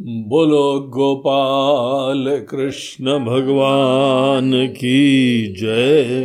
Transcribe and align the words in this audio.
बोलो, 0.00 0.80
गोपाल 0.80 2.46
कृष्ण 2.50 3.18
भगवान 3.18 4.68
की 4.68 5.52
जय। 5.52 6.24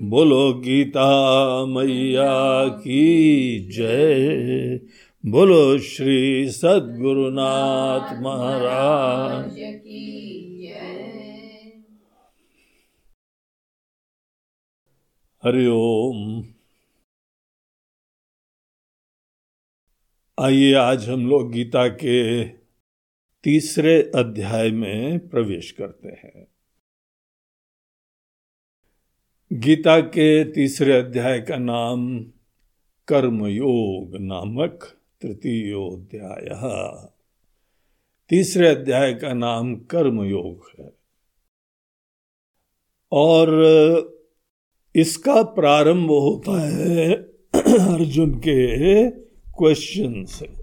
बोलो, 0.00 0.52
गीता 0.52 1.66
मैया 1.66 2.68
की 2.68 3.58
जय। 3.72 4.80
बोलो, 5.26 5.78
श्री 5.78 6.48
सद्गुरुनाथ 6.50 8.22
महाराज। 8.22 9.58
हरिओम 15.44 16.44
आइए, 20.40 20.74
आज 20.74 21.08
हम 21.08 21.28
लोग 21.28 21.52
गीता 21.52 21.88
के 21.88 22.44
तीसरे 23.42 24.12
अध्याय 24.14 24.70
में 24.70 25.28
प्रवेश 25.28 25.72
करते 25.72 26.08
हैं। 26.08 26.46
गीता 29.52 30.00
के 30.00 30.52
तीसरे 30.52 30.92
अध्याय 30.92 31.40
का 31.40 31.56
नाम 31.56 32.24
कर्मयोग 33.08 34.16
नामक 34.16 34.98
तृतीयोध्याय 35.22 36.48
तीसरे 38.28 38.68
अध्याय 38.68 39.14
का 39.14 39.32
नाम 39.32 39.76
कर्मयोग 39.76 40.70
है। 40.78 40.92
और 43.12 43.50
इसका 44.96 45.42
प्रारंभ 45.42 46.10
होता 46.10 46.60
है 46.60 47.12
अर्जुन 47.94 48.38
के 48.38 49.10
क्वेश्चन 49.30 50.24
से। 50.24 50.59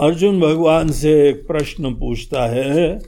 अर्जुन 0.00 0.40
भगवान 0.40 0.90
से 0.90 1.28
एक 1.28 1.46
प्रश्न 1.46 1.94
पूछता 1.94 2.46
है 2.46 2.98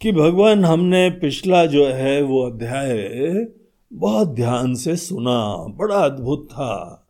कि 0.00 0.12
भगवान 0.12 0.64
हमने 0.64 1.10
पिछला 1.10 1.66
जो 1.66 1.86
है 1.86 2.22
वो 2.22 2.42
अध्याय 2.42 3.46
बहुत 3.92 4.28
ध्यान 4.28 4.74
से 4.74 4.96
सुना, 4.96 5.56
बड़ा 5.56 5.96
अद्भुत 5.96 6.48
था। 6.50 7.06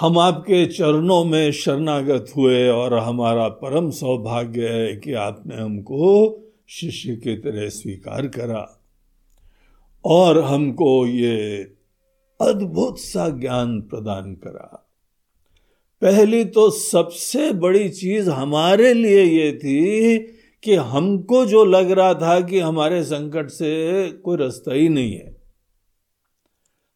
हम 0.00 0.18
आपके 0.18 0.66
चरणों 0.66 1.24
में 1.24 1.52
शरणागत 1.52 2.26
हुए 2.36 2.68
और 2.68 2.94
हमारा 2.94 3.48
परम 3.48 3.90
सौभाग्य 3.90 4.68
है 4.68 4.96
कि 4.96 5.12
आपने 5.12 5.56
हमको 5.56 6.38
शिष्य 6.68 7.16
की 7.16 7.36
तरह 7.36 7.68
स्वीकार 7.68 8.26
करा 8.26 8.82
और 10.04 10.40
हमको 10.40 11.06
ये 11.06 11.58
अद्भुत 12.40 12.98
सा 12.98 13.28
ज्ञान 13.28 13.80
प्रदान 13.80 14.34
करा। 14.34 14.85
पहली 16.02 16.44
तो 16.44 16.70
सबसे 16.70 17.52
बड़ी 17.52 17.88
चीज़ 17.88 18.30
हमारे 18.30 18.92
लिए 18.94 19.22
ये 19.24 19.52
थी 19.52 20.18
कि 20.62 20.74
हमको 20.74 21.44
जो 21.46 21.64
लग 21.64 21.90
रहा 21.90 22.14
था 22.14 22.40
कि 22.40 22.58
हमारे 22.58 23.02
संकट 23.04 23.48
से 23.50 24.10
कोई 24.24 24.36
रास्ता 24.36 24.74
ही 24.74 24.88
नहीं 24.88 25.12
है। 25.12 25.34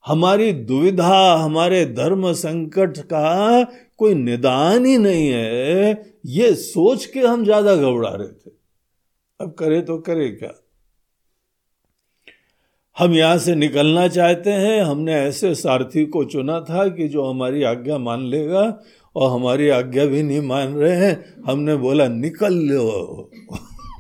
हमारी 0.04 0.52
दुविधा, 0.52 1.34
हमारे 1.34 1.84
धर्म 1.86 2.32
संकट 2.32 2.98
का 2.98 3.62
कोई 3.98 4.14
निदान 4.14 4.86
ही 4.86 4.96
नहीं 4.98 5.28
है, 5.28 6.14
ये 6.26 6.54
सोच 6.54 7.04
के 7.06 7.20
हम 7.20 7.44
ज़्यादा 7.44 7.76
घबरा 7.76 8.10
रहे 8.10 8.28
थे। 8.28 8.50
अब 9.40 9.52
करे 9.52 9.80
तो 9.82 9.98
करे 9.98 10.28
क्या? 10.28 10.52
हम 13.00 13.12
यहाँ 13.14 13.38
से 13.38 13.54
निकलना 13.54 14.06
चाहते 14.08 14.50
हैं। 14.52 14.80
हमने 14.82 15.14
ऐसे 15.14 15.54
सारथी 15.54 16.04
को 16.06 16.24
चुना 16.24 16.60
था 16.60 16.86
कि 16.88 17.08
जो 17.08 17.24
हमारी 17.24 17.62
आज्ञा 17.62 17.98
मान 17.98 18.26
लेगा 18.26 18.62
और 19.16 19.30
हमारी 19.30 19.68
आज्ञा 19.68 20.04
भी 20.06 20.22
नहीं 20.22 20.40
मान 20.40 20.74
रहे 20.74 20.96
हैं। 20.96 21.42
हमने 21.46 21.76
बोला, 21.76 22.08
निकल 22.08 22.54
लो। 22.54 23.30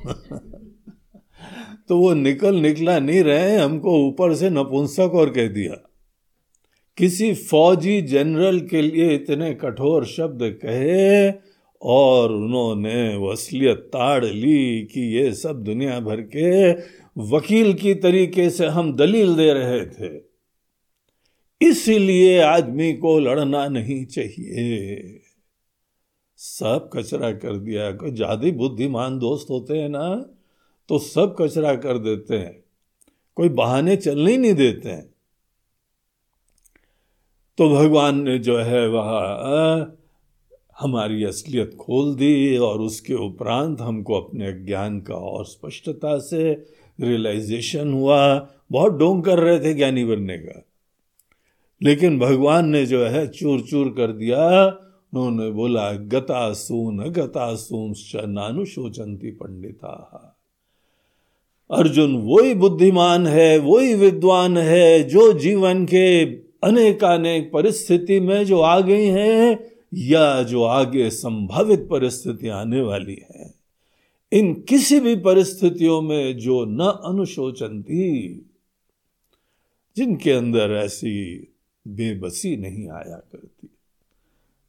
तो 1.88 1.98
वो 1.98 2.12
निकल 2.14 2.54
निकला 2.54 2.98
नहीं 2.98 3.22
रहे 3.22 3.56
हमको 3.56 3.96
ऊपर 4.08 4.34
से 4.34 4.50
नपुंसक 4.50 5.14
और 5.14 5.30
कह 5.30 5.48
दिया, 5.48 5.76
किसी 6.98 7.32
फौजी 7.34 8.00
जनरल 8.02 8.60
के 8.60 8.82
लिए 8.82 9.14
इतने 9.14 9.52
कठोर 9.54 10.04
शब्द 10.06 10.42
कहे 10.64 11.30
और 11.82 12.32
उन्होंने 12.32 13.16
वसलियत 13.16 13.76
ताड़ 13.76 14.24
ली 14.24 14.82
कि 14.82 15.00
ये 15.16 15.32
सब 15.32 15.62
दुनिया 15.64 16.00
भर 16.00 16.20
के 16.36 16.72
वकील 17.28 17.72
की 17.74 17.94
तरीके 17.96 18.48
से 18.50 18.66
हम 18.68 18.92
दलील 18.96 19.34
दे 19.36 19.52
रहे 19.52 19.84
थे। 19.86 20.10
इसलिए 21.60 22.40
आदमी 22.40 22.92
को 22.94 23.18
लड़ना 23.18 23.66
नहीं 23.68 24.04
चाहिए। 24.06 25.20
सब 26.38 26.90
कचरा 26.92 27.30
कर 27.32 27.56
दिया। 27.58 27.90
कोई 27.92 28.10
ज़्यादा 28.12 28.50
बुद्धिमान 28.58 29.18
दोस्त 29.18 29.50
होते 29.50 29.78
हैं 29.78 29.88
ना 29.88 30.08
तो 30.88 30.98
सब 30.98 31.34
कचरा 31.40 31.74
कर 31.76 31.98
देते 31.98 32.38
हैं। 32.38 32.56
कोई 33.36 33.48
बहाने 33.50 33.96
चलने 33.96 34.30
ही 34.30 34.38
नहीं 34.38 34.54
देते 34.54 34.88
हैं। 34.88 35.08
तो 37.58 37.68
भगवान 37.70 38.22
ने 38.22 38.38
जो 38.38 38.56
है 38.58 38.86
वह 38.88 39.92
हमारी 40.80 41.24
असलियत 41.24 41.74
खोल 41.80 42.14
दी 42.14 42.56
और 42.58 42.80
उसके 42.80 43.14
उपरांत 43.16 43.80
हमको 43.80 44.20
अपने 44.20 44.52
ज्ञान 44.64 45.00
का 45.00 45.14
और 45.14 45.44
स्पष्टता 45.46 46.18
से 46.18 46.52
रियलाइजेशन 47.00 47.92
हुआ, 47.92 48.48
बहुत 48.72 48.92
डोंग 48.92 49.22
कर 49.22 49.38
रहे 49.38 49.60
थे 49.60 49.74
ज्ञानी 49.74 50.04
बनने 50.04 50.38
का। 50.38 50.66
लेकिन 51.82 52.18
भगवान 52.18 52.68
ने 52.68 52.86
जो 52.86 53.04
है 53.04 53.28
चूर 53.28 53.60
चूर 53.60 53.88
कर 53.88 54.12
दिया। 54.12 54.66
उन्होंने 55.14 55.50
बोला, 55.50 55.92
गता 55.92 56.52
सून 56.52 56.98
गता 56.98 57.54
सून 57.54 57.94
नानुशोचंती 58.30 59.30
पंडिता 59.30 60.26
अर्जुन 61.70 62.16
वही 62.16 62.54
बुद्धिमान 62.54 63.26
है 63.26 63.58
वही 63.58 63.94
विद्वान 63.94 64.58
है, 64.58 65.02
जो 65.02 65.32
जीवन 65.32 65.84
के 65.84 66.24
अनेकानेक 66.64 67.52
परिस्थिति 67.52 68.20
में 68.20 68.44
जो 68.44 68.60
आ 68.60 68.80
गई 68.80 69.06
हैं, 69.06 69.58
या 69.94 70.42
जो 70.42 70.62
आगे 70.62 71.10
संभावित 71.10 71.88
परिस्थिति 71.90 72.48
आने 72.48 72.80
वाली 72.80 73.22
है? 73.30 73.59
इन 74.32 74.54
किसी 74.54 75.00
भी 75.00 75.16
परिस्थितियों 75.16 76.02
में 76.02 76.38
जो 76.38 76.64
न 76.64 76.80
अनुशोचनती 76.80 78.28
जिनके 79.96 80.30
अंदर 80.30 80.70
ऐसी 80.70 81.38
बेबसी 81.88 82.56
नहीं 82.56 82.90
आया 82.90 83.16
करती। 83.16 83.68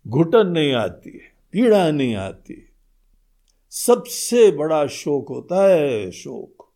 घुटन 0.07 0.47
नहीं 0.47 0.73
आती 0.73 1.09
है, 1.09 1.35
पीड़ा 1.51 1.91
नहीं 1.91 2.15
आती। 2.15 2.65
सबसे 3.69 4.51
बड़ा 4.51 4.87
शोक 4.87 5.29
होता 5.29 5.67
है, 5.67 6.11
शोक। 6.11 6.71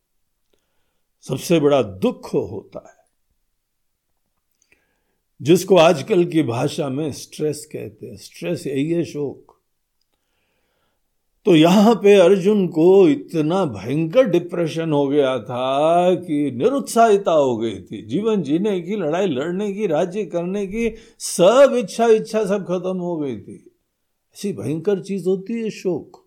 सबसे 1.22 1.60
बड़ा 1.60 1.82
दुख 1.82 2.34
होता 2.34 2.88
है। 2.88 3.06
जिसको 5.42 5.76
आजकल 5.76 6.24
की 6.24 6.42
भाषा 6.42 6.88
में 6.88 7.12
स्ट्रेस 7.12 7.68
कहते 7.72 8.06
हैं। 8.06 8.16
स्ट्रेस 8.16 8.66
यही 8.66 8.90
है 8.90 9.04
शोक। 9.04 9.45
तो 11.46 11.56
यहाँ 11.56 11.94
पे 11.94 12.14
अर्जुन 12.14 12.66
को 12.66 13.08
इतना 13.08 13.64
भयंकर 13.64 14.26
डिप्रेशन 14.26 14.92
हो 14.92 15.08
गया 15.08 15.38
था 15.38 16.14
कि 16.14 16.50
निरुत्साहिता 16.50 17.32
हो 17.32 17.56
गई 17.56 17.74
थी। 17.74 18.06
जीवन 18.06 18.42
जीने 18.42 18.80
की, 18.80 18.96
लड़ाई 18.96 19.26
लड़ने 19.26 19.72
की, 19.72 19.86
राज्य 19.86 20.24
करने 20.24 20.66
की, 20.66 20.94
सब 21.18 21.74
इच्छा 21.76 22.06
इच्छा 22.06 22.44
सब 22.44 22.64
खत्म 22.64 22.96
हो 22.96 23.16
गई 23.16 23.36
थी। 23.36 23.70
ऐसी 24.34 24.52
भयंकर 24.52 25.00
चीज़ 25.00 25.28
होती 25.28 25.52
है 25.52 25.70
शोक। 25.70 26.24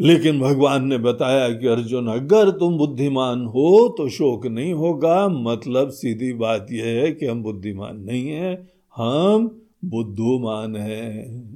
लेकिन 0.00 0.40
भगवान 0.40 0.86
ने 0.86 0.98
बताया 0.98 1.48
कि 1.48 1.66
अर्जुन, 1.66 2.08
अगर 2.08 2.50
तुम 2.50 2.78
बुद्धिमान 2.78 3.46
हो 3.46 3.94
तो 3.98 4.08
शोक 4.08 4.46
नहीं 4.46 4.72
होगा। 4.72 5.28
मतलब 5.28 5.88
सीधी 5.88 6.32
बात 6.32 6.66
यह 6.72 6.86
है 6.86 7.12
कि 7.12 7.26
हम 7.26 7.42
बुद्धिमान 7.42 8.00
नहीं 8.00 8.28
है, 8.28 8.68
हम 8.96 9.62
बुद्धुमान 9.84 10.76
हैं। 10.76 11.52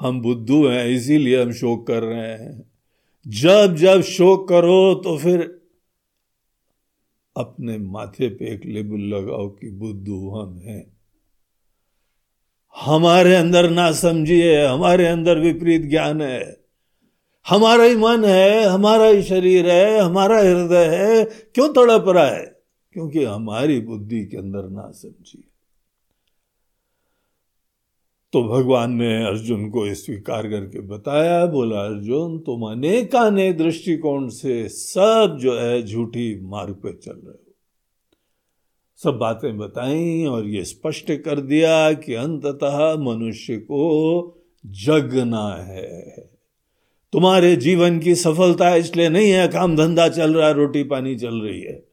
हम 0.00 0.20
बुद्धू 0.22 0.66
हैं, 0.66 0.86
इसीलिए 0.86 1.42
हम 1.42 1.52
शोक 1.52 1.86
कर 1.86 2.02
रहे 2.02 2.32
हैं। 2.32 2.72
जब 3.28 3.74
जब 3.74 4.02
शोक 4.02 4.48
करो 4.48 4.94
तो 4.94 5.18
फिर 5.18 5.60
अपने 7.36 7.78
माथे 7.78 8.28
पे 8.28 8.54
एक 8.54 8.66
लेबल 8.66 8.98
लगाओ 8.98 9.48
कि 9.48 9.70
बुद्धू 9.70 10.30
हम 10.30 10.58
हैं। 10.58 10.96
हमारे 12.76 13.34
अंदर 13.34 13.70
ना 13.70 13.92
समझिए, 13.92 14.66
हमारे 14.66 15.06
अंदर 15.06 15.38
विपरीत 15.38 15.82
ज्ञान 15.82 16.22
है। 16.22 16.60
हमारा 17.48 17.84
ही 17.84 17.96
मन 17.96 18.24
है, 18.24 18.64
हमारा 18.64 19.06
ही 19.06 19.22
शरीर 19.22 19.70
है, 19.70 19.98
हमारा 19.98 20.38
हृदय 20.38 20.86
है। 20.86 21.24
क्यों 21.24 21.68
तड़प 21.68 22.04
रहा 22.08 22.26
है? 22.26 22.60
क्योंकि 22.92 23.24
हमारी 23.24 23.80
बुद्धि 23.80 24.24
के 24.24 24.36
अंदर 24.36 24.68
ना 24.68 24.90
समझिए। 24.90 25.42
तो 28.36 28.42
भगवान 28.42 28.92
ने 28.92 29.24
अर्जुन 29.24 29.70
को 29.70 29.94
स्वीकार 29.94 30.48
करके 30.48 30.80
बताया, 30.80 31.46
बोला, 31.46 31.80
अर्जुन, 31.80 32.38
तुम 32.38 32.62
अनेकानेक 32.62 33.58
दृष्टिकोण 33.58 34.28
से 34.28 34.68
सब 34.68 35.38
जो 35.40 35.58
है 35.58 35.82
झूठी 35.82 36.40
मार्ग 36.42 36.74
पे 36.74 36.92
चल 36.92 37.12
रहे 37.12 37.32
हो। 37.32 37.54
सब 38.96 39.18
बातें 39.18 39.58
बताई 39.58 40.24
और 40.24 40.46
ये 40.46 40.64
स्पष्ट 40.64 41.12
कर 41.12 41.40
दिया 41.40 41.92
कि 41.92 42.14
अंततः 42.14 42.94
मनुष्य 42.94 43.56
को 43.56 44.36
जगना 44.66 45.64
है। 45.64 46.30
तुम्हारे 47.12 47.56
जीवन 47.56 47.98
की 47.98 48.14
सफलता 48.14 48.74
इसलिए 48.76 49.08
नहीं 49.08 49.30
है, 49.30 49.48
काम 49.48 49.76
धंधा 49.76 50.08
चल 50.08 50.34
रहा 50.34 50.48
है 50.48 50.54
रोटी 50.54 50.82
पानी 50.82 51.16
चल 51.16 51.34
रही 51.34 51.60
है। 51.60 51.85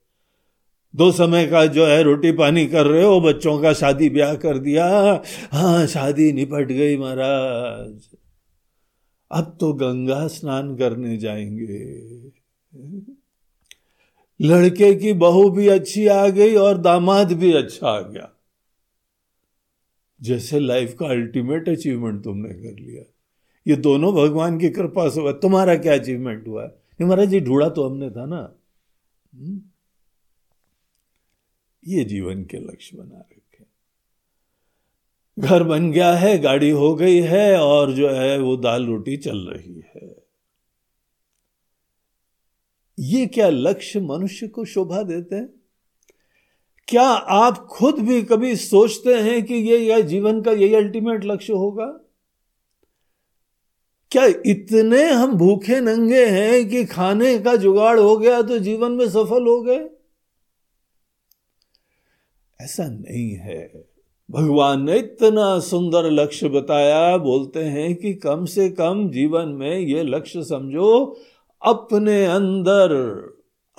दो 0.95 1.11
समय 1.11 1.47
का 1.47 1.65
जो 1.65 1.85
है 1.85 2.03
रोटी 2.03 2.31
पानी 2.31 2.67
कर 2.67 2.85
रहे 2.85 3.03
हो, 3.03 3.21
बच्चों 3.21 3.61
का 3.61 3.73
शादी 3.73 4.09
ब्याह 4.09 4.35
कर 4.35 4.57
दिया। 4.57 5.21
हाँ 5.51 5.87
शादी 5.87 6.33
निपट 6.33 6.67
गई 6.67 6.97
महाराज। 6.97 8.01
अब 9.31 9.57
तो 9.59 9.73
गंगा 9.73 10.27
स्नान 10.27 10.75
करने 10.75 11.17
जाएँगे। 11.17 12.01
लड़के 14.41 14.95
की 14.95 15.13
बहू 15.13 15.49
भी 15.49 15.67
अच्छी 15.67 16.07
आ 16.07 16.27
गई 16.27 16.55
और 16.55 16.77
दामाद 16.77 17.33
भी 17.33 17.53
अच्छा 17.53 17.87
आ 17.87 18.01
गया। 18.01 18.29
जैसे 20.21 20.59
लाइफ 20.59 20.95
का 20.99 21.05
अल्टीमेट 21.07 21.69
अचीवमेंट 21.69 22.23
तुमने 22.23 22.49
कर 22.49 22.79
लिया। 22.79 23.03
ये 23.67 23.75
दोनों 23.75 24.13
भगवान 24.13 24.57
की 24.57 24.69
कृपा 24.69 25.09
से 25.09 25.21
हुआ। 25.21 25.31
तुम्हारा 25.31 25.75
क्या 25.75 25.93
अचीवमेंट 25.93 26.47
हुआ? 26.47 26.63
है 27.01 27.05
महाराज 27.05 27.29
जी 27.29 27.39
ढूंढा 27.39 27.69
तो 27.69 27.89
हमने 27.89 28.09
था 28.09 28.25
ना। 28.25 28.55
हम्म? 29.35 29.61
ये 31.87 32.03
जीवन 32.03 32.43
के 32.43 32.57
लक्ष्य 32.57 32.97
बना 32.97 33.19
रखे। 33.19 33.65
घर 35.39 35.63
बन 35.63 35.91
गया 35.91 36.13
है, 36.13 36.39
गाड़ी 36.39 36.69
हो 36.69 36.95
गई 36.95 37.21
है, 37.21 37.59
और 37.59 37.91
जो 37.91 38.09
है 38.09 38.39
वो 38.39 38.57
दाल 38.57 38.85
रोटी 38.85 39.17
चल 39.17 39.37
रही 39.37 39.83
है। 39.95 40.23
ये 42.99 43.25
क्या 43.25 43.49
लक्ष्य 43.49 43.99
मनुष्य 43.99 44.47
को 44.47 44.65
शोभा 44.65 45.03
देते 45.03 45.35
हैं? 45.35 45.49
क्या 46.87 47.07
आप 47.11 47.57
खुद 47.57 47.99
भी 47.99 48.21
कभी 48.21 48.55
सोचते 48.55 49.13
हैं 49.13 49.45
कि 49.45 49.53
ये 49.53 49.77
यह 49.77 50.01
जीवन 50.01 50.41
का 50.41 50.51
यही 50.51 50.75
अल्टीमेट 50.75 51.25
लक्ष्य 51.25 51.53
होगा? 51.53 51.85
क्या 54.11 54.25
इतने 54.25 55.09
हम 55.09 55.33
भूखे 55.33 55.81
नंगे 55.81 56.25
हैं 56.25 56.69
कि 56.69 56.85
खाने 56.85 57.39
का 57.39 57.55
जुगाड़ 57.55 57.99
हो 57.99 58.17
गया 58.17 58.41
तो 58.41 58.59
जीवन 58.59 58.91
में 58.91 59.09
सफल 59.09 59.47
हो 59.47 59.61
गए? 59.61 59.89
ऐसा 62.63 62.87
नहीं 62.87 63.31
है। 63.31 63.85
भगवान 64.31 64.83
ने 64.83 64.97
इतना 64.97 65.59
सुंदर 65.59 66.11
लक्ष्य 66.11 66.49
बताया, 66.49 67.17
बोलते 67.17 67.59
हैं 67.59 67.95
कि 67.95 68.13
कम 68.13 68.45
से 68.45 68.69
कम 68.69 69.09
जीवन 69.09 69.49
में 69.49 69.79
ये 69.79 70.03
लक्ष्य 70.03 70.43
समझो, 70.43 71.19
अपने 71.65 72.25
अंदर 72.25 72.89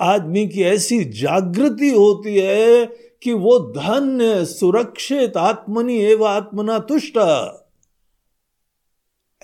आदमी 0.01 0.47
की 0.47 0.61
ऐसी 0.61 1.03
जागृति 1.03 1.89
होती 1.89 2.39
है 2.39 2.85
कि 3.23 3.33
वो 3.33 3.59
धन्य, 3.59 4.45
सुरक्षित 4.45 5.37
आत्मनि 5.37 5.97
एवं 5.97 6.27
आत्मना 6.27 6.79
तुष्ट। 6.79 7.17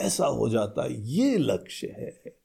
ऐसा 0.01 0.25
हो 0.25 0.49
जाता 0.49 0.83
है 0.83 1.07
ये 1.07 1.37
लक्ष्य 1.37 1.87
है। 1.87 2.40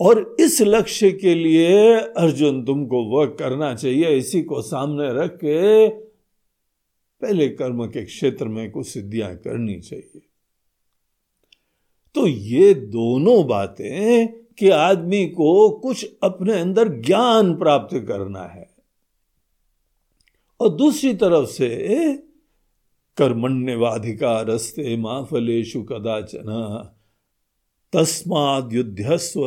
और 0.00 0.36
इस 0.40 0.62
लक्ष्य 0.62 1.12
के 1.12 1.34
लिए 1.34 1.94
अर्जुन 1.96 2.64
तुमको 2.64 3.04
वर्क 3.04 3.36
करना 3.38 3.74
चाहिए, 3.74 4.16
इसी 4.16 4.42
को 4.42 4.62
सामने 4.62 5.12
रख 5.12 5.30
के 5.36 5.88
पहले 7.20 7.48
कर्म 7.48 7.86
के 7.86 8.04
क्षेत्र 8.04 8.48
में 8.48 8.70
कुछ 8.70 8.86
सिद्धियाँ 8.86 9.36
करनी 9.36 9.80
चाहिए। 9.80 10.22
तो 12.14 12.26
ये 12.26 12.74
दोनों 12.74 13.46
बातें 13.46 14.28
कि 14.58 14.68
आदमी 14.68 15.26
को 15.26 15.70
कुछ 15.70 16.10
अपने 16.22 16.60
अंदर 16.60 16.88
ज्ञान 16.88 17.54
प्राप्त 17.54 18.04
करना 18.08 18.42
है। 18.42 18.74
और 20.60 20.68
दूसरी 20.68 21.14
तरफ़ 21.14 21.48
से 21.48 21.68
कर्मण्यवाधिकार 23.16 24.46
रस्ते 24.46 24.96
माफलेशु 24.96 25.82
कदाचन 25.82 26.90
तस्माद 27.94 28.72
युद्धस्व 28.72 29.42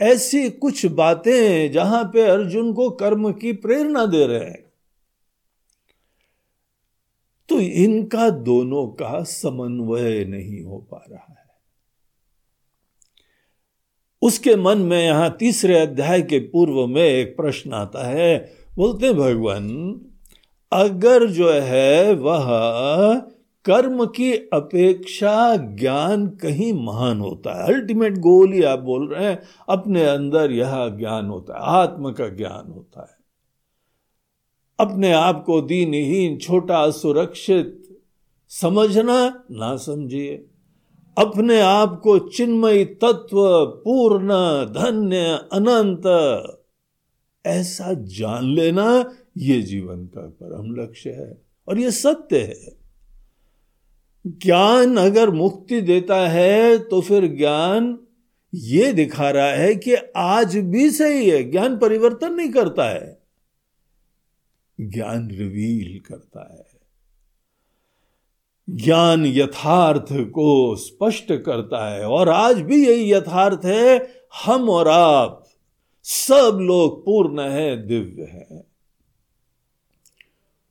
ऐसी 0.00 0.50
कुछ 0.50 0.86
बातें 0.86 1.72
जहाँ 1.72 2.04
पे 2.04 2.22
अर्जुन 2.22 2.72
को 2.72 2.90
कर्म 2.90 3.32
की 3.32 3.52
प्रेरणा 3.52 4.06
दे 4.06 4.26
रहे 4.26 4.38
हैं। 4.38 4.72
तो 7.48 7.60
इनका 7.60 8.30
दोनों 8.30 8.86
का 8.86 9.22
समन्वय 9.22 10.24
नहीं 10.24 10.62
हो 10.62 10.78
पा 10.90 11.04
रहा 11.10 11.26
है। 11.30 11.46
उसके 14.22 14.56
मन 14.56 14.78
में 14.78 15.04
यहाँ 15.04 15.36
तीसरे 15.38 15.78
अध्याय 15.78 16.22
के 16.22 16.38
पूर्व 16.38 16.86
में 16.86 17.02
एक 17.02 17.36
प्रश्न 17.36 17.72
आता 17.72 18.06
है। 18.06 18.52
बोलते 18.76 19.12
भगवान, 19.12 19.66
अगर 20.72 21.26
जो 21.26 21.50
है 21.52 22.12
वह 22.14 22.46
कर्म 23.66 24.06
की 24.06 24.32
अपेक्षा 24.32 25.56
ज्ञान 25.56 26.28
कहीं 26.28 26.72
महान 26.72 27.20
होता 27.20 27.64
है। 27.64 27.74
अल्टीमेट 27.74 28.18
गोल 28.18 28.52
ही 28.52 28.62
आप 28.62 28.78
बोल 28.78 29.08
रहे 29.08 29.24
हैं, 29.24 29.42
अपने 29.68 30.04
अंदर 30.04 30.50
यह 30.52 30.88
ज्ञान 30.88 31.26
होता 31.26 31.54
है, 31.54 31.60
आत्म 31.62 32.12
का 32.12 32.28
ज्ञान 32.28 32.70
होता 32.70 33.00
है। 33.00 33.16
अपने 34.80 35.12
आप 35.12 35.44
को 35.44 35.60
दीनहीन, 35.60 36.38
छोटा, 36.38 36.90
सुरक्षित 36.90 38.00
समझना 38.48 39.44
ना 39.50 39.76
समझिए। 39.76 40.46
अपने 41.18 41.60
आप 41.60 42.00
को 42.00 42.18
चिन्मय 42.18 42.84
तत्व, 42.84 43.66
पूर्ण, 43.66 44.28
धन्य, 44.64 45.48
अनंत, 45.52 46.02
ऐसा 47.46 47.92
जान 47.92 48.44
लेना 48.44 49.12
ये 49.36 49.62
जीवन 49.62 50.06
का 50.06 50.20
परम 50.20 50.82
लक्ष्य 50.82 51.10
है। 51.10 51.42
और 51.68 51.78
ये 51.78 51.90
सत्य 51.90 52.38
है। 52.38 52.85
ज्ञान 54.26 54.96
अगर 54.96 55.30
मुक्ति 55.30 55.80
देता 55.80 56.28
है 56.28 56.78
तो 56.78 57.00
फिर 57.00 57.26
ज्ञान 57.26 57.98
ये 58.54 58.92
दिखा 58.92 59.30
रहा 59.30 59.48
है 59.48 59.74
कि 59.74 59.94
आज 60.16 60.56
भी 60.56 60.90
सही 60.90 61.30
है, 61.30 61.50
ज्ञान 61.50 61.78
परिवर्तन 61.78 62.34
नहीं 62.34 62.50
करता 62.50 62.90
है। 62.90 63.22
ज्ञान 64.80 65.30
रिवील 65.30 66.00
करता 66.00 66.54
है। 66.54 66.76
ज्ञान 68.70 69.26
यथार्थ 69.26 70.06
को 70.12 70.76
स्पष्ट 70.76 71.32
करता 71.32 71.94
है, 71.94 72.06
और 72.06 72.28
आज 72.28 72.60
भी 72.60 72.86
यही 72.86 73.12
यथार्थ 73.12 73.60
है, 73.64 74.14
हम 74.44 74.70
और 74.70 74.88
आप 74.88 75.44
सब 76.02 76.58
लोग 76.60 77.04
पूर्ण 77.04 77.40
है, 77.40 77.86
दिव्य 77.86 78.22
है। 78.22 78.65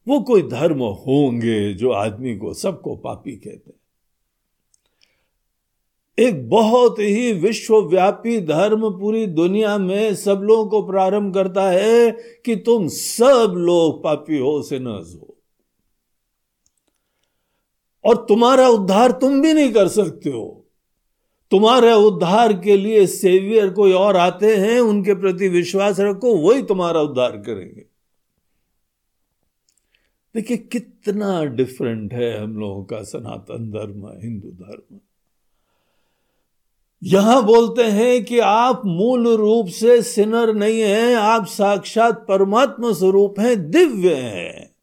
वो 0.08 0.20
कोई 0.20 0.42
धर्म 0.42 0.80
होंगे 0.80 1.74
जो 1.74 1.92
आदमी 1.92 2.38
को 2.38 2.54
सबको 2.54 2.96
पापी 2.96 3.32
कहते 3.32 3.64
हैं। 3.68 3.80
एक 6.20 6.50
बहुत 6.50 7.00
ही 7.00 7.32
विश्वव्यापी 7.34 8.42
धर्म 8.42 8.90
पूरी 8.90 9.26
दुनिया 9.28 9.78
में 9.78 10.16
सब 10.16 10.42
लोगों 10.44 10.66
को 10.66 10.82
प्रारंभ 10.88 11.34
करता 11.34 11.70
है 11.70 12.12
कि 12.46 12.56
तुम 12.56 12.88
सब 12.88 13.54
लोग 13.58 14.04
पापी 14.04 14.38
हो 14.38 14.62
सिनर्स 14.62 15.16
हो 15.16 15.38
और 18.06 18.26
तुम्हारा 18.26 18.68
उद्धार 18.70 19.12
तुम 19.12 19.42
भी 19.42 19.54
नहीं 19.54 19.72
कर 19.74 19.88
सकते 19.88 20.30
हो। 20.30 20.66
तुम्हारे 21.52 21.94
उद्धार 21.94 22.54
के 22.54 22.78
लिए 22.78 23.08
सेवियर 23.08 23.70
कोई 23.70 23.94
और 23.94 24.18
आते 24.18 24.56
हैं, 24.56 24.80
उनके 24.80 25.14
प्रति 25.14 25.48
विश्वास 25.48 26.00
रखो, 26.00 26.36
वही 26.36 26.62
तुम्हारा 26.62 27.02
उद्धार 27.02 27.32
करेंगे। 27.32 27.95
देखिए, 30.36 30.58
कितना 30.58 31.46
डिफरेंट 31.46 32.14
है 32.14 32.44
हम 32.44 32.58
लोगों 32.58 32.84
का 32.84 33.04
सनातन 33.04 33.72
धर्म, 33.72 34.08
हिंदू 34.08 34.48
धर्म। 34.48 35.00
यहाँ 37.04 37.46
बोलते 37.46 37.84
हैं 37.84 38.26
कि 38.26 38.40
आप 38.40 38.82
मूल 38.86 39.28
रूप 39.28 39.68
से 39.68 40.02
सिनर 40.02 40.54
नहीं 40.54 40.82
हैं, 40.82 41.16
आप 41.16 41.46
साक्षात 41.46 42.26
परमात्मा 42.28 42.94
स्वरूप 42.94 43.40
हैं, 43.40 43.72
दिव्य 43.72 44.16
हैं। 44.16 44.76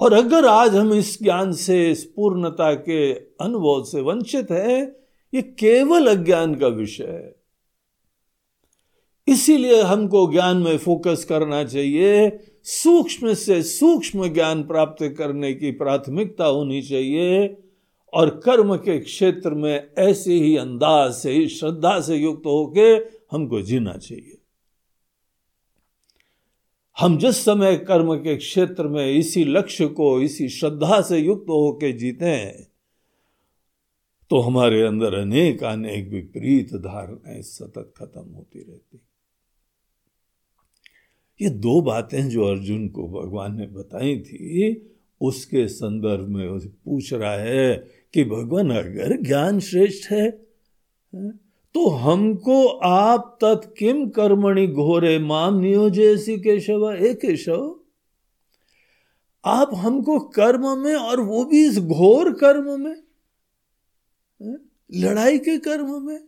और 0.00 0.12
अगर 0.12 0.46
आज 0.46 0.76
हम 0.76 0.92
इस 0.92 1.22
ज्ञान 1.22 1.52
से, 1.52 1.90
इस 1.90 2.04
पूर्णता 2.04 2.74
के 2.74 3.12
अनुभव 3.14 3.84
से 3.84 4.00
वंचित 4.00 4.50
है, 4.50 5.00
ये 5.34 5.42
केवल 5.42 6.06
अज्ञान 6.06 6.54
का 6.54 6.66
विषय 6.66 7.04
है। 7.04 7.34
इसीलिए 9.28 9.82
हमको 9.82 10.32
ज्ञान 10.32 10.56
में 10.56 10.78
फोकस 10.78 11.26
करना 11.28 11.64
चाहिए 11.64 12.38
सूक्ष्म 12.64 13.34
से 13.34 13.62
सूक्ष्म 13.62 14.28
ज्ञान 14.28 14.62
प्राप्त 14.62 15.14
करने 15.18 15.54
की 15.54 15.70
प्राथमिकता 15.70 16.44
होनी 16.44 16.82
चाहिए 16.82 17.56
और 18.14 18.30
कर्म 18.44 18.76
के 18.76 18.98
क्षेत्र 18.98 19.50
में 19.50 19.90
ऐसे 19.98 20.34
ही 20.34 20.56
अंदाज 20.56 21.12
से 21.12 21.32
ही 21.32 21.48
श्रद्धा 21.48 22.00
से 22.00 22.16
युक्त 22.16 22.46
होके 22.46 22.94
हमको 23.36 23.62
जीना 23.62 23.92
चाहिए। 23.92 24.36
हम 26.98 27.18
जिस 27.18 27.44
समय 27.44 27.76
कर्म 27.76 28.16
के 28.16 28.36
क्षेत्र 28.36 28.88
में 28.88 29.12
इसी 29.12 29.44
लक्ष्य 29.44 29.86
को, 29.86 30.20
इसी 30.20 30.48
श्रद्धा 30.48 31.00
से 31.00 31.18
युक्त 31.18 31.46
होके 31.48 31.92
जीते 31.92 32.24
हैं 32.24 32.70
तो 34.30 34.38
हमारे 34.38 34.82
अंदर 34.82 35.14
अनेक 35.14 35.64
अनेक 35.64 36.08
विपरीत 36.08 36.74
धारणाएँ 36.74 37.42
सतत 37.42 37.92
खत्म 37.96 38.30
होती 38.34 38.58
रहती 38.58 39.00
ये 41.40 41.50
दो 41.50 41.80
बातें 41.82 42.28
जो 42.28 42.44
अर्जुन 42.44 42.88
को 42.88 43.06
भगवान 43.10 43.56
ने 43.56 43.66
बताई 43.66 44.18
थी, 44.20 44.92
उसके 45.20 45.66
संदर्भ 45.68 46.28
में 46.28 46.46
उसे 46.48 46.68
पूछ 46.68 47.12
रहा 47.12 47.34
है 47.34 47.74
कि 48.14 48.24
भगवान, 48.24 48.70
अगर 48.70 49.16
ज्ञान 49.22 49.60
श्रेष्ठ 49.60 50.10
है 50.12 50.30
तो 51.74 51.88
हमको 51.96 52.66
आप 52.84 53.38
तत्किम 53.40 54.08
कर्मणि 54.08 54.66
घोरे 54.66 55.18
माम 55.18 55.58
नियोजयसी 55.60 56.36
केशव 56.38 56.90
ए 56.92 57.12
केशव, 57.14 57.74
आप 59.44 59.70
हमको 59.74 60.18
कर्म 60.30 60.66
में 60.78 60.94
और 60.94 61.20
वो 61.20 61.44
भी 61.44 61.64
इस 61.66 61.78
घोर 61.78 62.32
कर्म 62.34 62.80
में 62.80 62.96
लड़ाई 64.90 65.38
के 65.38 65.56
कर्म 65.58 66.00
में 66.02 66.18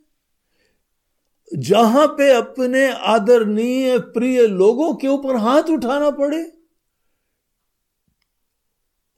जहाँ 1.55 2.07
पे 2.07 2.33
अपने 2.33 2.93
आदरणीय 2.93 3.99
प्रिय 3.99 4.47
लोगों 4.47 4.95
के 4.95 5.09
ऊपर 5.09 5.37
हाथ 5.37 5.63
उठाना 5.63 6.11
पड़े। 6.11 6.53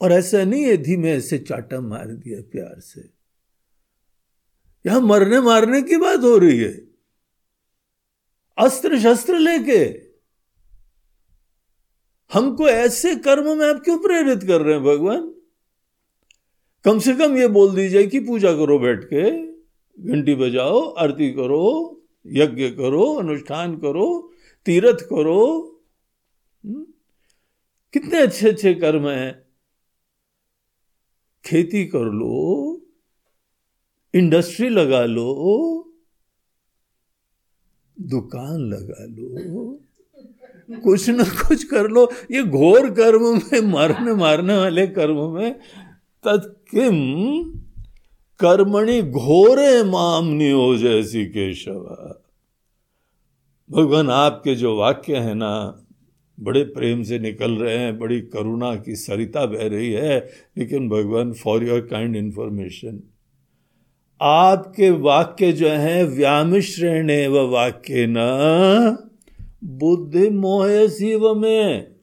और 0.01 0.13
ऐसा 0.13 0.45
नहीं 0.45 0.65
है, 0.65 0.77
धीमे 0.77 1.13
ऐसे 1.13 1.39
चाटा 1.39 1.81
मार 1.81 2.07
दिया 2.07 2.41
प्यार 2.41 2.81
से। 2.81 3.11
यहाँ 4.87 5.01
मरने 5.01 5.41
मारने 5.41 5.83
की 5.83 5.97
बात 5.97 6.21
हो 6.21 6.39
रही 6.39 6.59
है। 6.59 6.89
अस्त्र 8.59 9.01
शस्त्र 9.01 9.39
लेके। 9.39 10.05
हमको 12.33 12.69
ऐसे 12.69 13.17
कर्म 13.17 13.59
में 13.59 13.67
आप 13.69 13.83
क्यों 13.85 13.99
प्रेरित 13.99 14.43
कर 14.43 14.61
रहे 14.61 14.75
हैं, 14.75 14.85
भगवान? 14.85 15.35
कम 16.85 16.99
से 16.99 17.13
कम 17.13 17.37
ये 17.37 17.49
बोल 17.49 17.75
दीजिए 17.75 18.07
कि 18.07 18.21
पूजा 18.21 18.53
करो 18.53 18.79
बैठ 18.79 19.05
के, 19.05 19.47
घंटी 20.13 20.35
बजाओ, 20.35 20.91
आरती 20.91 21.33
करो 21.33 21.91
यज्ञ 22.27 22.71
करो, 22.71 23.15
अनुष्ठान 23.15 23.77
करो, 23.77 24.33
तीर्थ 24.67 25.01
करो। 25.01 25.71
हम्म? 26.65 26.87
कितने 27.93 28.21
अच्छे 28.21 28.49
अच्छे 28.49 28.75
कर्म 28.75 29.09
हैं। 29.09 29.45
खेती 31.45 31.87
कर 31.87 32.05
लो, 32.05 32.81
इंडस्ट्री 34.15 34.69
लगा 34.69 35.05
लो, 35.05 35.93
दुकान 38.01 38.61
लगा 38.61 39.05
लो, 39.05 39.81
कुछ 40.81 41.09
ना 41.09 41.25
कुछ 41.25 41.65
कर 41.65 41.89
लो। 41.89 42.13
ये 42.31 42.43
घोर 42.43 42.91
कर्म 42.91 43.37
में 43.37 43.73
मारने 43.73 44.13
मारने 44.13 44.57
वाले 44.57 44.87
कर्म 44.87 45.31
में 45.31 45.61
तत्किम 46.25 46.95
कर्मणि 48.41 49.01
घोरे 49.03 49.83
माम 49.83 50.29
नियोजैसी 50.29 51.25
केशव। 51.27 51.81
भगवान, 53.71 54.11
आपके 54.11 54.55
जो 54.55 54.77
वाक्य 54.77 55.17
है 55.17 55.35
ना, 55.35 55.81
बड़े 56.39 56.63
प्रेम 56.65 57.03
से 57.03 57.19
निकल 57.19 57.53
रहे 57.53 57.77
हैं, 57.79 57.99
बड़ी 57.99 58.21
करुणा 58.21 58.75
की 58.77 58.95
सरिता 58.97 59.45
बह 59.47 59.67
रही 59.69 59.91
है, 59.93 60.19
लेकिन 60.59 60.89
भगवान 60.89 61.33
फॉर 61.33 61.65
योर 61.65 61.81
काइंड 61.81 62.17
इंफॉर्मेशन 62.17 63.03
आपके 64.21 64.91
वाक्य 64.91 65.53
जो 65.53 65.69
है 65.69 66.05
व्यामिश्रेण 66.07 67.11
व 67.29 67.47
वाक्य 67.51 68.07
न, 68.09 68.97
बुद्धि 69.63 70.29
मोह 70.31 70.87
शिव 70.89 71.33
में। 71.35 71.95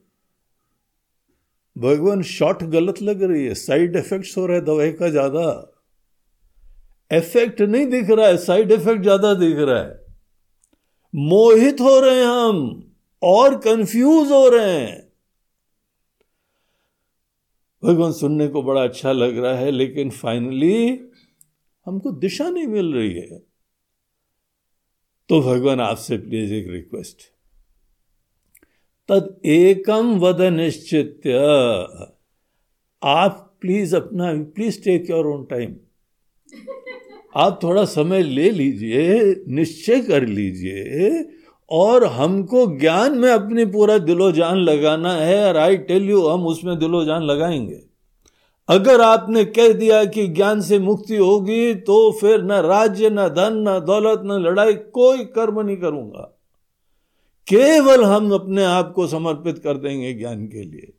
भगवान 1.76 2.22
शॉर्ट 2.22 2.62
गलत 2.64 3.02
लग 3.02 3.22
रही 3.22 3.44
है 3.46 3.54
साइड 3.54 3.96
इफेक्ट्स 3.96 4.36
हो 4.38 4.46
रहे 4.46 4.60
दवाई 4.60 4.92
का 4.92 5.08
ज़्यादा। 5.08 5.44
इफ़ेक्ट 7.12 7.60
नहीं 7.62 7.86
दिख 7.86 8.10
रहा 8.10 8.26
है 8.26 8.36
साइड 8.38 8.72
इफ़ेक्ट 8.72 9.02
ज़्यादा 9.02 9.32
दिख 9.36 9.56
रहा 9.58 9.78
है। 9.78 10.00
मोहित 11.14 11.80
हो 11.80 11.98
रहे 12.00 12.16
हैं 12.16 12.26
हम, 12.26 12.58
और 13.22 13.56
कंफ्यूज 13.60 14.30
हो 14.32 14.48
रहे 14.48 14.70
हैं। 14.70 15.00
भगवान 17.82 18.12
सुनने 18.12 18.46
को 18.48 18.62
बड़ा 18.62 18.82
अच्छा 18.84 19.12
लग 19.12 19.38
रहा 19.38 19.54
है, 19.54 19.70
लेकिन 19.70 20.10
फाइनली 20.12 21.00
हमको 21.86 22.10
दिशा 22.18 22.48
नहीं 22.50 22.66
मिल 22.68 22.92
रही 22.94 23.12
है। 23.12 23.38
तो 25.30 25.40
भगवान 25.42 25.80
आपसे 25.80 26.16
प्लीज़ 26.18 26.52
एक 26.54 26.66
रिक्वेस्ट 26.70 27.30
तद 29.08 29.40
एकम 29.46 30.18
वद 30.20 30.40
निश्चित 30.52 31.26
आप 33.02 33.38
प्लीज़ 33.60 33.94
अपना 33.96 34.32
please 34.54 34.82
take 34.84 35.10
your 35.10 35.26
own 35.26 35.44
time 35.46 35.74
आप 37.36 37.60
थोड़ा 37.62 37.84
समय 37.84 38.22
ले 38.22 38.50
लीजिए, 38.50 39.20
निश्चय 39.48 40.00
कर 40.00 40.26
लीजिए 40.26 41.10
और 41.70 42.04
हमको 42.04 42.78
ज्ञान 42.78 43.18
में 43.18 43.30
अपनी 43.30 43.64
पूरा 43.64 43.98
दिलो 43.98 44.32
जान 44.32 44.56
लगाना 44.56 45.14
है 45.14 45.48
और 45.48 45.56
आई 45.56 45.76
टेल 45.76 46.10
यू 46.10 46.26
हम 46.26 46.46
उसमें 46.46 46.78
दिलो 46.78 47.04
जान 47.04 47.22
लगाएँगे। 47.22 47.80
अगर 48.68 49.00
आपने 49.00 49.44
कह 49.44 49.72
दिया 49.72 50.04
कि 50.04 50.26
ज्ञान 50.26 50.60
से 50.60 50.78
मुक्ति 50.78 51.16
होगी 51.16 51.74
तो 51.74 52.12
फिर 52.12 52.42
न 52.42 52.52
राज्य, 52.52 53.10
न 53.10 53.16
धन, 53.16 53.64
न 53.68 53.86
दौलत, 53.86 54.22
न 54.24 54.32
लड़ाई, 54.32 54.72
कोई 54.72 55.18
कर्म 55.18 55.60
नहीं 55.60 55.76
करूँगा। 55.76 56.38
केवल 57.48 58.04
हम 58.04 58.32
अपने 58.32 58.64
आप 58.64 58.92
को 58.92 59.06
समर्पित 59.06 59.58
कर 59.58 59.76
देंगे 59.76 60.14
ज्ञान 60.14 60.46
के 60.46 60.64
लिए। 60.64 60.92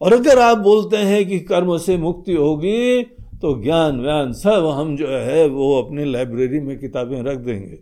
और 0.00 0.12
अगर 0.12 0.38
आप 0.38 0.58
बोलते 0.58 0.96
हैं 0.96 1.28
कि 1.28 1.40
कर्म 1.40 1.78
से 1.78 1.96
मुक्ति 1.96 2.32
होगी 2.32 3.06
तो 3.42 3.62
ज्ञान, 3.62 4.00
व्यान, 4.00 4.32
सब 4.32 4.66
हम 4.66 4.96
जो 4.96 5.08
है, 5.08 5.46
वो 5.46 5.82
अपनी 5.82 6.04
लाइब्रेरी 6.04 6.60
में 6.60 6.78
किताबें 6.78 7.22
रख 7.22 7.38
देंगे। 7.38 7.80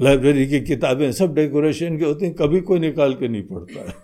लाइब्रेरी 0.00 0.46
की 0.46 0.60
किताबें 0.60 1.12
सब 1.12 1.34
डेकोरेशन 1.34 1.98
की 1.98 2.04
होती 2.04 2.24
हैं, 2.24 2.34
कभी 2.34 2.60
कोई 2.60 2.78
निकाल 2.78 3.14
के 3.14 3.28
नहीं 3.28 3.42
पढ़ता। 3.42 3.94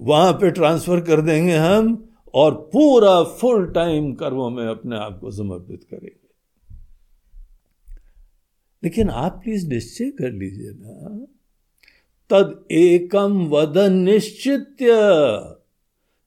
वहाँ 0.00 0.32
पे 0.32 0.50
ट्रांसफ़र 0.50 1.00
कर 1.00 1.20
देंगे 1.20 1.56
हम 1.56 2.08
और 2.34 2.70
पूरा 2.72 3.22
फुल 3.22 3.66
टाइम 3.66 4.12
कर्मों 4.12 4.50
में 4.50 4.66
अपने 4.66 4.96
आप 4.96 5.18
को 5.20 5.30
समर्पित 5.30 5.86
करेंगे। 5.90 6.20
लेकिन 8.84 9.10
आप 9.10 9.40
प्लीज़ 9.44 9.68
निश्चय 9.68 10.04
कर 10.04 10.30
लीजिए 10.30 10.70
ना, 10.70 11.26
तद 12.30 12.64
एकम 12.72 13.46
वदन 13.46 13.92
निश्चित 13.92 14.76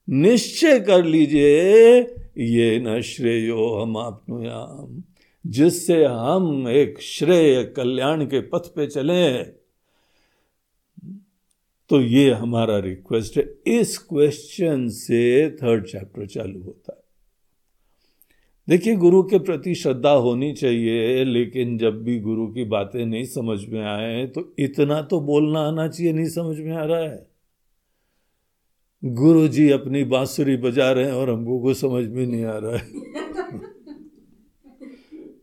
निश्चय 0.08 0.78
कर 0.80 1.04
लीजिए, 1.04 2.00
ये 2.38 2.78
न 2.80 3.00
श्रेयो 3.02 3.68
हम 3.72 3.96
आपनुयाम 3.96 5.02
जिससे 5.44 6.04
हम 6.04 6.68
एक 6.68 7.00
श्रेय 7.02 7.62
कल्याण 7.76 8.24
के 8.24 8.40
पथ 8.42 8.74
पे 8.76 8.86
चले 8.86 9.42
तो 11.90 12.00
ये 12.00 12.30
हमारा 12.32 12.78
रिक्वेस्ट 12.78 13.36
है। 13.36 13.44
इस 13.70 13.96
क्वेश्चन 14.00 14.88
से 14.88 15.50
थर्ड 15.52 15.84
चैप्टर 15.86 16.26
चालू 16.26 16.62
होता 16.62 16.92
है। 16.92 17.02
देखिए, 18.68 18.94
गुरु 18.96 19.22
के 19.22 19.38
प्रति 19.38 19.74
श्रद्धा 19.74 20.10
होनी 20.10 20.52
चाहिए, 20.52 21.24
लेकिन 21.24 21.76
जब 21.78 22.02
भी 22.04 22.18
गुरु 22.20 22.46
की 22.46 22.64
बातें 22.66 23.04
नहीं 23.06 23.24
समझ 23.26 23.58
में 23.64 23.82
आए 23.82 24.26
तो 24.26 24.52
इतना 24.58 25.00
तो 25.02 25.20
बोलना 25.20 25.60
आना 25.60 25.88
चाहिए, 25.88 26.12
नहीं 26.12 26.28
समझ 26.28 26.58
में 26.58 26.72
आ 26.72 26.84
रहा 26.84 27.00
है। 27.00 27.26
गुरु 29.04 29.48
जी 29.48 29.70
अपनी 29.70 30.04
बांसुरी 30.04 30.56
बजा 30.56 30.92
रहे 30.92 31.04
हैं 31.04 31.12
और 31.12 31.30
हमको 31.30 31.58
कुछ 31.58 31.76
समझ 31.76 32.04
में 32.08 32.26
नहीं 32.26 32.44
आ 32.44 32.58
रहा 32.58 32.76
है। 32.76 32.84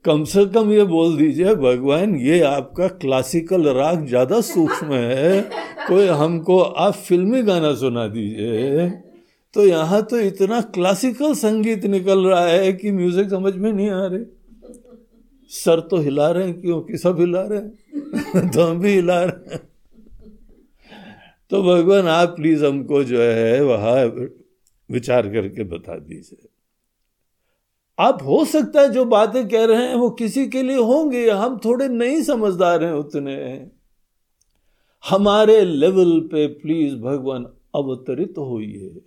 कम 0.05 0.23
से 0.23 0.45
कम 0.45 0.71
ये 0.71 0.83
बोल 0.83 1.17
दीजिए, 1.17 1.55
भगवान, 1.55 2.15
ये 2.15 2.41
आपका 2.41 2.87
क्लासिकल 2.87 3.67
राग 3.69 4.07
ज़्यादा 4.07 4.41
सूक्ष्म 4.41 4.93
है। 4.93 5.41
कोई 5.87 6.07
हमको 6.07 6.59
आप 6.59 6.93
फिल्मी 6.93 7.41
गाना 7.43 7.73
सुना 7.75 8.07
दीजिए। 8.07 8.89
तो 9.53 9.65
यहाँ 9.65 10.01
तो 10.01 10.19
इतना 10.19 10.61
क्लासिकल 10.61 11.33
संगीत 11.33 11.85
निकल 11.85 12.25
रहा 12.27 12.45
है 12.45 12.73
कि 12.73 12.91
म्यूज़िक 12.91 13.29
समझ 13.29 13.55
में 13.55 13.73
नहीं 13.73 13.89
आ 13.89 14.05
रहे। 14.05 14.23
सर 15.47 15.79
तो 15.79 15.97
हिला 15.97 16.31
रहे 16.31 16.47
हैं, 16.47 16.61
क्योंकि 16.61 16.97
सब 16.97 17.19
हिला 17.19 17.41
रहे 17.41 17.59
हैं। 17.59 18.49
तो 18.51 18.63
हम 18.63 18.79
भी 18.79 18.93
हिला 18.93 19.23
रहे 19.23 19.55
हैं। 19.55 19.70
तो 21.51 21.61
भगवान, 21.63 22.07
आप 22.07 22.29
प्लीज़ 22.29 22.65
हमको 22.65 23.03
जो 23.03 23.21
है 23.21 23.63
वह 23.63 24.03
विचार 24.89 25.27
करके 25.27 25.63
बता 25.63 25.95
दीजिए। 25.95 26.47
आप 27.99 28.23
हो 28.23 28.45
सकता 28.45 28.81
है 28.81 28.89
जो 28.89 29.05
बातें 29.05 29.47
कह 29.47 29.65
रहे 29.65 29.87
हैं 29.87 29.95
वो 29.95 30.09
किसी 30.09 30.47
के 30.47 30.63
लिए 30.63 30.77
होंगे, 30.77 31.29
हम 31.29 31.59
थोड़े 31.65 31.87
नहीं 31.87 32.21
समझदार 32.21 32.83
हैं 32.83 32.91
उतने। 32.91 33.35
हमारे 35.09 35.65
लेवल 35.65 36.19
पे 36.19 36.47
प्लीज़ 36.47 36.95
भगवान 36.95 37.45
अवतरित 37.75 38.33
होइए। 38.37 39.01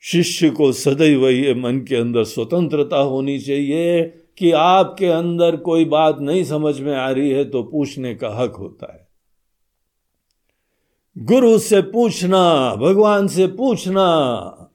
शिष्य 0.00 0.50
को 0.50 0.72
सदैव 0.72 1.28
ये 1.28 1.54
मन 1.54 1.78
के 1.78 1.96
अंदर 1.96 2.24
स्वतंत्रता 2.24 2.96
होनी 2.96 3.38
चाहिए 3.38 4.02
कि 4.38 4.50
आपके 4.52 5.06
अंदर 5.06 5.56
कोई 5.56 5.84
बात 5.84 6.18
नहीं 6.18 6.44
समझ 6.44 6.80
में 6.80 6.94
आ 6.96 7.10
रही 7.10 7.30
है 7.30 7.44
तो 7.44 7.62
पूछने 7.62 8.14
का 8.14 8.28
हक 8.28 8.54
होता 8.54 8.92
है। 8.92 9.01
गुरु 11.18 11.58
से 11.58 11.82
पूछना, 11.82 12.74
भगवान 12.74 13.28
से 13.28 13.46
पूछना, 13.46 14.70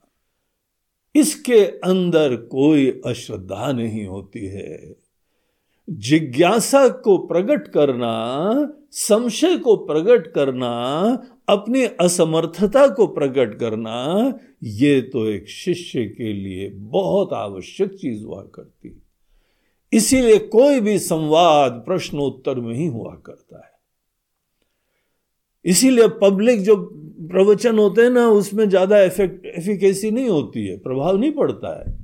इसके 1.16 1.66
अंदर 1.66 2.36
कोई 2.36 3.02
अश्रद्धा 3.06 3.72
नहीं 3.72 4.06
होती 4.06 4.46
है। 4.46 4.96
जिज्ञासा 5.90 6.88
को 6.88 7.18
प्रकट 7.18 7.68
करना, 7.68 8.74
संशय 8.92 9.58
को 9.58 9.76
प्रकट 9.76 10.28
करना, 10.28 10.72
अपनी 11.50 11.84
असमर्थता 11.84 12.88
को 12.88 13.08
प्रकट 13.08 13.60
करना, 13.60 14.34
ये 14.64 15.02
तो 15.02 15.26
एक 15.26 15.50
शिष्य 15.50 16.06
के 16.06 16.34
लिए 16.34 16.70
बहुत 16.70 17.34
आवश्यक 17.34 17.94
चीज़ 17.94 18.26
हुआ 18.26 18.42
करती 18.56 19.02
इसीलिए 19.94 20.38
कोई 20.38 20.80
भी 20.80 21.00
संवाद 21.00 21.72
प्रश्नोत्तर 21.72 22.56
में 22.56 22.76
ही 22.76 22.88
हुआ 22.88 23.14
करता 23.26 23.58
है। 23.58 23.77
इसीलिए 25.68 26.08
पब्लिक 26.22 26.62
जो 26.64 26.76
प्रवचन 27.30 27.78
होते 27.78 28.02
हैं 28.02 28.10
ना, 28.10 28.28
उसमें 28.30 28.68
ज़्यादा 28.70 29.02
इफ़ेक्ट 29.04 29.46
एफिकेसी 29.48 30.12
नहीं 30.12 30.30
होती 30.30 30.66
है, 30.68 30.78
प्रभाव 30.80 31.18
नहीं 31.18 31.32
पड़ता 31.34 31.78
है। 31.80 31.96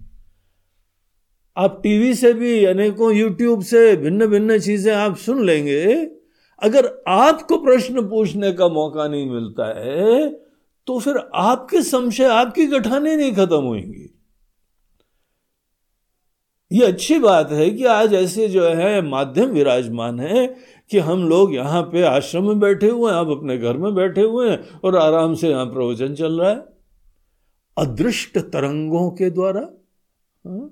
आप 1.58 1.79
टीवी 1.84 2.13
से 2.15 2.34
भी, 2.34 2.63
अनेकों 2.65 3.12
यूट्यूब 3.13 3.62
से 3.63 3.96
भिन्न 3.98 4.27
भिन्न 4.27 4.60
चीज़ें 4.60 4.93
आप 4.93 5.17
सुन 5.17 5.43
लेंगे, 5.46 5.84
अगर 6.62 6.88
आपको 7.10 7.58
प्रश्न 7.60 8.01
पूछने 8.10 8.51
का 8.53 8.67
मौका 8.70 9.08
नहीं 9.08 9.29
मिलता 9.29 9.67
है 9.79 10.29
तो 10.88 10.98
फिर 11.00 11.17
आपके 11.36 11.82
संशय, 11.84 12.25
आपकी 12.25 12.65
गठाने 12.67 13.15
नहीं 13.15 13.34
खत्म 13.34 13.55
होंगी। 13.58 14.10
ये 16.72 16.86
अच्छी 16.86 17.17
बात 17.20 17.51
है 17.51 17.70
कि 17.70 17.84
आज 17.86 18.13
ऐसे 18.13 18.48
जो 18.50 18.63
है, 18.65 19.01
माध्यम 19.03 19.50
विराजमान 19.50 20.20
है 20.20 20.46
कि 20.92 21.00
हम 21.00 21.30
लोग 21.30 21.54
यहाँ 21.56 21.82
पे 21.82 22.02
आश्रम 22.02 22.48
में 22.48 22.60
बैठे 22.60 22.90
हुए 22.90 23.12
हैं, 23.12 23.18
आप 23.18 23.28
अपने 23.28 23.58
घर 23.58 23.78
में 23.78 23.96
बैठे 23.96 24.22
हुए 24.22 24.50
हैं 24.50 24.80
और 24.80 24.96
आराम 24.96 25.36
से 25.36 25.50
यहाँ 25.50 25.66
प्रवचन 25.66 26.16
चल 26.16 26.42
रहा 26.42 26.50
है 26.50 26.66
अदृष्ट 27.78 28.38
तरंगों 28.38 29.12
के 29.12 29.30
द्वारा, 29.30 29.62
हा? 30.48 30.70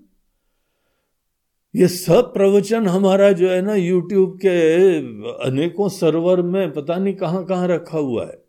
ये 1.75 1.87
सब 1.87 2.33
प्रवचन 2.33 2.87
हमारा 2.87 3.31
जो 3.31 3.49
है 3.49 3.61
ना 3.61 3.75
यूट्यूब 3.75 4.37
के 4.37 4.97
अनेकों 5.45 5.89
सर्वर 5.89 6.41
में 6.41 6.71
पता 6.71 6.95
नहीं 6.95 7.13
कहाँ 7.13 7.45
कहाँ 7.45 7.67
रखा 7.67 7.97
हुआ 7.97 8.25
है 8.25 8.43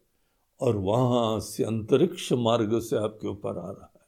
और 0.60 0.76
वहाँ 0.76 1.40
से 1.40 1.64
अंतरिक्ष 1.64 2.32
मार्ग 2.32 2.78
से 2.80 2.96
आपके 2.96 3.28
ऊपर 3.28 3.58
आ 3.58 3.70
रहा 3.70 3.92
है 3.94 4.00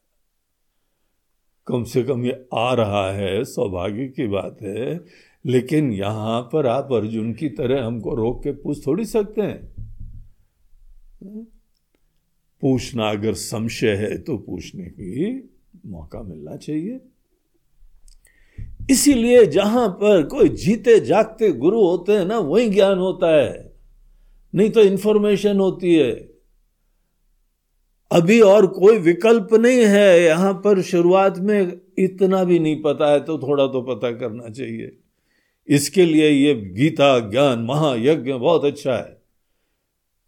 कम 1.66 1.84
से 1.84 2.02
कम 2.02 2.24
ये 2.24 2.48
आ 2.54 2.74
रहा 2.74 3.10
है, 3.12 3.44
सौभाग्य 3.44 4.06
की 4.06 4.26
बात 4.26 4.56
है 4.62 5.04
लेकिन 5.44 5.92
यहाँ 5.92 6.40
पर 6.42 6.66
आप 6.66 6.92
अर्जुन 6.92 7.32
की 7.32 7.48
तरह 7.48 7.84
हमको 7.84 8.14
रोक 8.14 8.42
के 8.42 8.52
पूछ 8.52 8.86
थोड़ी 8.86 9.04
सकते 9.04 9.42
हैं। 9.42 9.74
पूछना 12.62 13.10
अगर 13.10 13.34
संशय 13.34 13.94
है 13.94 14.18
तो 14.18 14.36
पूछने 14.36 14.84
की 14.84 15.50
मौका 15.86 16.22
मिलना 16.22 16.56
चाहिए। 16.56 17.00
इसीलिए 18.90 19.44
जहाँ 19.46 19.88
पर 19.88 20.22
कोई 20.22 20.48
जीते 20.48 20.98
जागते 21.00 21.52
गुरु 21.52 21.80
होते 21.80 22.12
हैं 22.12 22.24
ना, 22.24 22.38
वही 22.38 22.68
ज्ञान 22.68 22.98
होता 22.98 23.34
है। 23.36 23.72
नहीं 24.54 24.70
तो 24.70 24.80
इंफॉर्मेशन 24.80 25.60
होती 25.60 25.94
है। 25.94 26.10
अभी 28.10 28.40
और 28.40 28.66
कोई 28.66 28.98
विकल्प 28.98 29.54
नहीं 29.54 29.84
है। 29.84 30.22
यहाँ 30.22 30.52
पर 30.54 30.82
शुरुआत 30.82 31.38
में 31.38 31.80
इतना 31.98 32.44
भी 32.44 32.58
नहीं 32.58 32.82
पता 32.82 33.10
है 33.12 33.20
तो 33.20 33.38
थोड़ा 33.38 33.66
तो 33.66 33.82
पता 33.82 34.10
करना 34.10 34.48
चाहिए। 34.48 34.98
इसके 35.68 36.04
लिए 36.04 36.30
ये 36.30 36.54
गीता, 36.54 37.18
ज्ञान, 37.18 37.58
महायज्ञ 37.58 38.32
बहुत 38.32 38.64
अच्छा 38.64 38.96
है। 38.96 39.22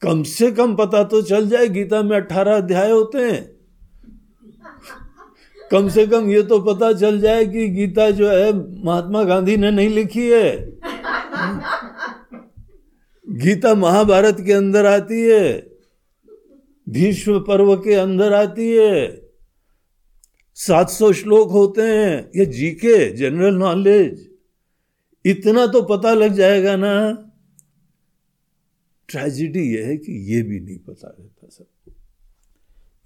कम 0.02 0.22
से 0.22 0.50
कम 0.52 0.74
पता 0.76 1.04
तो 1.04 1.22
चल 1.22 1.48
जाए, 1.48 1.66
गीता 1.66 2.02
में 2.02 2.16
अठारह 2.16 2.56
अध्याय 2.56 2.90
होते 2.90 3.18
हैं। 3.18 3.56
कम 5.70 5.88
से 5.88 6.06
कम 6.06 6.30
ये 6.30 6.42
तो 6.42 6.58
पता 6.58 6.92
चल 6.92 7.20
जाए 7.20 7.46
कि 7.46 7.68
गीता 7.68 8.10
जो 8.10 8.28
है, 8.28 8.52
महात्मा 8.84 9.22
गांधी 9.24 9.56
ने 9.56 9.70
नहीं 9.70 9.88
लिखी 9.88 10.28
है। 10.28 10.72
गीता 13.28 13.74
महाभारत 13.74 14.36
के 14.40 14.52
अंदर 14.52 14.86
आती 14.86 15.20
है, 15.22 15.66
भीष्म 16.88 17.38
पर्व 17.40 17.76
के 17.76 17.94
अंदर 17.94 18.32
आती 18.32 18.70
है। 18.72 19.22
700 20.54 21.12
श्लोक 21.12 21.50
होते 21.50 21.82
हैं, 21.82 22.30
ये 22.36 22.46
जीके 22.46 23.10
जनरल 23.10 23.54
नॉलेज 23.54 24.35
इतना 25.26 25.66
तो 25.66 25.82
पता 25.82 26.14
लग 26.14 26.32
जाएगा 26.32 26.76
ना। 26.76 27.10
ट्रेजिडी 29.08 29.76
यह 29.76 29.86
है 29.86 29.96
कि 29.96 30.34
यह 30.34 30.44
भी 30.44 30.60
नहीं 30.60 30.78
पता 30.78 31.16
रहता 31.20 31.48
सब 31.48 31.66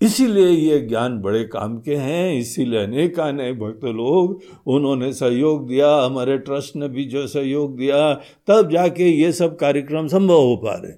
इसीलिए 0.03 0.49
ये 0.49 0.81
ज्ञान 0.81 1.21
बड़े 1.21 1.45
काम 1.45 1.81
के 1.81 1.97
हैं, 1.97 2.35
इसीलिए 2.35 2.83
अनेक 2.83 3.21
अनेक 3.21 3.59
भक्त 3.59 3.85
लोग, 3.85 4.43
उन्होंने 4.67 5.13
सहयोग 5.13 5.69
दिया, 5.69 5.97
हमारे 5.97 6.39
ट्रस्ट 6.39 6.77
ने 6.77 6.89
भी 6.89 7.05
जो 7.05 7.27
सहयोग 7.27 7.79
दिया, 7.79 8.15
तब 8.47 8.71
जाके 8.73 9.05
ये 9.05 9.33
सब 9.33 9.59
कार्यक्रम 9.59 10.09
संभव 10.09 10.35
हो 10.35 10.57
पा 10.57 10.75
रहे 10.75 10.93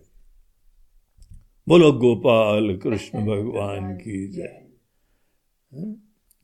बोलो, 1.69 1.93
गोपाल 1.93 2.77
कृष्ण 2.77 3.19
भगवान 3.19 3.95
की 3.95 4.29
जय। 4.29 4.67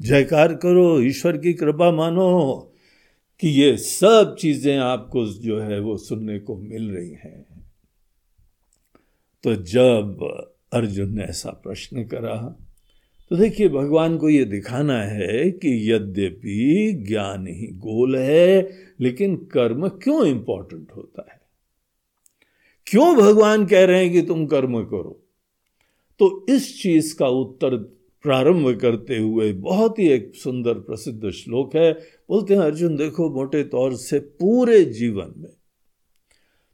जयकार 0.03 0.55
करो, 0.55 1.01
ईश्वर 1.01 1.37
की 1.37 1.53
कृपा 1.53 1.91
मानो। 1.91 2.68
कि 3.41 3.49
ये 3.49 3.77
सब 3.77 4.37
चीज़ें 4.41 4.79
आपको 4.79 5.27
जो 5.27 5.61
है 5.61 5.81
वो 5.81 5.97
सुनने 5.97 6.39
को 6.39 6.57
मिल 6.57 6.91
रही 6.91 7.11
हैं। 7.11 7.47
तो 9.45 9.55
जब 9.55 10.23
अर्जुन 10.73 11.15
ने 11.15 11.23
ऐसा 11.23 11.51
प्रश्न 11.51 12.05
करा 12.05 12.59
तो 13.31 13.37
देखिए 13.37 13.69
भगवान 13.69 14.17
को 14.17 14.29
ये 14.29 14.45
दिखाना 14.45 15.03
है 15.03 15.51
कि 15.51 15.93
यद्यपि 15.93 16.93
ज्ञान 17.09 17.47
ही 17.47 17.67
गोल 17.67 18.17
है, 18.17 18.71
लेकिन 19.01 19.37
कर्म 19.37 19.89
क्यों 19.89 20.27
इंपॉर्टेंट 20.27 20.93
होता 20.97 21.27
है? 21.33 21.41
क्यों 22.87 23.17
भगवान 23.17 23.67
कह 23.67 23.85
रहे 23.85 24.05
हैं 24.05 24.13
कि 24.13 24.23
तुम 24.23 24.47
कर्म 24.47 24.85
करो? 24.85 25.25
तो 26.19 26.47
इस 26.49 26.83
चीज़ 26.83 27.17
का 27.17 27.27
उत्तर 27.27 27.98
प्रारंभ 28.29 28.69
करते 28.81 29.19
हुए 29.19 29.53
बहुत 29.53 29.99
ही 29.99 30.09
एक 30.09 30.33
सुंदर 30.35 30.75
प्रसिद्ध 30.81 31.31
श्लोक 31.31 31.77
है। 31.77 31.93
बोलते 32.29 32.55
हैं, 32.55 32.61
अर्जुन, 32.61 32.97
देखो 32.97 33.29
मोटे 33.31 33.63
तौर 33.65 33.95
से 33.95 34.19
पूरे 34.19 34.85
जीवन 34.85 35.33
में, 35.37 35.51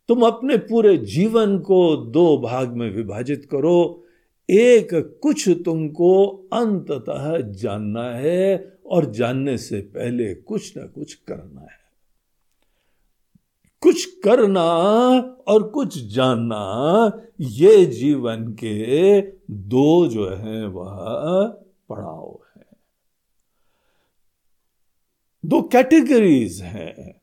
तुम 0.08 0.22
अपने 0.22 0.56
पूरे 0.56 0.96
जीवन 0.98 1.58
को 1.58 1.96
दो 2.12 2.26
भाग 2.38 2.76
में 2.76 2.90
विभाजित 2.90 3.44
करो। 3.50 4.04
एक 4.48 4.88
कुछ 5.22 5.48
तुमको 5.64 6.26
अंततः 6.52 7.38
जानना 7.52 8.10
है 8.14 8.78
और 8.86 9.10
जानने 9.12 9.56
से 9.58 9.80
पहले 9.94 10.34
कुछ 10.34 10.76
ना 10.76 10.86
कुछ 10.86 11.14
करना 11.14 11.60
है। 11.60 11.83
कुछ 13.84 14.04
करना 14.04 14.62
और 15.48 15.62
कुछ 15.62 16.06
जानना, 16.06 17.12
ये 17.40 17.84
जीवन 17.84 18.36
के 18.36 19.20
दो 19.50 20.06
जो 20.06 20.28
है, 20.28 20.66
वह 20.66 20.94
पड़ाव 21.88 22.38
है। 22.56 22.66
दो 25.44 25.62
कैटेगरीज 25.62 26.60
हैं। 26.62 27.20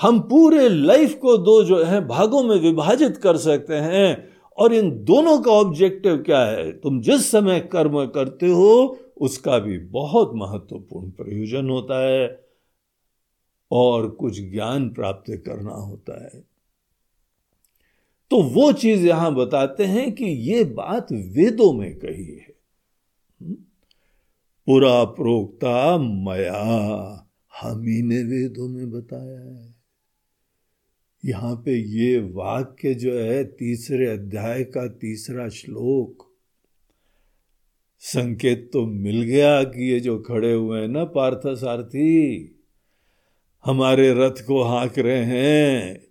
हम 0.00 0.20
पूरे 0.20 0.68
लाइफ 0.68 1.18
को 1.18 1.36
दो 1.36 1.64
जो 1.64 1.84
है, 1.84 2.06
भागों 2.06 2.42
में 2.42 2.60
विभाजित 2.60 3.16
कर 3.16 3.36
सकते 3.36 3.74
हैं, 3.74 4.28
और 4.58 4.72
इन 4.72 5.04
दोनों 5.04 5.40
का 5.40 5.50
ऑब्जेक्टिव 5.50 6.16
क्या 6.16 6.40
है? 6.40 6.72
तुम 6.72 7.00
जिस 7.00 7.30
समय 7.30 7.60
कर्म 7.60 8.06
करते 8.06 8.46
हो, 8.46 8.98
उसका 9.20 9.58
भी 9.58 9.78
बहुत 9.78 10.30
महत्वपूर्ण 10.34 11.10
प्रयोजन 11.10 11.70
होता 11.70 12.06
है। 12.06 12.43
और 13.70 14.10
कुछ 14.10 14.40
ज्ञान 14.40 14.88
प्राप्त 14.90 15.42
करना 15.46 15.72
होता 15.72 16.24
है। 16.24 16.44
तो 18.30 18.42
वो 18.42 18.72
चीज़ 18.72 19.06
यहाँ 19.06 19.34
बताते 19.34 19.84
हैं 19.84 20.12
कि 20.12 20.24
ये 20.24 20.64
बात 20.64 21.12
वेदों 21.12 21.72
में 21.72 21.96
कही 21.96 22.24
है। 22.24 22.54
पुरा 24.66 25.04
प्रोक्ता 25.04 25.98
मया, 25.98 27.30
हम 27.62 27.82
ही 27.82 28.02
ने 28.02 28.22
वेदों 28.22 28.68
में 28.68 28.90
बताया 28.90 29.40
है। 29.40 29.74
यहाँ 31.24 31.56
पे 31.56 31.72
ये 31.74 32.18
वाक्य 32.18 32.94
जो 32.94 33.18
है, 33.18 33.44
तीसरे 33.44 34.06
अध्याय 34.06 34.64
का 34.64 34.88
तीसरा 34.88 35.48
श्लोक, 35.48 36.34
संकेत 38.00 38.70
तो 38.72 38.86
मिल 38.86 39.22
गया 39.22 39.62
कि 39.62 39.92
ये 39.92 40.00
जो 40.00 40.18
खड़े 40.18 40.52
हुए 40.52 40.80
हैं 40.80 40.88
ना 40.88 41.04
पार्थ 41.04 41.40
सारथी 41.46 42.53
हमारे 43.64 44.14
रथ 44.14 44.46
को 44.46 44.62
हाँक 44.62 44.98
रहे 44.98 45.24
हैं। 45.24 46.06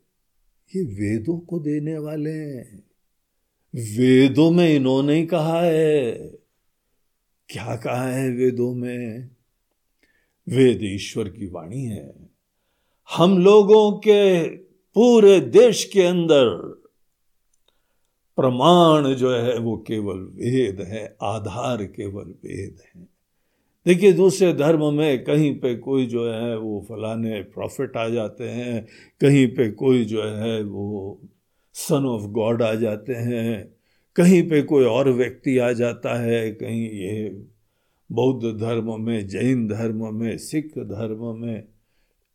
ये 0.75 0.83
वेदों 0.83 1.39
को 1.39 1.59
देने 1.59 1.97
वाले 1.97 2.31
हैं। 2.31 2.83
वेदों 3.75 4.51
में 4.51 4.75
इन्होंने 4.75 5.15
ही 5.15 5.25
कहा 5.25 5.61
है। 5.61 6.11
क्या 7.49 7.75
कहा 7.75 8.07
है 8.07 8.29
वेदों 8.29 8.73
में? 8.73 9.29
वेद 10.49 10.79
ईश्वर 10.83 11.29
की 11.29 11.47
वाणी 11.47 11.85
है। 11.85 12.29
हम 13.17 13.37
लोगों 13.39 13.91
के 13.91 14.49
पूरे 14.67 15.39
देश 15.39 15.85
के 15.93 16.01
अंदर 16.01 16.73
प्रमाण 18.35 19.13
जो 19.13 19.35
है 19.35 19.57
वो 19.57 19.77
केवल 19.77 20.17
वेद 20.17 20.81
है, 20.81 21.17
आधार 21.21 21.83
केवल 21.83 22.23
वेद 22.23 22.77
है। 22.95 23.12
देखिए, 23.87 24.13
दूसरे 24.13 24.53
धर्म 24.53 24.93
में 24.93 25.23
कहीं 25.23 25.59
पे 25.59 25.75
कोई 25.75 26.05
जो 26.05 26.31
है 26.31 26.57
वो 26.57 26.85
फलाने 26.89 27.41
प्रॉफिट 27.41 27.97
आ 27.97 28.09
जाते 28.09 28.43
हैं, 28.43 28.87
कहीं 29.21 29.47
पे 29.47 29.71
कोई 29.71 30.05
जो 30.05 30.23
है 30.23 30.63
वो 30.63 31.21
सन 31.73 32.05
ऑफ़ 32.05 32.23
गॉड 32.23 32.63
आ 32.63 32.75
जाते 32.75 33.13
हैं, 33.13 33.75
कहीं 34.15 34.49
पे 34.49 34.61
कोई 34.61 34.85
और 34.85 35.09
व्यक्ति 35.09 35.57
आ 35.57 35.71
जाता 35.71 36.21
है, 36.21 36.51
कहीं 36.51 36.89
ये 36.89 37.43
बौद्ध 38.11 38.59
धर्म 38.59 39.01
में, 39.01 39.27
जैन 39.27 39.67
धर्म 39.67 40.15
में, 40.15 40.37
सिख 40.37 40.73
धर्म 40.77 41.37
में, 41.37 41.63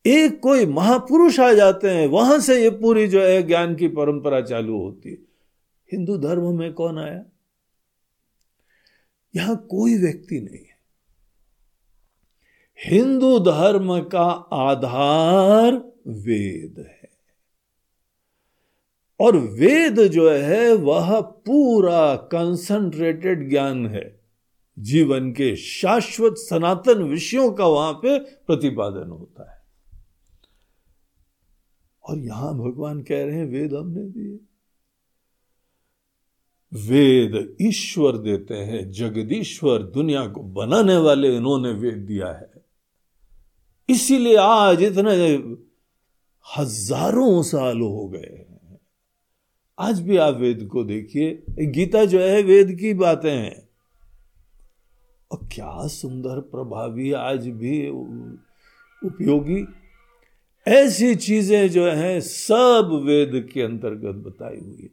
एक 0.07 0.41
कोई 0.41 0.67
महापुरुष 0.67 1.41
आ 1.41 1.53
जाते 1.53 1.89
हैं, 1.89 2.07
वहाँ 2.07 2.41
से 2.41 2.63
ये 2.63 2.71
पूरी 2.71 3.09
जो 3.09 3.23
है 3.23 3.43
ज्ञान 3.43 3.75
की 3.75 3.89
परंपरा 3.89 4.41
चालू 4.41 4.79
होती 4.79 5.11
है। 5.11 5.19
हिंदू 5.93 6.19
धर्म 6.19 6.59
में 6.59 6.73
कौन 6.73 6.99
आया? 6.99 7.25
यहाँ 9.37 9.67
कोई 9.71 9.99
व्यक्ति 9.99 10.41
नहीं। 10.41 10.68
हिंदू 12.85 13.39
धर्म 13.39 14.01
का 14.01 14.31
आधार 14.53 15.73
वेद 16.07 16.75
है। 16.79 17.09
और 19.21 19.37
वेद 19.37 20.01
जो 20.01 20.31
है, 20.31 20.75
वह 20.75 21.21
पूरा 21.21 22.17
कंसंट्रेटेड 22.17 23.51
ज्ञान 23.51 23.87
है। 23.87 24.21
जीवन 24.79 25.33
के 25.33 25.57
शाश्वत 25.57 26.35
सनातन 26.37 27.03
विषयों 27.03 27.53
का 27.53 27.67
वहाँ 27.67 27.93
पे 27.93 28.19
प्रतिपादन 28.19 29.11
होता 29.11 29.53
है। 29.53 29.63
और 32.05 32.19
यहाँ 32.19 32.59
भगवान 32.59 33.03
कह 33.03 33.25
रहे 33.25 33.37
हैं, 33.37 33.47
वेद 33.47 33.75
हमने 33.75 34.03
दिए। 34.03 34.41
वेद 36.75 37.57
ईश्वर 37.63 38.19
देते 38.19 38.55
हैं, 38.55 38.91
जगदीश्वर 38.91 39.83
दुनिया 39.83 40.27
को 40.27 40.43
बनाने 40.43 40.97
वाले 40.97 41.37
इन्होंने 41.37 41.73
वेद 41.73 41.99
दिया 41.99 42.29
है। 42.29 42.58
इसीलिए 43.89 44.37
आज 44.37 44.83
इतने 44.83 45.35
हज़ारों 46.59 47.43
साल 47.43 47.81
हो 47.81 48.09
गए 48.09 48.45
आज 49.79 50.01
भी 50.01 50.17
आप 50.17 50.35
वेद 50.35 50.69
को 50.73 50.85
देखिए 50.85 51.67
गीता 51.67 52.05
जो 52.05 52.21
है, 52.21 52.43
वेद 52.43 52.77
की 52.81 52.95
बातें 52.95 53.31
हैं। 53.31 53.69
और 55.33 55.49
क्या 55.53 55.87
सुंदर 55.87 56.41
प्रभावी 56.41 57.13
आज 57.13 57.49
भी 57.49 57.89
उपयोगी। 57.89 59.67
ऐसी 60.67 61.15
चीज़ें 61.15 61.71
जो 61.71 61.85
हैं, 61.87 62.21
सब 62.21 63.03
वेद 63.07 63.51
के 63.55 63.63
अंतर्गत 63.63 64.15
बताई 64.15 64.57
हुई 64.57 64.83
है। 64.83 64.91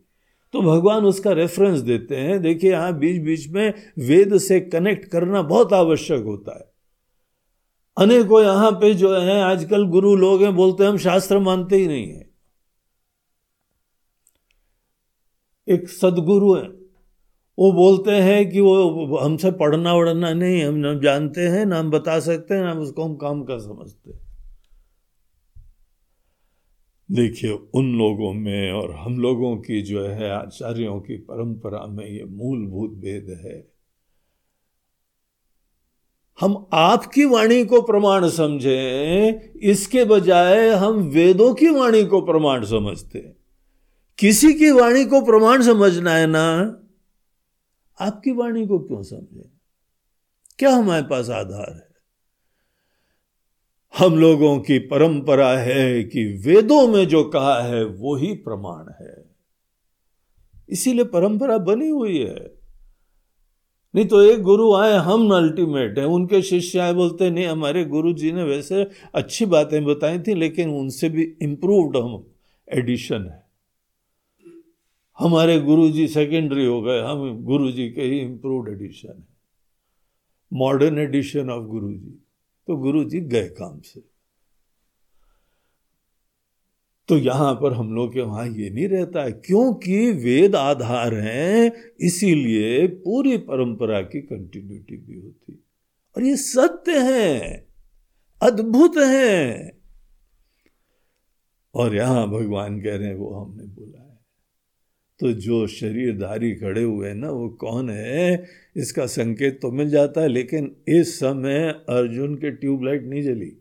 तो 0.53 0.61
भगवान 0.61 1.05
उसका 1.05 1.31
रेफरेंस 1.31 1.79
देते 1.79 2.15
हैं। 2.15 2.41
देखिए, 2.41 2.71
यहाँ 2.71 2.97
बीच 2.99 3.21
बीच 3.21 3.47
में 3.47 3.73
वेद 3.99 4.37
से 4.37 4.59
कनेक्ट 4.59 5.05
करना 5.05 5.41
बहुत 5.41 5.73
आवश्यक 5.73 6.23
होता 6.23 6.59
है। 6.59 6.74
अनेकों 7.97 8.43
यहाँ 8.43 8.71
पे 8.71 8.93
जो 8.93 9.19
है, 9.19 9.41
आजकल 9.41 9.87
गुरु 9.87 10.15
लोग 10.15 10.43
हैं, 10.43 10.55
बोलते 10.55 10.83
हैं, 10.83 10.91
हम 10.91 10.97
शास्त्र 10.97 11.39
मानते 11.39 11.75
ही 11.75 11.87
नहीं 11.87 12.07
है। 12.07 12.29
एक 15.67 15.89
सदगुरु 15.89 16.55
है। 16.55 16.85
वो 17.59 17.71
बोलते 17.71 18.11
हैं 18.11 18.49
कि 18.49 18.59
वो 18.59 19.17
हमसे 19.17 19.51
पढ़ना 19.51 19.93
वढ़ना 19.93 20.33
नहीं, 20.33 20.63
हम 20.63 20.73
ना 20.73 20.93
जानते 20.93 21.41
हैं, 21.41 21.65
ना 21.65 21.79
हम 21.79 21.91
बता 21.91 22.19
सकते 22.19 22.53
हैं, 22.53 22.61
ना 22.61 22.73
उसको 22.73 23.03
हम 23.03 23.15
काम 23.15 23.43
का 23.43 23.57
समझते 23.57 24.11
हैं। 24.11 24.25
देखिए, 27.11 27.51
उन 27.51 27.97
लोगों 27.97 28.33
में 28.33 28.71
और 28.71 28.91
हम 28.91 29.19
लोगों 29.19 29.57
की 29.57 29.81
जो 29.81 30.07
है, 30.07 30.29
आचार्यों 30.29 30.99
की 30.99 31.17
परंपरा 31.17 31.87
में 31.87 32.05
ये 32.05 32.23
मूलभूत 32.23 32.91
भेद 32.91 33.41
है। 33.45 33.74
हम 36.39 36.67
आपकी 36.73 37.25
वाणी 37.25 37.65
को 37.65 37.81
प्रमाण 37.81 38.29
समझें, 38.29 39.53
इसके 39.59 40.05
बजाय 40.05 40.69
हम 40.69 40.95
वेदों 40.95 41.53
की 41.53 41.69
वाणी 41.69 42.05
को 42.05 42.21
प्रमाण 42.21 42.65
समझते 42.65 43.19
हैं। 43.19 43.37
किसी 44.17 44.53
की 44.53 44.71
वाणी 44.71 45.05
को 45.05 45.21
प्रमाण 45.21 45.61
समझना 45.61 46.11
है 46.11 46.27
ना, 46.27 46.79
आपकी 48.01 48.31
वाणी 48.31 48.67
को 48.67 48.79
क्यों 48.79 49.03
समझे? 49.03 49.49
क्या 50.59 50.69
हमारे 50.69 51.03
पास 51.03 51.29
आधार 51.29 51.73
है? 51.73 51.95
हम 53.97 54.19
लोगों 54.19 54.59
की 54.59 54.79
परंपरा 54.79 55.57
है 55.57 56.03
कि 56.03 56.41
वेदों 56.45 56.87
में 56.87 57.07
जो 57.07 57.23
कहा 57.23 57.61
है, 57.61 57.85
वो 57.85 58.15
ही 58.15 58.33
प्रमाण 58.33 59.05
है। 59.05 59.35
इसीलिए 60.69 61.03
परंपरा 61.03 61.57
बनी 61.57 61.89
हुई 61.89 62.19
है। 62.19 62.54
नहीं 63.95 64.05
तो 64.05 64.21
एक 64.21 64.41
गुरु 64.41 64.73
आए, 64.73 64.93
हम 64.93 65.33
अल्टीमेट 65.33 65.99
हैं। 65.99 66.05
उनके 66.05 66.41
शिष्य 66.41 66.79
आए, 66.79 66.93
बोलते, 66.93 67.29
नहीं, 67.29 67.45
हमारे 67.45 67.85
गुरु 67.85 68.13
जी 68.13 68.31
ने 68.31 68.43
वैसे 68.43 68.87
अच्छी 69.13 69.45
बातें 69.45 69.85
बताई 69.85 70.19
थी, 70.19 70.33
लेकिन 70.33 70.69
उनसे 70.69 71.09
भी 71.09 71.23
इंप्रूव्ड 71.41 71.97
हम 71.97 72.25
एडिशन 72.73 73.27
है। 73.27 73.45
हमारे 75.19 75.59
गुरु 75.59 75.89
जी 75.89 76.07
सेकेंडरी 76.07 76.65
हो 76.65 76.81
गए, 76.81 77.01
हम 77.01 77.43
गुरु 77.43 77.71
जी 77.71 77.89
के 77.89 78.01
ही 78.01 78.19
इम्प्रूव्ड 78.19 78.69
एडिशन 78.69 79.09
है। 79.09 79.27
Modern 80.53 80.97
edition 80.97 81.49
of 81.49 81.63
Guru 81.63 81.93
ji 81.93 82.19
तो 82.67 82.75
गुरु 82.75 83.03
जी 83.03 83.19
गए 83.19 83.47
काम 83.47 83.79
से। 83.79 84.14
तो 87.09 87.17
यहाँ 87.17 87.53
पर 87.53 87.73
हम 87.73 87.93
लोग 87.93 88.13
के 88.13 88.21
वहाँ 88.21 88.45
ये 88.47 88.69
नहीं 88.69 88.87
रहता 88.87 89.23
है, 89.23 89.31
क्योंकि 89.31 90.11
वेद 90.11 90.55
आधार 90.55 91.13
हैं, 91.13 91.71
इसीलिए 92.01 92.87
पूरी 92.87 93.37
परंपरा 93.37 94.01
की 94.01 94.21
कंटिन्यूटी 94.21 94.97
भी 94.97 95.21
होती 95.21 95.63
और 96.15 96.23
ये 96.23 96.35
सत्य 96.35 96.99
है, 96.99 97.67
अद्भुत 98.41 98.97
है। 98.97 99.71
और 101.75 101.95
यहाँ 101.95 102.27
भगवान 102.29 102.79
कह 102.81 102.95
रहे 102.95 103.07
हैं, 103.07 103.15
वो 103.15 103.33
हमने 103.33 103.63
बोला 103.63 103.99
है। 103.99 104.19
तो 105.19 105.31
जो 105.31 105.67
शरीरधारी 105.67 106.53
खड़े 106.55 106.83
हुए 106.83 107.13
ना, 107.13 107.29
वो 107.29 107.49
कौन 107.49 107.89
है? 107.89 108.45
इसका 108.75 109.05
संकेत 109.05 109.59
तो 109.61 109.71
मिल 109.71 109.89
जाता 109.89 110.21
है, 110.21 110.27
लेकिन 110.27 110.75
इस 110.87 111.15
समय 111.19 111.67
अर्जुन 111.89 112.35
के 112.35 112.51
ट्यूबलाइट 112.51 113.03
नहीं 113.03 113.23
जली। 113.23 113.51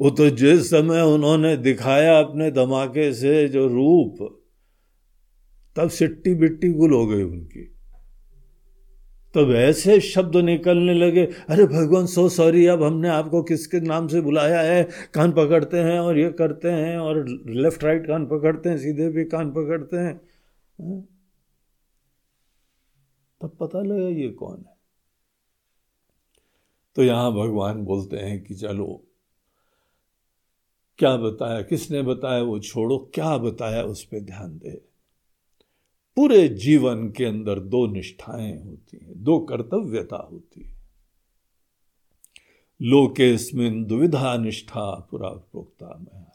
वो 0.00 0.10
तो 0.10 0.30
जिस 0.30 0.70
समय 0.70 1.00
उन्होंने 1.00 1.56
दिखाया 1.56 2.20
अपने 2.20 2.50
धमाके 2.50 3.12
से 3.12 3.48
जो 3.48 3.66
रूप, 3.66 4.40
तब 5.76 5.88
सिट्टी 5.88 6.34
बिट्टी 6.34 6.72
गुल 6.72 6.92
हो 6.92 7.06
गई 7.06 7.22
उनकी। 7.22 7.76
तब 9.34 9.50
ऐसे 9.50 10.00
शब्द 10.00 10.36
निकलने 10.36 10.94
लगे, 10.94 11.26
अरे 11.26 11.64
भगवान 11.64 12.06
सो 12.06 12.28
सॉरी 12.28 12.66
अब 12.66 12.82
हमने 12.82 13.08
आपको 13.08 13.42
किसके 13.42 13.80
नाम 13.80 14.08
से 14.08 14.20
बुलाया 14.20 14.60
है? 14.60 14.88
कान 15.14 15.32
पकड़ते 15.32 15.76
हैं 15.76 15.98
और 16.00 16.18
ये 16.18 16.32
करते 16.32 16.70
हैं 16.70 16.98
और 16.98 17.24
लेफ़्ट 17.46 17.84
राइट 17.84 18.06
कान 18.06 18.26
पकड़ते 18.26 18.68
हैं, 18.68 18.78
सीधे 18.78 19.08
भी 19.08 19.24
कान 19.24 19.50
पकड़ते 19.50 19.96
हैं। 19.96 20.20
हाँ? 20.80 21.08
तब 23.42 23.56
पता 23.60 23.82
लगा 23.82 24.08
ये 24.08 24.28
कौन 24.28 24.64
है। 24.68 24.76
तो 26.96 27.02
यहाँ 27.02 27.32
भगवान 27.32 27.84
बोलते 27.84 28.16
हैं 28.16 28.44
कि 28.44 28.54
चलो 28.54 29.09
क्या 31.00 31.16
बताया, 31.16 31.62
किसने 31.62 32.02
बताया, 32.02 32.42
वो 32.42 32.58
छोड़ो, 32.58 33.10
क्या 33.14 33.36
बताया, 33.36 33.82
उस 33.82 34.04
पर 34.04 34.20
ध्यान 34.20 34.58
दे। 34.58 34.70
पूरे 36.16 36.48
जीवन 36.48 37.10
के 37.10 37.24
अंदर 37.24 37.58
दो 37.58 37.86
निष्ठाएँ 37.86 38.64
होती 38.64 38.98
हैं, 39.02 39.22
दो 39.22 39.38
कर्तव्यता 39.38 40.28
होती 40.32 40.62
है। 40.62 40.80
लोकेस्मिन 42.82 43.84
दुविधा 43.84 44.36
निष्ठा 44.36 45.08
पुरा 45.10 45.28
प्रोक्ता 45.28 45.98
में 46.00 46.26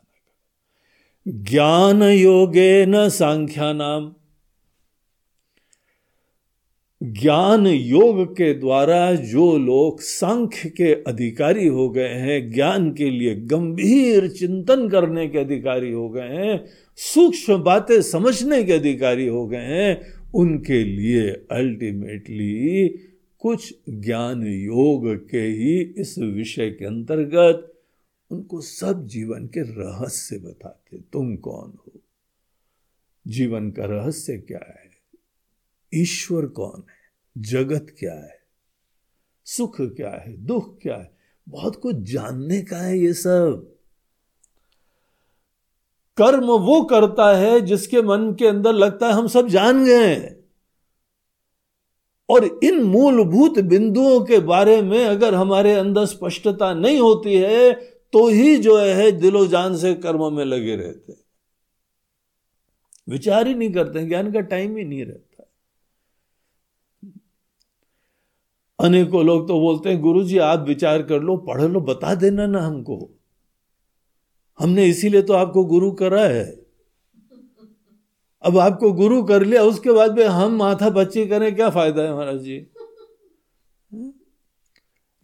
ज्ञान 1.44 2.04
योगे 2.04 2.86
न 2.86 3.10
सांख्या 3.10 3.74
नाम 3.74 4.16
ज्ञान 7.04 7.68
योग 7.68 8.34
के 8.34 8.54
द्वारा 8.54 9.16
जो 9.16 9.58
लोग 9.58 10.02
सांख्य 10.02 10.70
के 10.70 10.94
अधिकारी 10.94 11.68
हो 11.68 11.90
गए 11.90 12.08
हैं, 12.08 12.52
ज्ञान 12.52 12.92
के 12.94 13.10
लिए 13.10 13.36
गंभीर 13.36 14.28
चिंतन 14.28 14.90
करने 14.90 15.28
के 15.28 15.40
अधिकारी 15.40 15.92
हो 15.92 16.10
गए 16.10 16.22
हैं, 16.22 16.66
सूक्ष्म 16.96 17.58
बातें 17.64 18.02
समझने 18.02 18.64
के 18.64 18.74
अधिकारी 18.74 19.28
हो 19.28 19.48
गए 19.48 19.58
हैं, 19.58 20.02
उनके 20.34 20.84
लिए 20.84 21.30
अल्टीमेटली 21.30 22.88
कुछ 23.40 23.74
ज्ञान 23.90 24.44
योग 24.48 25.30
के 25.30 25.42
ही 25.42 25.80
इस 25.98 26.18
विषय 26.20 26.70
के 26.70 26.86
अंतर्गत 26.86 27.84
उनको 28.32 28.62
सब 28.62 29.08
जीवन 29.08 29.46
के 29.46 29.62
रहस्य 29.62 30.38
बताते, 30.38 30.98
तुम 30.98 31.36
कौन 31.36 31.78
हो? 31.78 32.02
जीवन 33.28 33.72
का 33.72 33.86
रहस्य 33.86 34.38
क्या 34.38 34.66
है? 34.68 34.85
ईश्वर 35.94 36.46
कौन 36.46 36.84
है? 36.90 36.96
जगत 37.38 37.96
क्या 38.00 38.14
है? 38.14 38.40
सुख 39.46 39.82
क्या 39.82 40.10
है? 40.10 40.38
दुख 40.38 40.80
क्या 40.82 40.96
है? 40.96 41.18
बहुत 41.50 41.76
कुछ 41.76 41.96
जानने 41.96 42.62
का 42.62 42.78
है 42.78 43.00
ये 43.00 43.14
सब। 43.14 43.72
कर्म 46.18 46.46
वो 46.46 46.84
करता 46.84 47.38
है 47.38 47.62
जिसके 47.62 48.02
मन 48.02 48.34
के 48.40 48.48
अंदर 48.48 48.74
लगता 48.74 49.08
है 49.08 49.14
हम 49.14 49.28
सब 49.28 49.48
जान 49.48 49.86
गए 49.86 50.44
और 52.30 52.60
इन 52.64 52.84
मूलभूत 52.84 53.60
बिंदुओं 53.60 54.26
के 54.26 54.40
बारे 54.40 54.82
में 54.82 55.06
अगर 55.06 55.34
हमारे 55.34 55.74
अंदर 55.74 56.06
स्पष्टता 56.06 56.74
नहीं 56.74 57.00
होती 57.00 57.36
है 57.36 57.74
तो 58.14 58.28
ही 58.28 58.58
जो 58.58 58.78
है 58.78 59.12
दिलो 59.12 59.48
जान 59.48 59.78
से 59.78 59.94
कर्म 59.94 60.34
में 60.34 60.46
लगे 60.46 60.76
रहते 60.76 61.14
विचार 63.10 63.48
ही 63.48 63.54
नहीं 63.54 63.74
करते 63.74 64.08
ज्ञान 64.08 64.32
का 64.32 64.40
टाइम 64.40 64.78
ही 64.78 64.84
नहीं 64.84 65.06
रहता। 65.06 65.25
अनेकों 68.80 69.26
लोग 69.26 69.48
तो 69.48 69.60
बोलते 69.60 69.90
हैं 69.90 70.02
गुरु 70.02 70.24
जी 70.24 70.38
आप 70.38 70.60
विचार 70.60 71.04
कर 71.04 71.22
लो, 71.22 71.38
पढ़ 71.38 71.62
लो, 71.62 71.82
बता 71.82 72.16
देना 72.16 72.46
ना 72.46 72.62
हमको। 72.62 73.10
हमने 74.60 74.86
इसीलिए 74.86 75.22
तो 75.22 75.34
आपको 75.34 75.66
गुरु 75.66 75.92
करा 75.92 76.22
है। 76.22 76.66
अब 78.42 78.58
आपको 78.58 78.92
गुरु 78.92 79.24
कर 79.24 79.44
लिया, 79.44 79.64
उसके 79.64 79.92
बाद 79.92 80.18
में 80.18 80.26
हम 80.26 80.56
माथा 80.56 80.90
बच्ची 80.90 81.26
करें, 81.28 81.56
क्या 81.56 81.70
फ़ायदा 81.70 82.02
है 82.02 82.14
महाराज 82.14 82.40
जी? 82.40 82.68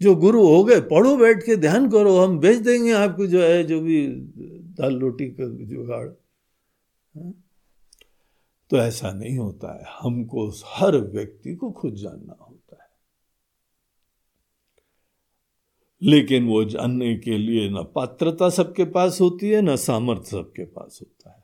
जो 0.02 0.16
गुरु 0.16 0.48
हो 0.48 0.64
गए, 0.64 0.80
पढ़ो, 0.82 1.18
बैठ 1.18 1.44
के 1.44 1.56
ध्यान 1.56 1.90
करो, 1.90 2.18
हम 2.18 2.40
भेज 2.40 2.58
देंगे 2.58 2.92
आपको 2.92 3.28
जो 3.28 3.42
है, 3.42 3.64
जो 3.64 3.82
भी 3.82 4.08
दाल 4.78 5.00
रोटी 5.00 5.26
का 5.26 5.66
जुगाड़। 5.66 6.08
तो 8.70 8.78
ऐसा 8.78 9.12
नहीं 9.12 9.38
होता 9.38 9.78
है। 9.78 9.84
हमको 10.00 10.52
हर 10.66 10.98
व्यक्ति 10.98 11.56
को 11.56 11.72
खुद 11.72 11.94
जानना 11.94 12.38
है 12.42 12.51
लेकिन 16.04 16.48
वो 16.48 16.64
जानने 16.64 17.16
के 17.16 17.38
लिए 17.38 17.70
न 17.70 17.84
पात्रता 17.96 18.50
सबके 18.50 18.84
पास 18.84 19.22
होती 19.22 19.50
है, 19.50 19.62
न 19.62 19.76
सामर्थ्य 19.76 20.30
सबके 20.32 20.66
पास 20.66 21.00
होता 21.02 21.30
है, 21.30 21.44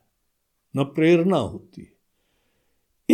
न 0.77 0.83
प्रेरणा 0.83 1.37
होती 1.37 1.81
है। 1.81 1.97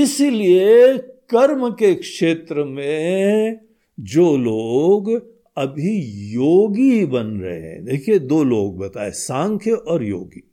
इसीलिए 0.04 0.98
कर्म 1.30 1.70
के 1.70 1.96
क्षेत्र 1.96 2.64
में 2.64 3.60
जो 4.00 4.38
लोग 4.38 5.12
अभी 5.58 5.98
योगी 6.34 7.06
बन 7.06 7.26
रहे 7.26 7.60
हैं, 7.60 7.86
देखिए 7.86 8.20
दो 8.20 8.44
लोग 8.44 8.78
बताए, 8.78 9.12
सांख्य 9.12 9.72
और 9.72 10.04
योगी। 10.04 10.50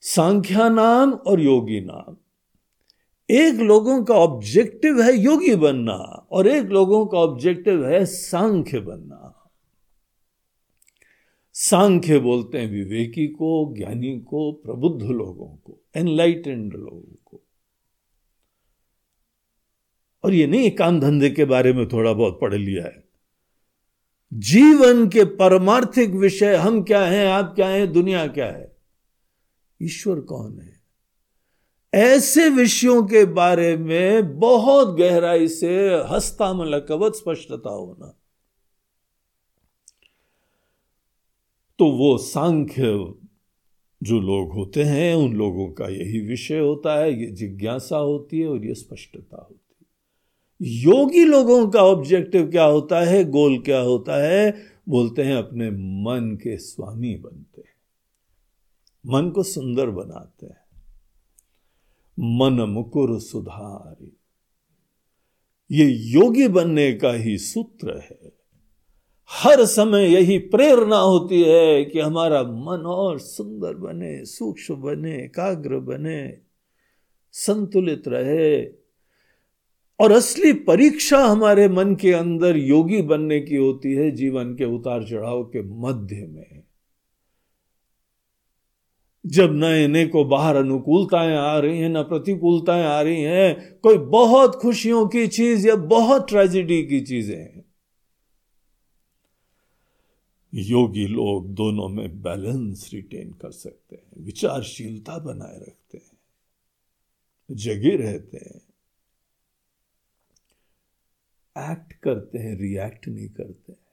सांख्या 0.00 0.68
नाम 0.68 1.12
और 1.12 1.40
योगी 1.40 1.80
नाम 1.80 2.16
एक 3.30 3.54
लोगों 3.54 4.04
का 4.04 4.14
ऑब्जेक्टिव 4.14 5.02
है 5.02 5.16
योगी 5.16 5.56
बनना 5.56 5.94
और 6.30 6.46
एक 6.46 6.64
लोगों 6.64 7.06
का 7.06 7.18
ऑब्जेक्टिव 7.18 7.86
है 7.86 8.06
सांख्य 8.06 8.80
बनना। 8.80 9.50
सांख्य 11.52 12.18
बोलते 12.18 12.58
हैं 12.58 12.70
विवेकी 12.70 13.26
को, 13.26 13.74
ज्ञानी 13.76 14.20
को, 14.20 14.52
प्रबुद्ध 14.52 15.02
लोगों 15.02 15.56
को 15.56 15.80
एनलाइटेंड 15.96 16.72
लोगों 16.74 17.16
को। 17.24 17.40
और 20.24 20.34
ये 20.34 20.46
नहीं 20.46 20.70
काम 20.70 21.00
धंधे 21.00 21.30
के 21.30 21.44
बारे 21.44 21.72
में 21.72 21.88
थोड़ा 21.88 22.12
बहुत 22.12 22.38
पढ़ 22.40 22.54
लिया 22.54 22.84
है। 22.84 23.04
जीवन 24.34 25.08
के 25.08 25.24
परमार्थिक 25.24 26.10
विषय, 26.10 26.56
हम 26.56 26.82
क्या 26.82 27.04
हैं, 27.04 27.26
आप 27.26 27.52
क्या 27.54 27.68
हैं, 27.68 27.92
दुनिया 27.92 28.26
क्या 28.26 28.46
है? 28.46 28.76
ईश्वर 29.82 30.20
कौन 30.20 30.58
है? 30.58 30.73
ऐसे 31.94 32.48
विषयों 32.48 33.02
के 33.02 33.24
बारे 33.24 33.76
में 33.76 34.38
बहुत 34.38 34.96
गहराई 34.96 35.48
से 35.48 35.94
हस्तामलकवत 35.94 37.14
स्पष्टता 37.14 37.70
होना। 37.70 38.18
तो 41.78 41.86
वो 41.86 42.18
सांख्य 42.18 43.14
जो 44.02 44.20
लोग 44.20 44.52
होते 44.52 44.82
हैं, 44.82 45.14
उन 45.14 45.32
लोगों 45.32 45.72
का 45.72 45.88
यही 45.88 46.20
विषय 46.20 46.58
होता 46.58 46.98
है, 46.98 47.20
ये 47.20 47.26
जिज्ञासा 47.26 47.96
होती 47.96 48.40
है 48.40 48.48
और 48.48 48.64
ये 48.64 48.74
स्पष्टता 48.74 49.36
होती 49.36 49.76
है। 49.80 49.86
योगी 50.62 51.24
लोगों 51.24 51.68
का 51.68 51.82
ऑब्जेक्टिव 51.82 52.50
क्या 52.50 52.64
होता 52.64 53.00
है 53.00 53.24
गोल 53.24 53.58
क्या 53.58 53.80
होता 53.80 54.22
है, 54.22 54.62
बोलते 54.88 55.22
हैं 55.22 55.36
अपने 55.36 55.70
मन 55.70 56.36
के 56.36 56.56
स्वामी 56.56 57.16
बनते 57.16 57.60
हैं। 57.60 57.74
मन 59.06 59.30
को 59.30 59.42
सुंदर 59.42 59.90
बनाते 59.90 60.46
हैं। 60.46 60.63
मन 62.18 62.52
मुकुर 62.52 63.20
सुधारी। 63.20 64.16
ये 65.70 65.84
योगी 65.86 66.48
बनने 66.48 66.92
का 66.92 67.12
ही 67.12 67.38
सूत्र 67.38 67.98
है। 67.98 68.32
हर 69.30 69.64
समय 69.64 70.14
यही 70.14 70.38
प्रेरणा 70.38 70.96
होती 70.96 71.42
है 71.42 71.84
कि 71.84 72.00
हमारा 72.00 72.42
मन 72.42 72.82
और 72.86 73.18
सुंदर 73.18 73.74
बने, 73.74 74.24
सूक्ष्म 74.24 74.74
बने, 74.74 75.16
एकाग्र 75.16 75.78
बने, 75.78 76.38
संतुलित 77.32 78.08
रहे। 78.08 78.64
और 80.00 80.12
असली 80.12 80.52
परीक्षा 80.52 81.18
हमारे 81.18 81.68
मन 81.68 81.94
के 81.94 82.12
अंदर 82.12 82.56
योगी 82.56 83.02
बनने 83.02 83.40
की 83.40 83.56
होती 83.56 83.92
है 83.92 84.10
जीवन 84.10 84.54
के 84.54 84.64
उतार 84.64 85.04
चढ़ाव 85.04 85.44
के 85.44 85.62
मध्य 85.62 86.26
में। 86.26 86.63
जब 89.26 89.52
न 89.52 89.64
इन्हें 89.64 90.10
को 90.10 90.24
बाहर 90.24 90.56
अनुकूलताएँ 90.56 91.36
आ 91.36 91.58
रही 91.58 91.78
हैं, 91.80 91.88
न 91.88 92.02
प्रतिकूलताएँ 92.02 92.84
आ 92.84 93.00
रही 93.00 93.22
हैं, 93.22 93.78
कोई 93.78 93.98
बहुत 93.98 94.54
खुशियों 94.54 95.06
की 95.06 95.26
चीज़ 95.28 95.68
या 95.68 95.76
बहुत 95.76 96.28
ट्रेजिडी 96.28 96.82
की 96.86 97.00
चीज़ें 97.00 97.38
हैं। 97.38 97.64
योगी 100.54 101.06
लोग 101.06 101.48
दोनों 101.54 101.88
में 101.88 102.22
बैलेंस 102.22 102.90
रिटेन 102.92 103.32
कर 103.32 103.50
सकते 103.50 103.96
हैं, 103.96 104.24
विचारशीलता 104.24 105.18
बनाए 105.18 105.58
रखते 105.58 105.98
हैं, 105.98 106.18
जगे 107.50 107.96
रहते 107.96 108.36
हैं। 108.36 108.60
एक्ट 111.72 111.92
करते 111.92 112.38
हैं 112.38 112.58
रिएक्ट 112.58 113.08
नहीं 113.08 113.28
करते 113.28 113.83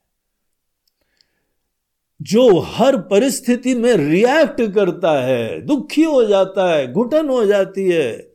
जो 2.21 2.59
हर 2.59 2.97
परिस्थिति 2.97 3.73
में 3.75 3.93
रिएक्ट 3.93 4.61
करता 4.75 5.11
है, 5.23 5.61
दुखी 5.61 6.03
हो 6.03 6.23
जाता 6.23 6.73
है, 6.73 6.91
घुटन 6.93 7.29
हो 7.29 7.45
जाती 7.45 7.87
है, 7.89 8.33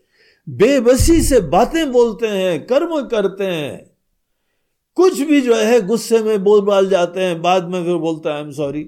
बेबसी 0.49 1.21
से 1.23 1.41
बातें 1.41 1.93
बोलते 1.93 2.27
हैं, 2.27 2.67
कर्म 2.67 3.09
करते 3.09 3.45
हैं 3.45 3.97
कुछ 4.95 5.21
भी 5.21 5.41
जो 5.41 5.55
है, 5.55 5.81
गुस्से 5.81 6.23
में 6.23 6.45
बोल 6.45 6.61
बाल 6.61 6.89
जाते 6.89 7.21
हैं, 7.21 7.43
बाद 7.43 7.65
में 7.65 7.85
फिर 7.85 7.97
बोलता 7.97 8.31
है 8.31 8.37
आई 8.37 8.43
एम 8.43 8.51
सॉरी 8.51 8.85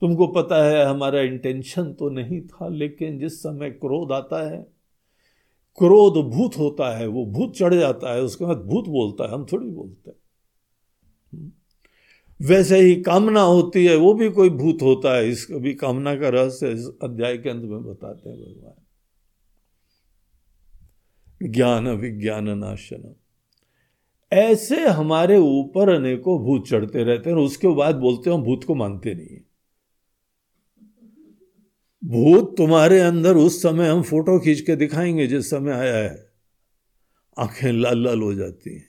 तुमको 0.00 0.26
पता 0.26 0.64
है, 0.64 0.84
हमारा 0.84 1.20
इंटेंशन 1.20 1.92
तो 1.92 2.08
नहीं 2.10 2.40
था, 2.40 2.68
लेकिन 2.68 3.18
जिस 3.18 3.38
समय 3.42 3.70
क्रोध 3.70 4.12
आता 4.12 4.50
है, 4.50 4.58
क्रोध 5.78 6.14
भूत 6.30 6.58
होता 6.58 6.96
है, 6.96 7.06
वो 7.06 7.26
भूत 7.26 7.56
चढ़ 7.56 7.74
जाता 7.74 8.14
है, 8.14 8.22
उसके 8.22 8.44
बाद 8.44 8.56
भूत 8.56 8.88
बोलता 8.88 9.24
है, 9.24 9.30
हम 9.30 9.46
थोड़ी 9.52 9.66
बोलते 9.66 10.10
हैं। 10.10 10.16
वैसे 12.44 12.78
ही 12.78 13.02
कामना 13.02 13.40
होती 13.40 13.86
है, 13.86 13.96
वो 13.96 14.14
भी 14.14 14.30
कोई 14.30 14.50
भूत 14.50 14.78
होता 14.82 15.16
है। 15.16 15.28
इसको 15.28 15.58
भी 15.58 15.74
कामना 15.74 16.16
का 16.16 16.28
रहस्य 16.28 16.70
इस 16.72 16.88
अध्याय 17.02 17.38
के 17.38 17.50
अंत 17.50 17.62
में 17.62 17.84
बताते 17.84 18.30
हैं 18.30 18.38
भगवान। 18.38 18.80
ज्ञान 21.50 21.88
विज्ञान 21.88 22.58
नाशनम 22.58 23.14
ऐसे 24.32 24.88
हमारे 24.88 25.38
ऊपर 25.38 25.94
अनेकों 25.94 26.38
भूत 26.38 26.68
चढ़ते 26.68 27.04
रहते 27.04 27.30
हैं 27.30 27.36
और 27.36 27.42
उसके 27.42 27.68
बाद 27.68 27.94
बोलते 27.94 28.30
हैं 28.30 28.42
भूत 28.42 28.64
को 28.64 28.74
मानते 28.74 29.14
नहीं 29.14 29.40
भूत 32.04 32.56
तुम्हारे 32.56 33.00
अंदर 33.00 33.36
उस 33.36 33.62
समय 33.62 33.88
हम 33.88 34.02
फ़ोटो 34.02 34.40
खींच 34.40 34.60
के 34.60 34.76
दिखाएँगे, 34.76 35.26
जिस 35.26 35.50
समय 35.50 35.72
आया 35.72 35.96
है। 35.96 36.32
आँखें 37.38 37.72
लाल 37.72 38.04
लाल 38.04 38.22
हो 38.22 38.34
जाती 38.34 38.74
हैं। 38.74 38.88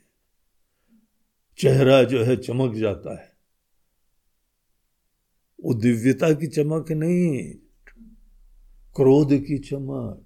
चेहरा 1.57 2.03
जो 2.03 2.23
है 2.23 2.37
चमक 2.37 2.75
जाता 2.75 3.21
है। 3.21 3.35
वो 5.65 5.73
दिव्यता 5.73 6.34
की 6.34 6.47
चमक 6.47 6.91
नहीं, 6.91 7.51
क्रोध 8.95 9.34
की 9.34 9.58
चमक। 9.58 10.25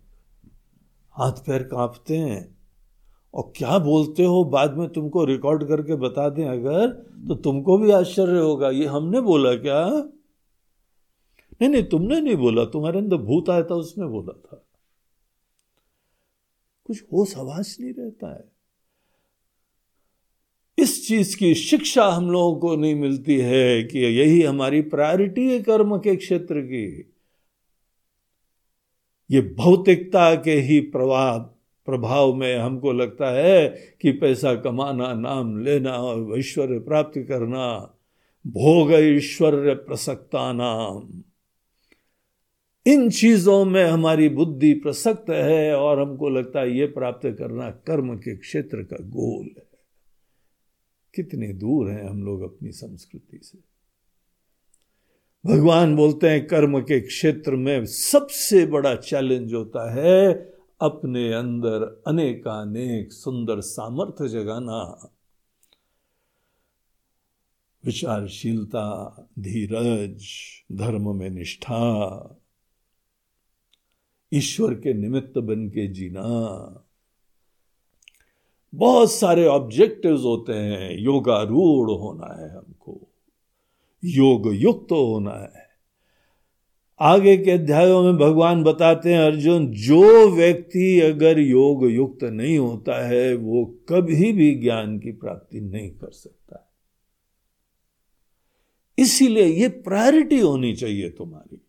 हाथ 1.12 1.32
पैर 1.32 1.64
कांपते 1.64 2.18
हैं। 2.18 2.58
और 3.34 3.54
क्या 3.56 3.80
बोलते 3.80 4.24
हो? 4.24 4.44
बाद 4.44 4.78
में 4.78 4.90
तुमको 4.90 5.26
रिकॉर्ड 5.26 5.68
करके 5.68 5.96
बता 5.96 6.30
दें 6.30 6.46
अगर 6.46 6.90
तो 7.28 7.36
तुमको 7.36 7.78
भी 7.78 7.92
आश्चर्य 7.92 8.40
होगा। 8.40 8.70
ये 8.70 8.86
हमने 8.86 9.22
बोला 9.22 9.56
क्या? 9.56 9.90
नहीं 11.62 11.70
नहीं, 11.70 11.84
तुमने 11.84 12.22
नहीं 12.22 12.36
बोला। 12.36 12.66
तुम्हारे 12.66 13.00
अंदर 13.00 13.18
भूत 13.18 13.50
आया 13.50 13.64
था, 13.64 13.76
उसने 13.76 14.06
बोला 14.06 14.34
था। 14.34 14.66
कुछ 16.86 17.04
होश 17.04 17.38
आवाज़ 17.38 17.78
नहीं 17.82 17.94
रहता 17.94 18.36
है। 18.36 18.59
इस 20.80 21.08
चीज़ 21.08 21.38
की 21.38 21.56
शिक्षा 21.56 22.06
हम 22.06 22.32
लोगों 22.32 22.60
को 22.60 22.76
नहीं 22.76 22.96
मिलती 22.96 23.38
है 23.38 23.84
कि 23.84 24.00
यही 24.00 24.42
हमारी 24.42 24.82
प्रायोरिटी 24.82 25.52
है 25.52 25.62
कर्म 25.62 25.98
के 25.98 26.16
क्षेत्र 26.16 26.62
की। 26.62 27.14
ये 29.32 29.42
भौतिकता 29.42 30.36
के 30.36 30.52
ही 30.52 30.80
प्रभाव 30.80 31.40
प्रभाव 31.86 32.34
में 32.34 32.58
हमको 32.58 32.94
लगता 32.94 33.32
है 33.32 33.70
कि 34.02 34.12
पैसा 34.12 34.56
कमाना, 34.56 35.14
नाम 35.14 35.64
लेना 35.64 35.92
और 35.92 36.40
ऐश्वर्य 36.40 36.80
प्राप्त 36.80 37.20
करना, 37.28 37.96
भोग 38.48 38.92
ऐश्वर्य 38.92 39.74
प्रसक्ता 39.74 40.54
नाम। 40.54 41.24
इन 42.92 43.10
चीज़ों 43.10 43.66
में 43.66 43.86
हमारी 43.86 44.30
बुद्धि 44.30 44.74
प्रसक्त 44.74 45.30
है 45.30 45.76
और 45.76 46.00
हमको 46.00 46.30
लगता 46.30 46.60
है 46.60 46.78
ये 46.78 46.86
प्राप्त 46.86 47.36
करना 47.40 47.70
कर्म 47.70 48.16
के 48.18 48.38
क्षेत्र 48.38 48.84
का 48.84 48.98
गोल 49.02 49.46
है। 49.46 49.69
कितने 51.16 51.54
दूर 51.54 51.92
हैं 51.92 52.10
हम 52.10 52.24
लोग 52.24 52.42
अपनी 52.42 52.72
संस्कृति 52.72 53.40
से? 53.44 53.60
भगवान 55.46 55.96
बोलते 55.96 56.30
हैं, 56.30 56.48
कर्म 56.48 56.82
के 56.82 57.02
क्षेत्र 57.02 57.56
में 57.56 57.86
सबसे 57.86 58.66
बड़ा 58.66 58.96
चैलेंज 58.96 59.54
होता 59.54 59.94
है 59.94 60.34
अपने 60.82 61.34
अंदर 61.34 62.04
अनेकानेक 62.08 63.14
सुंदर 63.14 63.62
सामर्थ्य 63.62 64.28
जगाना। 64.28 65.10
विचारशीलता, 67.86 69.16
धीरज, 69.40 70.26
धर्म 70.72 71.16
में 71.16 71.30
निष्ठा, 71.30 72.42
ईश्वर 74.34 74.74
के 74.74 74.94
निमित्त 74.94 75.38
बन 75.38 75.70
के 75.70 75.88
जीना। 75.88 76.26
बहुत 78.76 79.12
सारे 79.12 79.46
ऑब्जेक्टिव्स 79.46 80.22
होते 80.22 80.54
हैं। 80.54 80.98
योगारूढ़ 80.98 81.92
होना 81.92 82.42
है 82.42 82.58
हमको। 82.58 83.08
योग 84.04 84.54
युक्त 84.54 84.90
तो 84.90 85.06
होना 85.06 85.32
है। 85.32 85.70
आगे 87.00 87.38
के 87.38 87.52
अध्यायों 87.52 88.04
में 88.04 88.18
भगवान 88.18 88.64
बताते 88.64 89.14
हैं, 89.14 89.22
अर्जुन, 89.22 89.72
जो 89.72 90.30
व्यक्ति 90.30 91.02
अगर 91.02 91.40
योग 91.40 91.86
युक्त 91.86 92.24
नहीं 92.24 92.58
होता 92.58 93.08
है, 93.08 93.36
वो 93.36 93.66
कभी 93.90 94.32
भी 94.32 94.56
ज्ञान 94.56 95.00
की 95.00 95.12
प्राप्ति 95.12 95.62
नहीं 95.62 95.92
कर 95.92 96.12
सकता 96.12 96.66
इसीलिए 99.00 99.44
ये 99.44 99.68
प्रायोरिटी 99.68 100.40
होनी 100.40 100.76
चाहिए 100.76 101.10
तुम्हारी। 101.10 101.62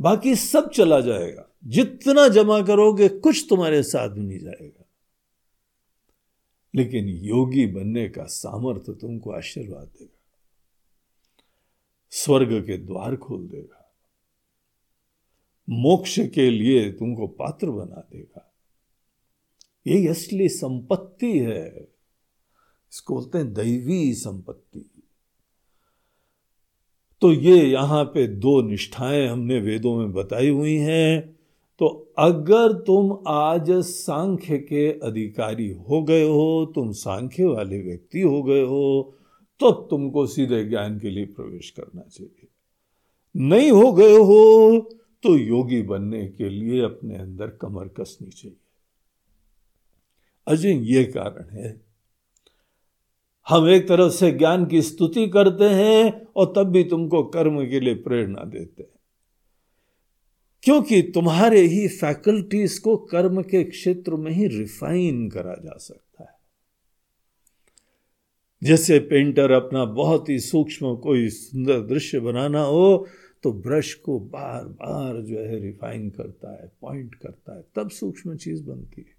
बाकी 0.00 0.34
सब 0.34 0.70
चला 0.70 1.00
जाएगा। 1.00 1.51
जितना 1.64 2.28
जमा 2.28 2.62
करोगे, 2.62 3.08
कुछ 3.08 3.46
तुम्हारे 3.48 3.82
साथ 3.82 4.14
नहीं 4.14 4.38
जाएगा। 4.38 4.84
लेकिन 6.74 7.08
योगी 7.08 7.66
बनने 7.66 8.08
का 8.08 8.24
सामर्थ्य 8.24 8.92
तुमको 8.92 9.32
आशीर्वाद 9.32 9.86
देगा। 9.86 10.18
स्वर्ग 12.10 12.66
के 12.66 12.78
द्वार 12.78 13.16
खोल 13.16 13.48
देगा। 13.48 13.94
मोक्ष 15.70 16.20
के 16.20 16.50
लिए 16.50 16.92
तुमको 16.92 17.26
पात्र 17.26 17.70
बना 17.70 18.08
देगा। 18.12 18.54
ये 19.86 20.08
असली 20.08 20.48
संपत्ति 20.48 21.38
है। 21.38 21.88
इसको 22.92 23.14
बोलते 23.14 23.38
हैं 23.38 23.54
दैवी 23.54 24.14
संपत्ति। 24.14 25.02
तो 27.20 27.32
ये 27.32 27.66
यहाँ 27.66 28.04
पे 28.04 28.26
दो 28.26 28.62
निष्ठाएँ 28.62 29.28
हमने 29.28 29.60
वेदों 29.60 29.98
में 29.98 30.12
बताई 30.12 30.48
हुई 30.48 30.76
हैं। 30.76 31.41
तो 31.82 32.12
अगर 32.18 32.72
तुम 32.72 33.18
आज 33.28 33.70
सांख्य 33.70 34.58
के 34.58 34.92
अधिकारी 34.92 35.68
हो 35.70 36.02
गए 36.02 36.28
हो, 36.28 36.72
तुम 36.74 36.92
सांख्य 36.92 37.44
वाले 37.44 37.78
व्यक्ति 37.82 38.20
हो 38.20 38.42
गए 38.42 38.62
हो 38.62 39.14
तो 39.60 39.70
तुमको 39.70 40.26
सीधे 40.26 40.64
ज्ञान 40.64 40.98
के 40.98 41.10
लिए 41.10 41.24
प्रवेश 41.26 41.70
करना 41.70 42.02
चाहिए। 42.02 42.48
नहीं 43.36 43.70
हो 43.70 43.92
गए 43.92 44.16
हो 44.16 44.80
तो 45.22 45.36
योगी 45.36 45.82
बनने 45.82 46.28
के 46.28 46.48
लिए 46.48 46.82
अपने 46.82 47.16
अंदर 47.16 47.46
कमर 47.46 47.88
कसनी 47.88 48.28
चाहिए। 48.28 48.56
अजय, 50.46 50.94
ये 50.94 51.04
कारण 51.04 51.56
है। 51.56 51.80
हम 53.48 53.68
एक 53.68 53.88
तरफ़ 53.88 54.12
से 54.12 54.32
ज्ञान 54.32 54.66
की 54.66 54.82
स्तुति 54.82 55.28
करते 55.28 55.64
हैं 55.64 56.28
और 56.36 56.52
तब 56.56 56.64
भी 56.64 56.84
तुमको 56.84 57.22
कर्म 57.22 57.68
के 57.68 57.80
लिए 57.80 57.94
प्रेरणा 57.94 58.44
देते 58.44 58.82
हैं। 58.82 59.01
क्योंकि 60.62 61.00
तुम्हारे 61.14 61.60
ही 61.60 61.86
फैकल्टीज 61.88 62.78
को 62.78 62.96
कर्म 62.96 63.42
के 63.42 63.62
क्षेत्र 63.64 64.16
में 64.16 64.30
ही 64.32 64.46
रिफाइन 64.48 65.28
करा 65.30 65.54
जा 65.54 65.76
सकता 65.76 66.22
है। 66.24 66.30
जैसे 68.62 68.98
पेंटर 69.00 69.50
अपना 69.50 69.84
बहुत 69.84 70.28
ही 70.28 70.38
सूक्ष्म 70.38 70.94
कोई 70.96 71.28
सुंदर 71.28 71.80
दृश्य 71.80 72.20
बनाना 72.20 72.62
हो 72.62 73.06
तो 73.42 73.52
ब्रश 73.52 73.92
को 73.94 74.18
बार 74.20 74.64
बार 74.64 75.20
जो 75.22 75.38
है 75.38 75.58
रिफाइन 75.60 76.08
करता 76.10 76.52
है 76.52 76.70
पॉइंट 76.80 77.14
करता 77.14 77.56
है, 77.56 77.64
तब 77.76 77.90
सूक्ष्म 77.90 78.36
चीज़ 78.36 78.62
बनती 78.64 79.00
है। 79.00 79.14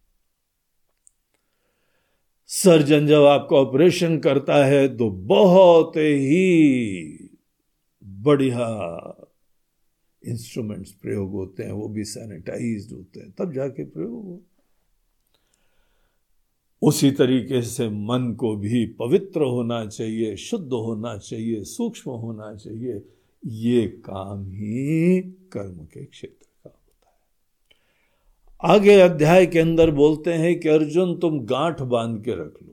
सर्जन 2.49 3.08
जब 3.08 3.23
आपका 3.23 3.58
ऑपरेशन 3.58 4.17
करता 4.19 4.63
है 4.65 4.88
तो 4.97 5.10
बहुत 5.10 5.97
ही 5.97 7.29
बढ़िया 8.03 8.67
इंस्ट्रूमेंट्स 10.25 10.91
प्रयोग 10.91 11.31
होते 11.31 11.63
हैं, 11.63 11.71
वो 11.71 11.88
भी 11.88 12.03
सैनिटाइज 12.03 12.89
होते 12.93 13.19
हैं, 13.19 13.31
तब 13.31 13.53
जाके 13.53 13.83
प्रयोग 13.83 14.25
हो 14.25 14.41
उसी 16.81 17.12
तरीके 17.12 17.62
से 17.62 17.89
मन 17.89 18.33
को 18.39 18.55
भी 18.55 18.86
पवित्र 18.86 19.41
होना 19.41 19.86
चाहिए, 19.86 20.36
शुद्ध 20.36 20.73
होना 20.73 21.17
चाहिए, 21.17 21.63
सूक्ष्म 21.63 22.12
होना 22.12 22.55
चाहिए, 22.55 23.01
ये 23.45 23.88
काम 23.88 24.45
ही 24.45 25.21
कर्म 25.21 25.86
के 25.86 26.05
क्षेत्र 26.05 26.45
का 26.63 26.69
होता 26.69 27.09
है। 27.09 28.75
आगे 28.75 28.99
अध्याय 28.99 29.45
के 29.45 29.59
अंदर 29.59 29.91
बोलते 29.91 30.33
हैं 30.33 30.59
कि 30.59 30.69
अर्जुन, 30.69 31.17
तुम 31.17 31.39
गांठ 31.39 31.81
बाँध 31.81 32.23
के 32.23 32.31
रख 32.31 32.53
लो। 32.63 32.72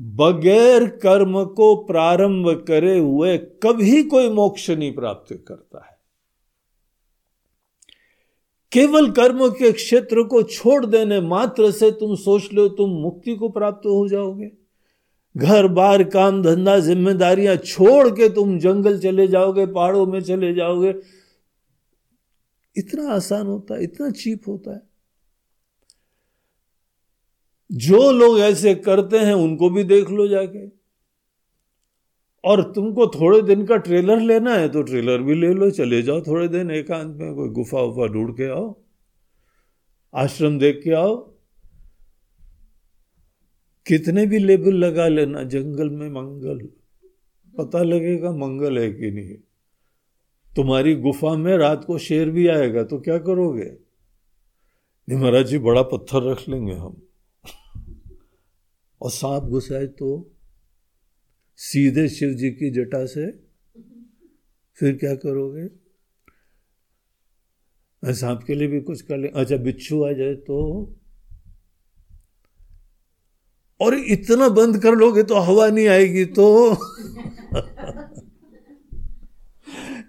बगैर 0.00 0.88
कर्म 0.88 1.44
को 1.44 1.76
प्रारंभ 1.76 2.64
करे 2.68 2.98
हुए 2.98 3.38
कभी 3.38 4.02
कोई 4.02 4.30
मोक्ष 4.30 4.70
नहीं 4.70 4.94
प्राप्त 4.94 5.44
करता 5.48 5.86
है। 5.86 5.98
केवल 8.72 9.10
कर्म 9.10 9.48
के 9.48 9.72
क्षेत्र 9.72 10.22
को 10.22 10.42
छोड़ 10.42 10.86
देने 10.86 11.20
मात्र 11.20 11.70
से 11.70 11.90
तुम 11.90 12.14
सोच 12.14 12.52
लो, 12.52 12.68
तुम 12.68 12.90
मुक्ति 12.90 13.36
को 13.36 13.48
प्राप्त 13.48 13.86
हो 13.86 14.08
जाओगे। 14.08 14.52
घर, 15.36 15.68
बार, 15.68 16.04
काम, 16.04 16.42
धंधा, 16.42 16.78
जिम्मेदारियाँ 16.78 17.56
छोड़ 17.56 18.08
के 18.08 18.28
तुम 18.28 18.58
जंगल 18.58 18.98
चले 18.98 19.28
जाओगे, 19.28 19.66
पहाड़ों 19.66 20.06
में 20.06 20.20
चले 20.20 20.54
जाओगे। 20.54 20.94
इतना 22.76 23.10
आसान 23.10 23.46
होता 23.46 23.74
है 23.74 23.82
इतना 23.82 24.10
चीप 24.10 24.42
होता 24.48 24.74
है। 24.74 24.87
जो 27.70 28.10
लोग 28.12 28.38
ऐसे 28.40 28.74
करते 28.74 29.18
हैं, 29.18 29.34
उनको 29.34 29.70
भी 29.70 29.84
देख 29.84 30.10
लो 30.10 30.26
जाके। 30.28 30.66
और 32.44 32.62
तुमको 32.72 33.06
थोड़े 33.06 33.40
दिन 33.42 33.64
का 33.66 33.76
ट्रेलर 33.76 34.20
लेना 34.20 34.54
है 34.54 34.68
तो 34.68 34.82
ट्रेलर 34.82 35.22
भी 35.22 35.34
ले 35.34 35.52
लो, 35.52 35.70
चले 35.70 36.02
जाओ 36.02 36.20
थोड़े 36.20 36.48
दिन 36.48 36.70
एकांत 36.70 37.16
में, 37.16 37.34
कोई 37.34 37.48
गुफा 37.48 37.80
उफा 37.80 38.06
ढूंढ 38.06 38.34
के 38.36 38.50
आओ, 38.50 38.76
आश्रम 40.14 40.58
देख 40.58 40.80
के 40.84 40.90
आओ। 40.90 41.16
कितने 43.86 44.26
भी 44.26 44.38
लेबल 44.38 44.74
लगा 44.74 45.08
लेना, 45.08 45.42
जंगल 45.42 45.90
में 45.90 46.08
मंगल। 46.10 46.68
पता 47.54 47.82
लगेगा 47.82 48.30
मंगल 48.32 48.78
है 48.78 48.92
कि 48.92 49.10
नहीं। 49.10 49.34
तुम्हारी 50.56 50.94
गुफा 50.94 51.36
में 51.36 51.56
रात 51.56 51.84
को 51.84 51.98
शेर 51.98 52.30
भी 52.30 52.46
आएगा 52.48 52.82
तो 52.82 52.98
क्या 53.00 53.18
करोगे? 53.18 53.70
महाराज 55.08 55.46
जी, 55.46 55.58
बड़ा 55.58 55.82
पत्थर 55.82 56.22
रख 56.22 56.48
लेंगे 56.48 56.72
हम। 56.72 57.02
और 59.02 59.10
सांप 59.10 59.42
घुसाए 59.42 59.86
तो 59.86 60.30
सीधे 61.56 62.08
शिव 62.08 62.30
जी 62.30 62.50
की 62.50 62.70
जटा 62.70 63.06
से 63.06 63.48
फिर 64.74 64.96
क्या 64.96 65.14
करोगे? 65.14 65.88
सांप 68.12 68.44
के 68.46 68.54
लिए 68.54 68.68
भी 68.68 68.80
कुछ 68.80 69.02
कर 69.02 69.18
ले। 69.18 69.28
अच्छा 69.28 69.56
बिच्छू 69.56 70.04
आ 70.04 70.12
जाए 70.12 70.34
तो? 70.34 70.90
और 73.80 73.94
इतना 73.94 74.48
बंद 74.48 74.82
कर 74.82 74.94
लोगे 74.94 75.22
तो 75.22 75.34
हवा 75.34 75.68
नहीं 75.68 75.88
आएगी 75.88 76.24
तो? 76.24 76.72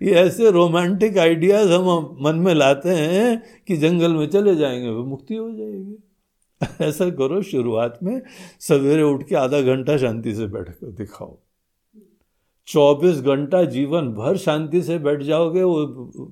ये 0.04 0.12
ऐसे 0.12 0.52
रोमांटिक 0.52 1.18
आइडियाज़ 1.18 1.70
हम 1.70 2.18
मन 2.22 2.36
में 2.36 2.54
लाते 2.54 2.90
हैं 2.90 3.44
कि 3.68 3.78
जंगल 3.78 4.14
में 4.14 4.30
चले 4.30 4.56
जाएँगे 4.56 4.90
वो 4.90 5.06
मुक्ति 5.06 5.36
हो 5.36 5.52
जाएगी। 5.52 6.09
ऐसा 6.82 7.10
करो, 7.10 7.42
शुरुआत 7.42 8.00
में 8.04 8.22
सवेरे 8.60 9.04
उठ 9.04 9.24
के 9.24 9.36
आधा 9.36 9.62
घंटा 9.62 9.98
शांति 9.98 10.36
से 10.36 10.48
बैठ 10.48 10.70
कर 10.70 10.88
दिखाओ। 10.88 11.38
चौबीस 12.68 13.22
घंटा 13.22 13.64
जीवन 13.64 14.14
भर 14.14 14.38
शांति 14.38 14.82
से 14.82 15.00
बैठ 15.00 15.22
जाओगे, 15.22 15.64
वो 15.64 15.86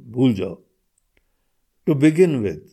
भूल 0.07 0.33
जाओ। 0.33 0.61
टू 1.85 1.95
बिगिन 1.95 2.37
विद 2.37 2.69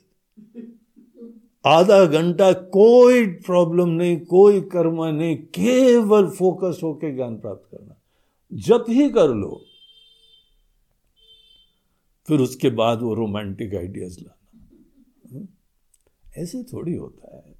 आधा 1.66 2.04
घंटा 2.04 2.52
कोई 2.52 3.26
प्रॉब्लम 3.26 3.88
नहीं, 3.88 4.20
कोई 4.20 4.60
कर्म 4.60 5.04
नहीं, 5.04 5.36
केवल 5.36 6.28
फोकस 6.28 6.80
होकर 6.82 7.14
ज्ञान 7.14 7.36
प्राप्त 7.36 7.68
करना। 7.70 8.00
जब 8.52 8.84
ही 8.88 9.10
कर 9.10 9.28
लो, 9.28 9.64
फिर 12.26 12.40
उसके 12.40 12.70
बाद 12.70 13.02
वो 13.02 13.14
रोमांटिक 13.14 13.74
आइडियाज़ 13.74 14.20
लाना 14.20 14.33
ऐसे 16.38 16.62
थोड़ी 16.62 16.94
होता 16.94 17.36
है। 17.36 17.54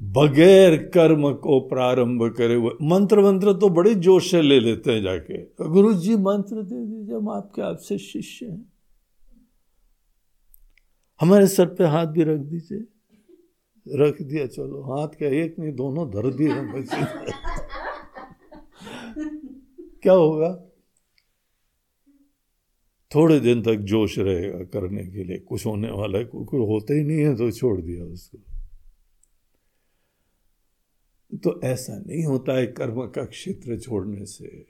बगैर 0.00 0.76
कर्म 0.76 1.32
को 1.32 1.60
प्रारंभ 1.60 2.36
करे 2.36 2.54
हुए 2.54 2.70
मंत्र 2.82 3.20
मंत्र 3.20 3.52
तो 3.52 3.68
बड़े 3.68 3.94
जोश 3.94 4.30
से 4.30 4.42
ले 4.42 4.60
लेते 4.60 4.92
हैं 4.92 5.02
जाके। 5.02 5.68
गुरु 5.68 5.94
जी 5.94 6.16
मंत्र 6.16 6.62
दे 6.62 6.86
दीजिए, 6.86 7.14
हम 7.14 7.28
आपके 7.28 7.62
आपसे 7.62 7.98
शिष्य 7.98 8.46
हैं। 8.46 8.72
हमारे 11.20 11.46
सर 11.46 11.66
पे 11.66 11.84
हाथ 11.84 12.06
भी 12.06 12.22
रख 12.22 12.38
दीजिए। 12.38 12.84
रख 13.88 14.22
दिया, 14.22 14.46
चलो, 14.46 14.82
हाथ 14.82 15.08
क्या, 15.08 15.28
एक 15.28 15.56
नहीं, 15.58 15.72
दोनों 15.72 16.10
धर 16.10 16.34
दिए 16.34 16.54
क्या 20.02 20.12
होगा? 20.12 20.69
थोड़े 23.14 23.40
दिन 23.40 23.62
तक 23.62 23.74
जोश 23.74 24.18
रहेगा 24.18 24.58
करने 24.58 25.04
के 25.04 25.24
लिए। 25.24 25.38
कुछ 25.38 25.66
होने 25.66 25.90
वाला 25.90 26.18
है 26.18 26.24
कुछ 26.24 26.46
होता 26.46 26.94
ही 26.94 27.04
नहीं 27.04 27.18
है 27.18 27.36
तो 27.36 27.50
छोड़ 27.50 27.80
दिया 27.80 28.04
उसको। 28.04 28.38
तो 31.36 31.60
ऐसा 31.64 31.98
नहीं 32.06 32.24
होता 32.24 32.58
है 32.58 32.66
कर्म 32.66 33.06
का 33.06 33.24
क्षेत्र 33.24 33.78
छोड़ने 33.78 34.24
से। 34.24 34.66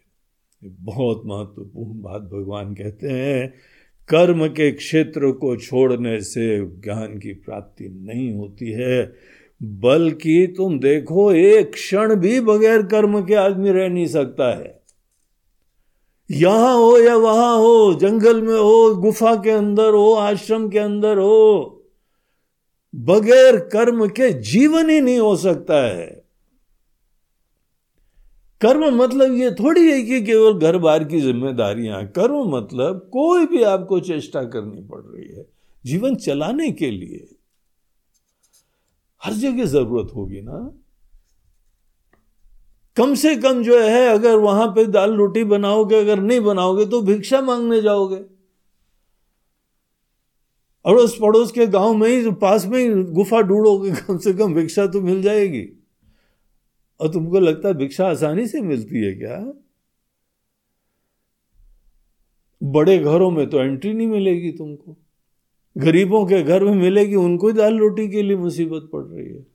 बहुत 0.65 1.23
महत्वपूर्ण 1.27 2.01
बात 2.01 2.23
भगवान 2.23 2.75
कहते 2.75 3.09
हैं, 3.09 3.55
कर्म 4.09 4.49
के 4.49 4.73
क्षेत्र 4.73 5.33
को 5.33 5.57
छोड़ने 5.57 6.21
से 6.21 6.67
ज्ञान 6.67 7.19
की 7.19 7.33
प्राप्ति 7.33 7.89
नहीं 7.89 8.33
होती 8.33 8.71
है। 8.71 9.13
बल्कि 9.63 10.55
तुम 10.57 10.79
देखो, 10.81 11.33
एक 11.33 11.73
क्षण 11.73 12.15
भी 12.15 12.41
बगैर 12.41 12.83
कर्म 12.83 13.27
के 13.27 13.35
आदमी 13.35 13.71
रह 13.71 13.89
नहीं 13.89 14.07
सकता 14.07 14.59
है। 14.59 14.80
यहाँ 16.31 16.75
हो 16.77 16.99
या 16.99 17.17
वहाँ 17.17 17.57
हो, 17.59 17.95
जंगल 17.95 18.43
में 18.43 18.57
हो, 18.57 18.95
गुफा 18.95 19.35
के 19.35 19.51
अंदर 19.51 19.95
हो, 19.95 20.13
आश्रम 20.13 20.69
के 20.69 20.79
अंदर 20.79 21.19
हो, 21.19 21.77
बगैर 22.95 23.57
कर्म 23.73 24.07
के 24.09 24.33
जीवन 24.33 24.91
ही 24.91 25.01
नहीं 25.01 25.19
हो 25.19 25.37
सकता 25.37 25.83
है। 25.87 26.07
कर्म 28.61 28.85
मतलब 28.97 29.35
ये 29.35 29.51
थोड़ी 29.51 29.91
है 29.91 30.01
कि 30.03 30.21
केवल 30.23 30.59
घर 30.59 30.79
बार 30.79 31.05
की 31.05 31.21
जिम्मेदारियाँ 31.21 32.05
कर्म 32.09 32.57
मतलब 32.57 33.09
कोई 33.13 33.47
भी 33.47 33.63
आपको 33.63 34.01
चेष्टा 34.01 34.43
करनी 34.45 34.83
पड़ 34.83 35.01
रही 35.01 35.29
है, 35.29 35.47
जीवन 35.85 36.15
चलाने 36.17 36.71
के 36.73 36.91
लिए। 36.91 37.27
हर 39.23 39.33
जगह 39.33 39.65
ज़रूरत 39.65 40.13
होगी 40.17 40.41
ना। 40.41 40.80
कम 42.97 43.15
से 43.15 43.37
कम 43.37 43.63
जो 43.63 43.81
है, 43.81 44.09
अगर 44.09 44.37
वहाँ 44.37 44.67
पे 44.67 44.87
दाल 44.87 45.15
रोटी 45.15 45.45
बनाओगे, 45.45 46.01
अगर 46.01 46.21
नहीं 46.21 46.41
बनाओगे 46.41 46.87
तो 46.87 47.03
भिक्षा 47.03 47.41
मांगने 47.41 47.83
जाओगे। 47.83 48.17
अड़ोस 50.87 51.19
पड़ोस 51.21 51.53
के 51.53 51.67
गाँव 51.67 51.95
में 51.95 52.09
ही, 52.09 52.31
पास 52.31 52.67
में 52.67 52.79
ही 52.79 53.03
गुफा 53.03 53.41
ढूंढोगे, 53.41 53.93
कम 53.93 54.19
से 54.19 54.33
कम 54.33 54.55
भिक्षा 54.55 54.87
तो 54.87 55.01
मिल 55.01 55.23
जाएगी। 55.23 55.69
और 57.01 57.13
तुमको 57.13 57.41
लगता 57.41 57.69
है 57.69 57.75
भिक्षा 57.75 58.09
आसानी 58.09 58.47
से 58.47 58.61
मिलती 58.61 59.05
है 59.05 59.13
क्या? 59.15 59.53
बड़े 62.63 62.99
घरों 62.99 63.31
में 63.31 63.51
तो 63.51 63.61
एंट्री 63.61 63.93
नहीं 63.93 64.07
मिलेगी 64.07 64.53
तुमको। 64.53 64.97
गरीबों 65.77 66.27
के 66.27 66.43
घर 66.43 66.65
में 66.65 66.75
मिलेगी, 66.75 67.15
उनको 67.15 67.47
ही 67.47 67.53
दाल 67.53 67.79
रोटी 67.79 68.09
के 68.09 68.23
लिए 68.23 68.37
मुसीबत 68.37 68.91
पड़ 68.93 69.05
रही 69.05 69.29
है। 69.29 69.50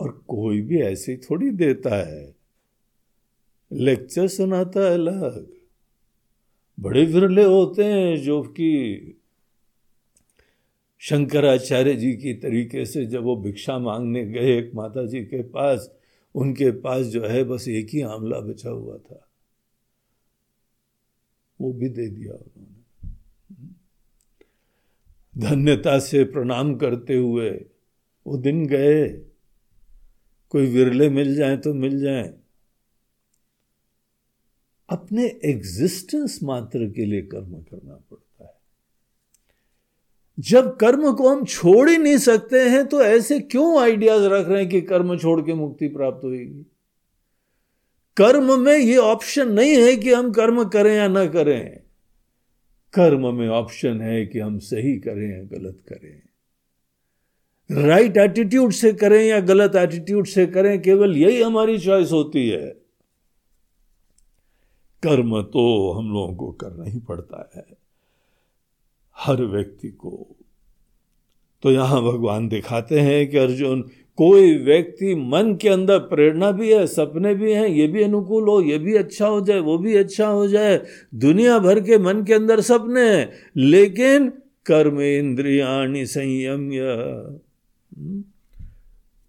और 0.00 0.24
कोई 0.28 0.60
भी 0.60 0.80
ऐसे 0.80 1.12
ही 1.12 1.18
थोड़ी 1.18 1.50
देता 1.50 2.06
है। 2.06 2.34
लेक्चर 3.72 4.28
सुनाता 4.28 4.80
है 4.80 4.94
अलग। 4.94 5.52
बड़े 6.80 7.04
विरले 7.04 7.44
होते 7.44 7.84
हैं 7.84 8.16
जो 8.16 8.42
कि 8.42 8.98
शंकराचार्य 10.98 11.94
जी 11.94 12.12
की 12.12 12.34
तरीके 12.34 12.84
से 12.84 13.06
जब 13.06 13.22
वो 13.22 13.36
भिक्षा 13.36 13.78
मांगने 13.78 14.26
गए 14.26 14.58
एक 14.58 14.74
माता 14.74 15.06
जी 15.06 15.20
के 15.20 15.42
पास, 15.42 15.94
उनके 16.34 16.70
पास 16.70 17.06
जो 17.06 17.26
है 17.26 17.44
बस 17.44 17.68
एक 17.68 17.88
ही 17.90 18.00
आंवला 18.00 18.40
बचा 18.40 18.70
हुआ 18.70 18.98
था। 18.98 19.28
वो 21.60 21.72
भी 21.72 21.88
दे 21.88 22.08
दिया 22.08 22.32
उन्होंने। 22.32 22.74
धन्यता 25.40 25.98
से 25.98 26.24
प्रणाम 26.24 26.74
करते 26.74 27.16
हुए 27.16 27.50
वो 28.26 28.36
दिन 28.36 28.66
गए। 28.66 29.26
कोई 30.50 30.66
विरले 30.66 31.08
मिल 31.08 31.34
जाए 31.34 31.56
तो 31.56 31.74
मिल 31.74 32.00
जाए। 32.00 32.34
अपने 34.88 35.40
एग्जिस्टेंस 35.44 36.38
मात्र 36.42 36.90
के 36.90 37.04
लिए 37.04 37.22
कर्म 37.22 37.62
करना 37.62 37.94
पड़ता 38.10 38.44
है। 38.44 38.54
जब 40.38 40.76
कर्म 40.76 41.12
को 41.12 41.28
हम 41.28 41.44
छोड़ 41.44 41.88
ही 41.90 41.96
नहीं 41.98 42.18
सकते 42.18 42.60
हैं 42.60 42.86
तो 42.86 43.02
ऐसे 43.02 43.40
क्यों 43.40 43.82
आइडियाज़ 43.82 44.22
रख 44.22 44.48
रहे 44.48 44.60
हैं 44.60 44.68
कि 44.68 44.80
कर्म 44.80 45.18
छोड़ 45.18 45.40
के 45.40 45.54
मुक्ति 45.54 45.88
प्राप्त 45.88 46.24
होगी 46.24 46.66
कर्म 48.16 48.60
में 48.60 48.78
ये 48.78 48.96
ऑप्शन 48.96 49.52
नहीं 49.52 49.76
है 49.76 49.96
कि 49.96 50.12
हम 50.12 50.32
कर्म 50.32 50.64
करें 50.64 50.94
या 50.94 51.08
ना 51.08 51.26
करें। 51.26 51.80
कर्म 52.94 53.34
में 53.34 53.48
ऑप्शन 53.48 54.00
है 54.00 54.26
कि 54.26 54.38
हम 54.38 54.58
सही 54.58 54.98
करें 54.98 55.38
या 55.38 55.44
गलत 55.44 55.78
करें। 55.88 56.23
राइट 57.72 58.12
right 58.12 58.30
एटीट्यूड 58.30 58.72
से 58.72 58.92
करें 58.92 59.24
या 59.24 59.40
गलत 59.40 59.76
एटीट्यूड 59.76 60.26
से 60.26 60.46
करें 60.46 60.82
केवल 60.82 61.16
यही 61.16 61.42
हमारी 61.42 61.78
चॉइस 61.78 62.12
होती 62.12 62.48
है। 62.48 62.66
कर्म 65.02 65.42
तो 65.42 65.92
हम 65.92 66.12
लोगों 66.12 66.34
को 66.34 66.52
करना 66.52 66.84
ही 66.84 66.98
पड़ता 66.98 67.50
है। 67.56 67.66
हर 69.18 69.42
व्यक्ति 69.42 69.88
को। 69.88 70.36
तो 71.62 71.70
यहाँ 71.70 72.02
भगवान 72.02 72.48
दिखाते 72.48 73.00
हैं 73.00 73.30
कि 73.30 73.38
अर्जुन 73.38 73.82
कोई 74.16 74.58
व्यक्ति 74.58 75.14
मन 75.14 75.58
के 75.62 75.68
अंदर 75.68 75.98
प्रेरणा 75.98 76.50
भी 76.50 76.72
है 76.72 76.86
सपने 76.86 77.34
भी 77.34 77.52
हैं 77.52 77.68
ये 77.68 77.86
भी 77.86 78.02
अनुकूल 78.02 78.48
हो 78.48 78.62
ये 78.62 78.78
भी 78.78 78.96
अच्छा 78.96 79.26
हो 79.26 79.40
जाए 79.40 79.58
वो 79.58 79.78
भी 79.78 79.96
अच्छा 79.96 80.26
हो 80.26 80.48
जाए 80.48 80.82
दुनिया 81.14 81.58
भर 81.58 81.80
के 81.80 81.98
मन 81.98 82.24
के 82.24 82.34
अंदर 82.34 82.60
सपने 82.60 83.00
हैं 83.00 83.32
लेकिन 83.56 84.32
कर्म 84.66 85.00
इंद्रियाणी 85.00 86.00
हम्म, 86.00 87.38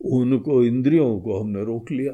उनको, 0.02 0.64
इंद्रियों 0.64 1.20
को 1.20 1.40
हमने 1.40 1.66
रोक 1.66 1.92
लिया। 1.92 2.14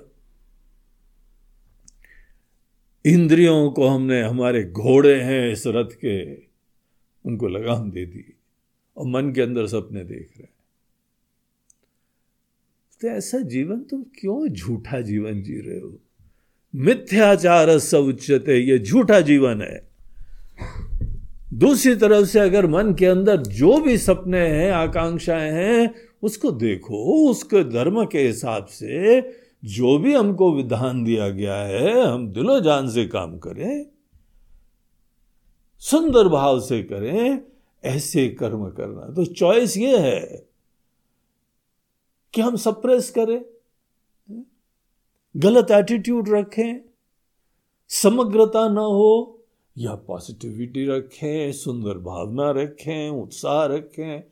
इंद्रियों 3.06 3.72
को 3.72 3.88
हमने, 3.88 4.22
हमारे 4.22 4.64
घोड़े 4.64 5.22
हैं 5.22 5.52
इस 5.52 5.64
रथ 5.68 5.90
के, 5.92 6.36
उनको 7.26 7.48
लगाम 7.48 7.92
दे 7.92 8.06
दी। 8.06 8.34
और 8.98 9.08
मन 9.08 9.32
के 9.32 9.42
अंदर 9.42 9.68
सपने 9.68 10.04
देख 10.04 10.34
रहे 10.38 10.44
हैं। 10.44 10.54
तो 13.02 13.08
ऐसा 13.08 13.40
जीवन 13.40 13.80
तुम 13.80 14.04
क्यों 14.04 14.48
झूठा 14.48 15.02
जीवन 15.02 15.42
जी 15.42 15.60
रहे 15.60 15.80
हो? 15.80 16.00
मिथ्याचार 16.76 17.80
सउच्यते 17.80 18.58
ये 18.58 18.80
झूठा 18.80 19.22
जीवन 19.22 19.62
है। 19.62 19.92
दूसरी 21.54 21.96
तरफ़ 21.96 22.26
से 22.26 22.40
अगर 22.40 22.68
मन 22.68 22.94
के 22.94 23.06
अंदर 23.06 23.38
जो 23.38 23.80
भी 23.80 23.98
सपने 23.98 24.48
हैं, 24.48 24.72
आकांक्षाएँ 24.72 25.52
हैं 25.52 25.96
उसको 26.24 26.52
देखो, 26.52 27.30
उसके 27.30 27.64
धर्म 27.64 28.06
के 28.06 28.20
हिसाब 28.20 28.66
से 28.66 29.22
जो 29.64 29.98
भी 29.98 30.14
हमको 30.14 30.52
विधान 30.54 31.04
दिया 31.04 31.30
गया 31.30 31.56
है, 31.56 32.02
हम 32.02 32.28
दिलो 32.28 32.60
जान 32.60 32.90
से 32.90 33.06
काम 33.06 33.38
करें, 33.40 33.86
सुंदर 35.82 36.28
भाव 36.28 36.60
से 36.60 36.82
करें, 36.84 37.42
ऐसे 37.84 38.28
कर्म 38.30 38.70
करना। 38.70 39.14
तो 39.14 39.26
चॉइस 39.26 39.78
ये 39.78 39.98
है 39.98 40.48
कि 42.34 42.42
हम 42.42 42.56
सप्रेस 42.56 43.10
करें, 43.10 43.42
गलत 45.36 45.72
एटीट्यूड 45.72 46.30
रखें, 46.30 46.82
समग्रता 47.90 48.68
ना 48.70 48.82
हो, 48.82 49.44
या 49.76 49.96
पॉजिटिविटी 50.08 50.86
रखें, 50.88 51.52
सुंदर 51.52 51.98
भावना 51.98 52.52
रखें, 52.52 53.10
उत्साह 53.10 53.66
रखें 53.66 54.31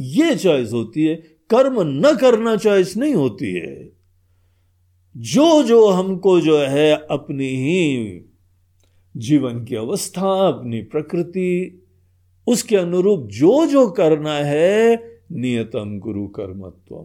ये 0.00 0.36
चॉइस 0.36 0.72
होती 0.72 1.04
है, 1.04 1.16
कर्म 1.50 1.76
न 1.80 2.16
करना 2.20 2.56
चॉइस 2.56 2.96
नहीं 2.96 3.14
होती 3.14 3.54
है। 3.54 3.92
जो 5.16 5.62
जो 5.62 5.88
हमको 5.88 6.40
जो 6.40 6.58
है 6.58 7.06
अपनी 7.10 7.48
ही 7.48 8.20
जीवन 9.16 9.64
की 9.64 9.74
अवस्था, 9.76 10.48
अपनी 10.48 10.82
प्रकृति, 10.82 11.82
उसके 12.46 12.76
अनुरूप 12.76 13.28
जो 13.28 13.66
जो 13.66 13.90
करना 13.90 14.32
है, 14.32 14.96
नियतम 15.32 15.98
गुरु 15.98 16.28
कर्मत्व 16.28 16.96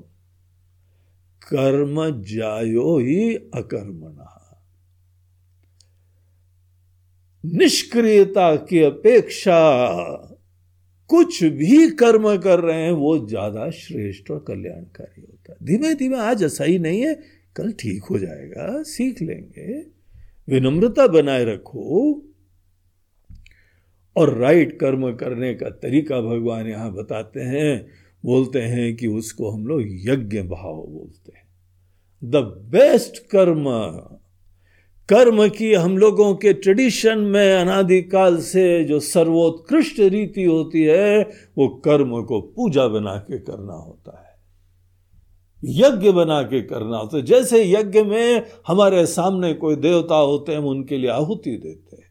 कर्म 1.48 2.22
जायो 2.22 2.98
ही 2.98 3.36
अकर्मणा। 3.36 4.62
निष्क्रियता 7.46 8.56
की 8.56 8.80
अपेक्षा 8.80 9.82
कुछ 11.10 11.43
भी 11.43 11.88
कर्म 11.91 12.36
कर 12.38 12.60
रहे 12.60 12.82
हैं, 12.82 12.91
वो 12.91 13.28
ज़्यादा 13.28 13.70
श्रेष्ठ 13.70 14.32
और 14.32 14.43
कल्याणकारी 14.47 15.22
होता 15.22 15.53
है। 15.53 15.58
धीमे 15.66 15.93
धीमे 15.95 16.18
आज 16.18 16.43
ऐसा 16.43 16.64
ही 16.64 16.80
नहीं 16.80 17.01
है, 17.01 17.14
कल 17.56 17.72
ठीक 17.72 18.03
हो 18.03 18.20
जाएगा, 18.20 18.82
सीख 18.84 19.22
लेंगे। 19.22 19.84
विनम्रता 20.47 21.08
बनाए 21.08 21.45
रखो 21.45 22.24
और 24.16 24.38
राइट 24.38 24.80
कर्म 24.80 25.12
करने 25.14 25.53
का 25.53 25.70
तरीका 25.70 26.22
भगवान 26.22 26.68
यहाँ 26.68 26.93
बताते 26.93 27.41
हैं। 27.41 27.88
बोलते 28.24 28.62
हैं 28.62 28.95
कि 28.95 29.08
उसको 29.08 29.49
हम 29.51 29.66
लोग 29.68 29.82
यज्ञ 30.10 30.41
भाव 30.41 30.76
बोलते 30.76 31.32
हैं। 31.38 31.43
द 32.22 32.36
बेस्ट 32.72 33.18
कर्म 33.28 33.66
कर्म 35.10 35.49
की 35.49 35.74
हम 35.74 35.97
लोगों 35.97 36.36
के 36.36 36.53
ट्रेडिशन 36.53 37.18
में 37.18 37.56
अनादिकाल 37.56 38.38
से 38.38 38.84
जो 38.84 38.99
सर्वोत्कृष्ट 38.99 39.99
रीति 39.99 40.43
होती 40.43 40.84
है, 40.84 41.30
वो 41.58 41.68
कर्म 41.68 42.24
को 42.24 42.41
पूजा 42.41 42.88
बना 42.88 43.16
के 43.16 43.39
करना 43.39 43.74
होता 43.74 44.20
है। 44.20 44.26
यज्ञ 45.66 46.12
बना 46.12 46.41
के 46.41 46.62
करना 46.62 46.97
होता 46.97 47.18
है। 47.18 47.24
जैसे 47.24 47.72
यज्ञ 47.72 48.03
में 48.03 48.45
हमारे 48.68 49.06
सामने 49.06 49.53
कोई 49.53 49.76
देवता 49.76 50.16
होते 50.16 50.51
हैं, 50.51 50.60
हम 50.60 50.66
उनके 50.66 50.97
लिए 50.97 51.10
आहुति 51.10 51.51
देते 51.51 51.95
हैं। 51.95 52.10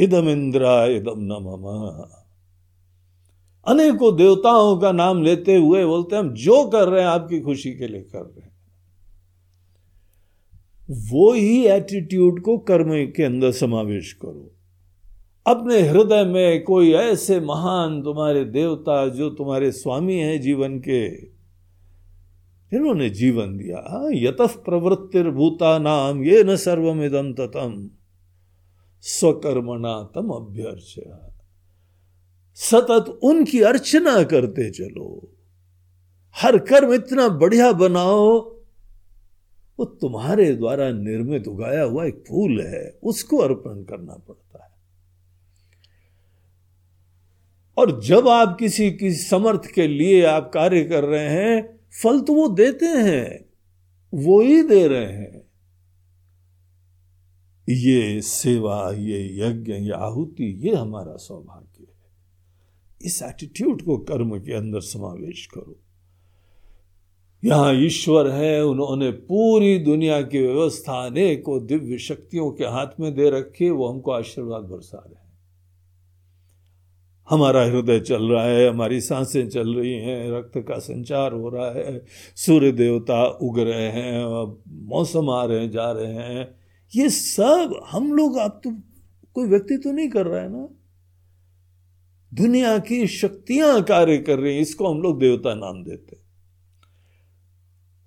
इदम 0.00 0.28
इंद्रा 0.28 0.86
इदम 0.86 1.14
नम। 1.16 2.06
अनेकों 3.66 4.16
देवताओं 4.16 4.78
का 4.78 4.92
नाम 4.92 5.22
लेते 5.22 5.56
हुए 5.56 5.84
बोलते 5.84 6.16
हैं, 6.16 6.22
हम 6.22 6.34
जो 6.34 6.68
कर 6.68 6.88
रहे 6.88 7.00
हैं, 7.00 7.08
आपकी 7.08 7.40
खुशी 7.40 7.70
के 7.70 7.88
लिए 7.88 8.00
कर 8.00 8.20
रहे 8.20 8.40
हैं। 8.40 8.55
वो 10.90 11.32
ही 11.32 11.66
एटीट्यूड 11.66 12.42
को 12.42 12.58
कर्म 12.58 12.90
के 13.12 13.22
अंदर 13.22 13.52
समावेश 13.52 14.12
करो। 14.12 14.52
अपने 15.46 15.80
हृदय 15.80 16.24
में 16.24 16.64
कोई 16.64 16.92
ऐसे 16.92 17.40
महान 17.40 18.02
तुम्हारे 18.02 18.44
देवता 18.44 19.08
जो 19.08 19.30
तुम्हारे 19.30 19.72
स्वामी 19.72 20.14
हैं 20.14 20.40
जीवन 20.40 20.78
के, 20.78 21.08
जिन्होंने 22.72 23.10
जीवन 23.10 23.56
दिया। 23.56 24.08
यत 24.12 24.36
प्रवृत्तिर्भूता 24.40 25.78
नाम 25.78 26.24
ये 26.24 26.44
न 26.44 26.56
सर्वमिदम 26.56 27.32
ततम। 27.32 27.90
स्वकर्मणा 29.02 30.02
तम 30.14 30.28
अभ्यर्च 30.28 30.94
सतत 32.54 33.18
उनकी 33.22 33.60
अर्चना 33.60 34.22
करते 34.22 34.70
चलो। 34.70 35.28
हर 36.36 36.58
कर्म 36.58 36.94
इतना 36.94 37.28
बढ़िया 37.28 37.72
बनाओ 37.72 38.55
वो 39.78 39.84
तुम्हारे 39.84 40.54
द्वारा 40.54 40.90
निर्मित 40.90 41.48
उगाया 41.48 41.82
हुआ 41.82 42.04
एक 42.04 42.24
फूल 42.28 42.60
है, 42.60 42.98
उसको 43.02 43.36
अर्पण 43.36 43.82
करना 43.84 44.14
पड़ता 44.14 44.64
है। 44.64 44.70
और 47.78 48.00
जब 48.00 48.28
आप 48.28 48.56
किसी 48.60 48.90
की 48.90 49.12
समर्थ 49.12 49.66
के 49.74 49.88
लिए 49.88 50.24
आप 50.24 50.50
कार्य 50.54 50.84
कर 50.84 51.04
रहे 51.04 51.28
हैं, 51.28 51.80
फल 52.02 52.20
तो 52.20 52.34
वो 52.34 52.48
देते 52.48 52.86
हैं, 52.86 53.44
वो 54.14 54.40
ही 54.40 54.62
दे 54.62 54.88
रहे 54.88 55.12
हैं। 55.12 55.46
ये 57.68 58.20
सेवा, 58.20 58.92
ये 58.92 59.38
यज्ञ, 59.40 59.72
ये 59.72 59.90
आहुति, 59.90 60.68
ये 60.68 60.74
हमारा 60.74 61.16
सौभाग्य 61.16 61.82
है। 61.82 62.10
इस 63.02 63.22
एटीट्यूड 63.22 63.82
को 63.82 63.98
कर्म 63.98 64.38
के 64.38 64.52
अंदर 64.52 64.80
समावेश 64.80 65.46
करो। 65.46 65.80
यहाँ 67.42 67.74
ईश्वर 67.74 68.30
है, 68.30 68.64
उन्होंने 68.64 69.10
पूरी 69.10 69.78
दुनिया 69.78 70.20
की 70.22 70.40
व्यवस्था 70.40 71.04
अनेकों 71.06 71.66
दिव्य 71.66 71.98
शक्तियों 71.98 72.50
के 72.50 72.64
हाथ 72.64 73.00
में 73.00 73.14
दे 73.14 73.30
रखी 73.30 73.70
वो 73.70 73.88
हमको 73.88 74.10
आशीर्वाद 74.10 74.62
बरसा 74.62 74.98
रहे 74.98 75.14
हैं। 75.14 75.24
हमारा 77.28 77.62
हृदय 77.62 78.00
चल 78.00 78.24
रहा 78.24 78.44
है, 78.44 78.68
हमारी 78.68 79.00
साँसें 79.00 79.48
चल 79.48 79.74
रही 79.74 79.92
हैं, 79.92 80.30
रक्त 80.30 80.58
का 80.58 80.78
संचार 80.78 81.32
हो 81.32 81.48
रहा 81.48 81.70
है, 81.70 82.04
सूर्य 82.36 82.72
देवता 82.72 83.24
उग 83.42 83.58
रहे 83.58 83.88
हैं, 83.88 84.24
मौसम 84.88 85.30
आ 85.30 85.44
रहे 85.44 85.60
हैं, 85.60 85.70
जा 85.70 85.90
रहे 85.92 86.12
हैं। 86.12 86.48
ये 86.92 87.08
सब 87.10 87.80
हम 87.90 88.12
लोग 88.12 88.38
आप 88.38 88.60
तो 88.64 88.70
कोई 89.36 89.48
व्यक्ति 89.48 89.76
तो 89.76 89.92
नहीं 89.92 90.08
कर 90.08 90.26
रहा 90.26 90.42
है 90.42 90.48
ना। 90.48 90.68
दुनिया 92.32 92.78
की 92.78 93.06
शक्तियाँ 93.06 93.82
कार्य 93.82 94.18
कर 94.18 94.38
रही 94.38 94.54
हैं, 94.54 94.62
इसको 94.62 94.88
हम 94.88 95.02
लोग 95.02 95.18
देवता 95.20 95.54
नाम 95.54 95.84
देते 95.84 96.25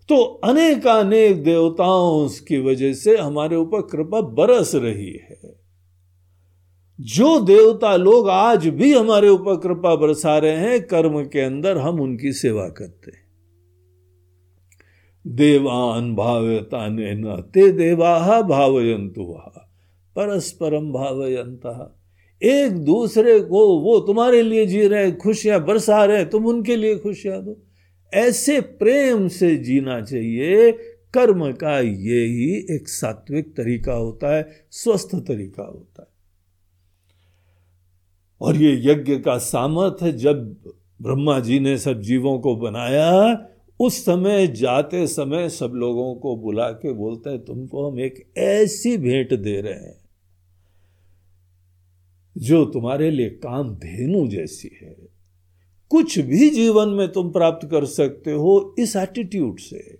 तो 0.10 0.24
अनेकानेक 0.24 1.43
देवताओं 1.43 2.30
की 2.30 2.60
वजह 2.60 2.93
से 2.93 3.18
हमारे 3.18 3.55
ऊपर 3.55 3.82
कृपा 3.82 4.22
बरस 4.22 4.76
रही 4.76 5.12
है। 5.12 5.60
जो 7.01 7.39
देवता 7.39 7.95
लोग 7.95 8.30
आज 8.30 8.68
भी 8.68 8.93
हमारे 8.93 9.30
ऊपर 9.30 9.55
कृपा 9.55 9.95
बरसा 9.95 10.38
रहे 10.38 10.55
हैं, 10.55 10.82
कर्म 10.82 11.24
के 11.24 11.39
अंदर 11.39 11.78
हम 11.78 12.01
उनकी 12.01 12.32
सेवा 12.32 12.70
करते 12.70 13.12
हैं। 13.12 13.30
देवान 15.28 16.16
भावता 16.16 16.88
ने 16.88 17.14
न 17.14 17.36
ते 17.53 17.72
देवा 17.72 18.41
भावयंतु 18.41 19.24
परस्परम 20.16 20.91
भावयंत। 20.91 21.95
एक 22.43 22.78
दूसरे 22.78 23.39
को 23.39 23.80
वो 23.80 23.99
तुम्हारे 23.99 24.41
लिए 24.41 24.66
जी 24.66 24.88
रहे 24.88 25.12
खुशियाँ 25.12 25.66
बरसा 25.66 26.05
रहे 26.05 26.26
तुम 26.26 26.45
उनके 26.45 26.76
लिए 26.76 26.95
खुशियाँ 26.95 27.43
दो। 27.43 27.66
ऐसे 28.14 28.62
प्रेम 28.62 29.28
से 29.28 29.55
जीना 29.55 30.01
चाहिए। 30.01 30.72
कर्म 31.14 31.51
का 31.51 31.80
ये 31.80 32.26
ही 32.26 32.76
एक 32.76 32.89
सात्विक 32.89 33.55
तरीका 33.55 33.93
होता 33.93 34.36
है, 34.36 34.68
स्वस्थ 34.72 35.16
तरीका 35.16 35.64
होता 35.64 36.01
है। 36.01 36.07
और 38.41 38.55
ये 38.55 38.91
यज्ञ 38.91 39.20
का 39.20 39.38
सामर्थ्य 39.38 40.12
जब 40.12 40.53
ब्रह्मा 41.01 41.39
जी 41.39 41.60
ने 41.60 41.78
सब 41.78 42.01
जीवों 42.01 42.39
को 42.39 42.55
बनाया, 42.55 43.45
उस 43.80 44.05
समय 44.05 44.47
जाते 44.47 45.07
समय 45.07 45.49
सब 45.49 45.72
लोगों 45.76 46.16
को 46.16 46.36
बुला 46.36 46.70
के 46.70 46.93
बोलते 46.93 47.30
हैं, 47.30 47.45
तुमको 47.45 47.91
हम 47.91 47.99
एक 47.99 48.34
ऐसी 48.38 48.97
भेंट 48.97 49.34
दे 49.34 49.62
रहे 49.62 49.74
हैं, 49.74 49.99
जो 52.38 52.66
तुम्हारे 52.66 53.12
लिए 53.12 53.30
काम 53.30 53.76
धेनु 53.76 54.28
जैसी 54.28 54.70
है। 54.82 55.09
कुछ 55.90 56.20
भी 56.20 56.50
जीवन 56.50 56.90
में 56.90 57.12
तुम 57.12 57.32
प्राप्त 57.32 57.68
कर 57.72 57.86
सकते 57.86 58.32
हो 58.32 58.76
इस 58.80 58.96
एटीट्यूड 58.96 59.60
से। 59.60 60.00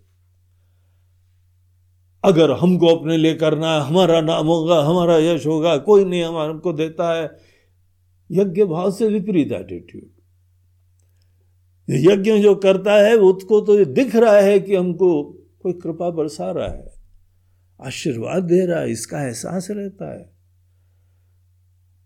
अगर 2.24 2.52
हमको 2.52 2.88
अपने 2.88 3.18
लिए 3.18 3.34
करना 3.34 3.74
है, 3.74 3.82
हमारा 3.82 4.22
नाम 4.22 4.48
होगा, 4.48 4.80
हमारा 4.82 5.18
यश 5.18 5.46
होगा, 5.46 5.78
कोई 5.78 6.06
नहीं 6.06 6.24
हमारे 6.24 6.54
हमको 6.54 6.74
देता 6.74 7.14
है, 7.14 7.38
यज्ञ 8.32 8.66
भाव 8.66 8.92
से 8.92 9.08
विपरीत 9.08 9.52
एटीट्यूड 9.52 10.10
यज्ञ 11.90 12.40
जो 12.40 12.56
करता 12.56 12.94
है, 12.94 13.16
उसको 13.16 13.62
तो 13.62 13.80
ये 13.80 13.86
दिख 13.86 14.16
रहा 14.16 14.40
है 14.40 14.60
कि 14.60 14.76
हमको 14.76 15.24
कोई 15.62 15.74
कृपा 15.74 16.10
बरसा 16.10 16.52
रहा 16.52 16.68
है, 16.68 16.94
आशीर्वाद 17.82 18.44
दे 18.44 18.66
रहा 18.66 18.80
है, 18.80 18.92
इसका 18.92 19.22
एहसास 19.22 19.68
रहता 19.72 20.20
है। 20.20 20.30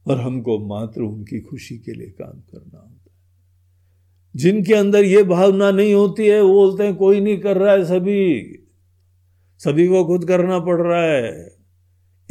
और 0.08 0.22
हमको 0.22 0.60
मात्र 0.60 1.02
उनकी 1.02 1.40
खुशी 1.40 1.78
के 1.78 1.94
लिए 1.94 2.08
काम 2.08 2.40
करना 2.40 2.80
होता 2.80 2.88
है 2.88 3.03
जिनके 4.36 4.74
अंदर 4.74 5.04
ये 5.04 5.24
भावना 5.24 5.72
नहीं 5.72 5.94
होती 5.94 6.28
है, 6.28 6.42
वो 6.42 6.54
बोलते 6.54 6.84
हैं, 6.84 6.96
कोई 6.96 7.20
नहीं 7.20 7.38
कर 7.38 7.58
रहा 7.58 7.74
है 7.74 7.86
सभी। 7.86 8.60
सभी 9.60 9.88
को 9.88 10.06
खुद 10.06 10.26
करना 10.26 10.60
पड़ 10.60 10.82
रहा 10.82 11.04
है। 11.04 11.56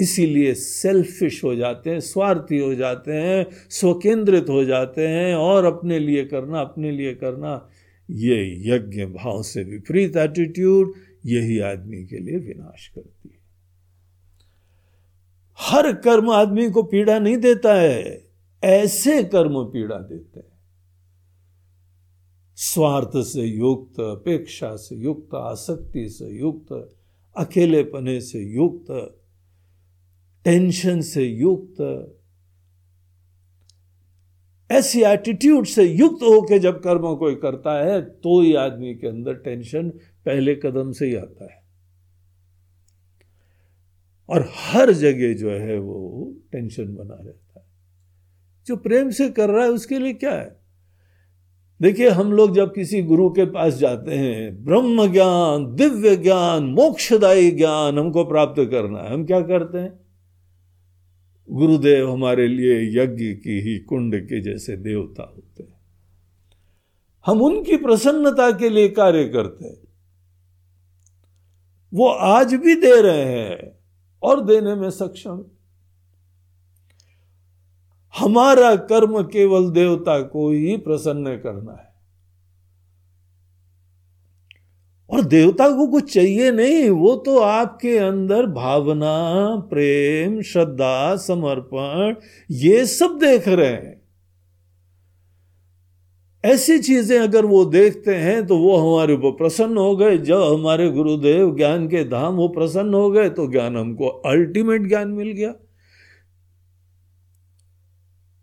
इसीलिए 0.01 0.55
सेल्फिश 0.55 1.45
हो 1.45 1.55
जाते 1.55 1.91
हैं, 1.91 2.01
स्वार्थी 2.01 2.59
हो 2.59 2.75
जाते 2.75 3.13
हैं, 3.13 3.47
स्वकेंद्रित 3.71 4.49
हो 4.49 4.65
जाते 4.65 5.09
हैं, 5.09 5.35
और 5.35 5.65
अपने 5.65 5.99
लिए 5.99 6.25
करना, 6.25 6.61
अपने 6.61 6.91
लिए 6.91 7.15
करना। 7.15 7.69
ये 8.11 8.71
यज्ञ 8.71 9.05
भाव 9.05 9.43
से 9.43 9.65
विपरीत 9.65 10.17
एटीट्यूड 10.17 10.93
यही 11.27 11.59
आदमी 11.59 12.05
के 12.05 12.19
लिए 12.19 12.37
विनाश 12.37 12.89
करती 12.89 13.29
है। 13.29 13.43
हर 15.59 15.93
कर्म 15.93 16.31
आदमी 16.31 16.71
को 16.71 16.83
पीड़ा 16.83 17.19
नहीं 17.19 17.37
देता 17.37 17.75
है, 17.75 18.25
ऐसे 18.65 19.25
कर्म 19.25 19.65
पीड़ा 19.65 19.97
देते 19.97 20.41
हैं। 20.41 20.52
स्वार्थ 22.65 23.11
से 23.17 23.43
युक्त, 23.43 24.01
अपेक्षा 24.01 24.77
से 24.77 24.97
युक्त, 24.97 25.35
आसक्ति 25.35 26.09
से 26.09 26.27
युक्त, 26.41 26.97
अकेलेपने 27.37 28.21
से 28.21 28.39
युक्त, 28.39 29.19
टेंशन 30.45 31.01
से 31.01 31.25
युक्त, 31.25 31.81
ऐसी 34.71 35.03
एटीट्यूड 35.03 35.67
से 35.67 35.83
युक्त 35.85 36.23
होकर 36.23 36.59
जब 36.59 36.83
कर्म 36.83 37.17
कोई 37.17 37.35
करता 37.35 37.85
है 37.85 38.01
तो 38.01 38.41
ही 38.43 38.55
आदमी 38.55 38.95
के 38.95 39.07
अंदर 39.07 39.35
टेंशन 39.35 39.91
पहले 40.27 40.55
कदम 40.55 40.93
से 40.93 41.07
ही 41.07 41.15
आता 41.15 41.45
है। 41.45 41.63
और 44.29 44.49
हर 44.57 44.93
जगह 44.93 45.35
जो 45.35 45.51
है 45.51 45.79
वो 45.79 46.35
टेंशन 46.53 46.95
बना 46.95 47.15
रहता 47.15 47.61
है। 47.61 47.67
जो 48.67 48.77
प्रेम 48.77 49.11
से 49.11 49.31
कर 49.31 49.51
रहा 49.51 49.65
है, 49.65 49.71
उसके 49.71 49.99
लिए 49.99 50.13
क्या 50.13 50.35
है? 50.35 50.62
देखिए, 51.83 52.09
हम 52.09 52.33
लोग 52.33 52.55
जब 52.55 52.75
किसी 52.75 53.03
गुरु 53.03 53.31
के 53.31 53.45
पास 53.45 53.75
जाते 53.75 54.15
हैं, 54.15 54.65
ब्रह्म 54.65 55.13
ज्ञान, 55.13 55.75
दिव्य 55.75 56.17
ज्ञान, 56.17 56.65
मोक्षदायी 56.65 57.51
ज्ञान 57.51 57.99
हमको 57.99 58.25
प्राप्त 58.25 58.69
करना 58.71 58.99
है, 58.99 59.13
हम 59.13 59.27
क्या 59.27 59.41
करते 59.41 59.79
हैं? 59.79 60.01
गुरुदेव 61.51 62.11
हमारे 62.11 62.49
लिए 62.49 63.03
यज्ञ 63.03 63.25
की 63.25 63.61
ही 63.61 63.79
कुंड 63.79 64.25
के 64.25 64.41
जैसे 64.41 64.77
देवता 64.77 65.23
होते 65.23 65.63
हैं। 65.63 65.81
हम 67.27 67.43
उनकी 67.43 67.77
प्रसन्नता 67.77 68.51
के 68.51 68.69
लिए 68.69 68.89
कार्य 68.89 69.25
करते 69.25 69.65
हैं। 69.65 69.83
वो 71.95 72.09
आज 72.09 72.55
भी 72.55 72.75
दे 72.75 73.01
रहे 73.03 73.25
हैं 73.25 73.79
और 74.23 74.45
देने 74.45 74.75
में 74.75 74.91
सक्षम 74.91 75.45
हमारा 78.15 78.75
कर्म 78.77 79.23
केवल 79.23 79.71
देवता 79.71 80.21
को 80.23 80.51
ही 80.51 80.77
प्रसन्न 80.77 81.37
करना 81.37 81.73
है। 81.73 81.91
और 85.11 85.21
देवता 85.21 85.69
को 85.69 85.87
कुछ 85.87 86.13
चाहिए 86.15 86.51
नहीं, 86.51 86.91
वो 86.91 87.15
तो 87.17 87.39
आपके 87.39 87.97
अंदर 87.99 88.47
भावना, 88.47 89.15
प्रेम, 89.71 90.41
श्रद्धा, 90.43 91.17
समर्पण, 91.17 92.15
ये 92.51 92.87
सब 92.87 93.19
देख 93.19 93.49
रहे 93.49 93.67
हैं। 93.67 94.01
ऐसी 96.45 96.79
चीज़ें 96.79 97.19
अगर 97.19 97.45
वो 97.45 97.65
देखते 97.65 98.15
हैं 98.15 98.47
तो 98.47 98.57
वो 98.59 98.77
हमारे 98.77 99.15
ऊपर 99.15 99.31
प्रसन्न 99.31 99.77
हो 99.79 99.97
गए। 99.97 100.19
जब 100.19 100.43
हमारे 100.43 100.91
गुरुदेव 100.91 101.55
ज्ञान 101.57 101.87
के 101.89 102.05
धाम 102.05 102.35
वो 102.35 102.49
प्रसन्न 102.49 102.95
हो 102.95 103.11
गए 103.11 103.29
तो 103.31 103.47
ज्ञान 103.51 103.77
हमको 103.77 104.09
अल्टीमेट 104.09 104.89
ज्ञान 104.89 105.09
मिल 105.09 105.31
गया। 105.33 105.55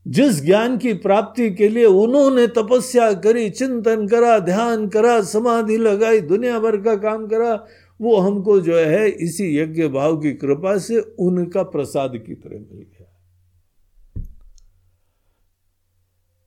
जिस 0.07 0.45
ज्ञान 0.45 0.77
की 0.77 0.93
प्राप्ति 0.93 1.51
के 1.51 1.69
लिए 1.69 1.85
उन्होंने 1.85 2.47
तपस्या 2.47 3.13
करी, 3.13 3.49
चिंतन 3.49 4.07
करा, 4.07 4.39
ध्यान 4.39 4.89
करा, 4.89 5.21
समाधि 5.21 5.77
लगाई, 5.77 6.21
दुनिया 6.21 6.59
भर 6.59 6.81
का 6.81 6.95
काम 6.95 7.27
करा, 7.27 7.65
वो 8.01 8.17
हमको 8.17 8.59
जो 8.59 8.77
है 8.77 9.09
इसी 9.09 9.57
यज्ञ 9.57 9.87
भाव 9.87 10.17
की 10.17 10.33
कृपा 10.33 10.77
से 10.77 10.99
उनका 10.99 11.63
प्रसाद 11.63 12.11
की 12.27 12.35
तरह 12.35 12.59
मिल 12.59 12.79
गया। 12.79 13.05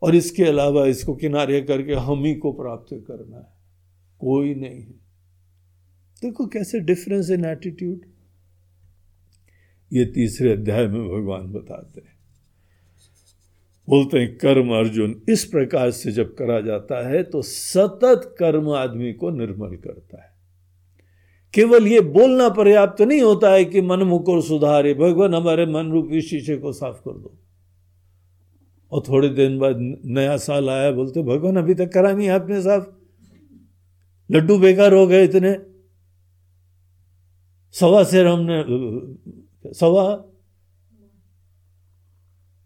और 0.03 0.15
इसके 0.15 0.45
अलावा 0.45 0.87
इसको 0.87 1.15
किनारे 1.15 1.63
करके 1.63 1.93
हम 1.93 2.25
ही 2.25 2.35
को 2.35 2.53
प्राप्त 2.53 3.05
करना 3.09 3.37
है। 3.37 3.53
कोई 4.19 4.55
नहीं 4.55 4.81
है। 4.81 5.03
देखो 6.23 6.47
कैसे 6.47 6.81
डिफरेंस 6.81 7.31
इन 7.31 7.45
एटीट्यूड 7.45 8.01
ये 9.93 10.05
तीसरे 10.05 10.53
अध्याय 10.53 10.87
में 10.87 11.09
भगवान 11.09 11.53
बताते 11.53 12.01
हैं। 12.01 12.22
बोलते 13.93 14.19
हैं, 14.19 14.39
कर्म 14.39 14.71
अर्जुन, 14.71 15.23
इस 15.29 15.45
प्रकार 15.45 15.91
से 15.91 16.13
जब 16.13 16.35
करा 16.35 16.61
जाता 16.61 17.09
है 17.09 17.23
तो 17.23 17.43
सतत 17.43 18.37
कर्म 18.39 18.71
आदमी 18.71 19.13
को 19.13 19.31
निर्मल 19.31 19.77
करता 19.77 20.23
है। 20.23 20.33
केवल 21.55 21.87
ये 21.87 22.01
बोलना 22.01 22.49
पर्याप्त 22.49 22.99
तो 22.99 23.05
नहीं 23.05 23.21
होता 23.21 23.51
है 23.51 23.65
कि 23.65 23.81
मन 23.81 24.03
मुकुर 24.03 24.43
सुधारे, 24.43 24.95
भगवान 24.95 25.35
हमारे 25.35 25.67
मन 25.67 25.91
रूपी 25.91 26.21
शीशे 26.21 26.57
को 26.57 26.73
साफ़ 26.73 26.97
कर 26.97 27.19
दो। 27.19 27.39
और 28.93 29.03
थोड़े 29.09 29.29
दिन 29.29 29.59
बाद 29.59 29.77
नया 30.05 30.37
साल 30.37 30.71
आया, 30.71 30.91
बोलते, 30.91 31.23
भगवान, 31.23 31.57
अभी 31.57 31.75
तक 31.75 31.93
करा 31.93 32.13
नहीं 32.13 32.29
आपने 32.29 32.63
साफ़। 32.63 32.85
लड्डू 34.31 34.59
बेकार 34.59 34.95
हो 34.95 35.07
गए 35.07 35.25
इतने। 35.25 35.57
सवा 37.73 38.05
से 38.05 38.25
हमने, 38.25 38.65
सवा 39.73 40.25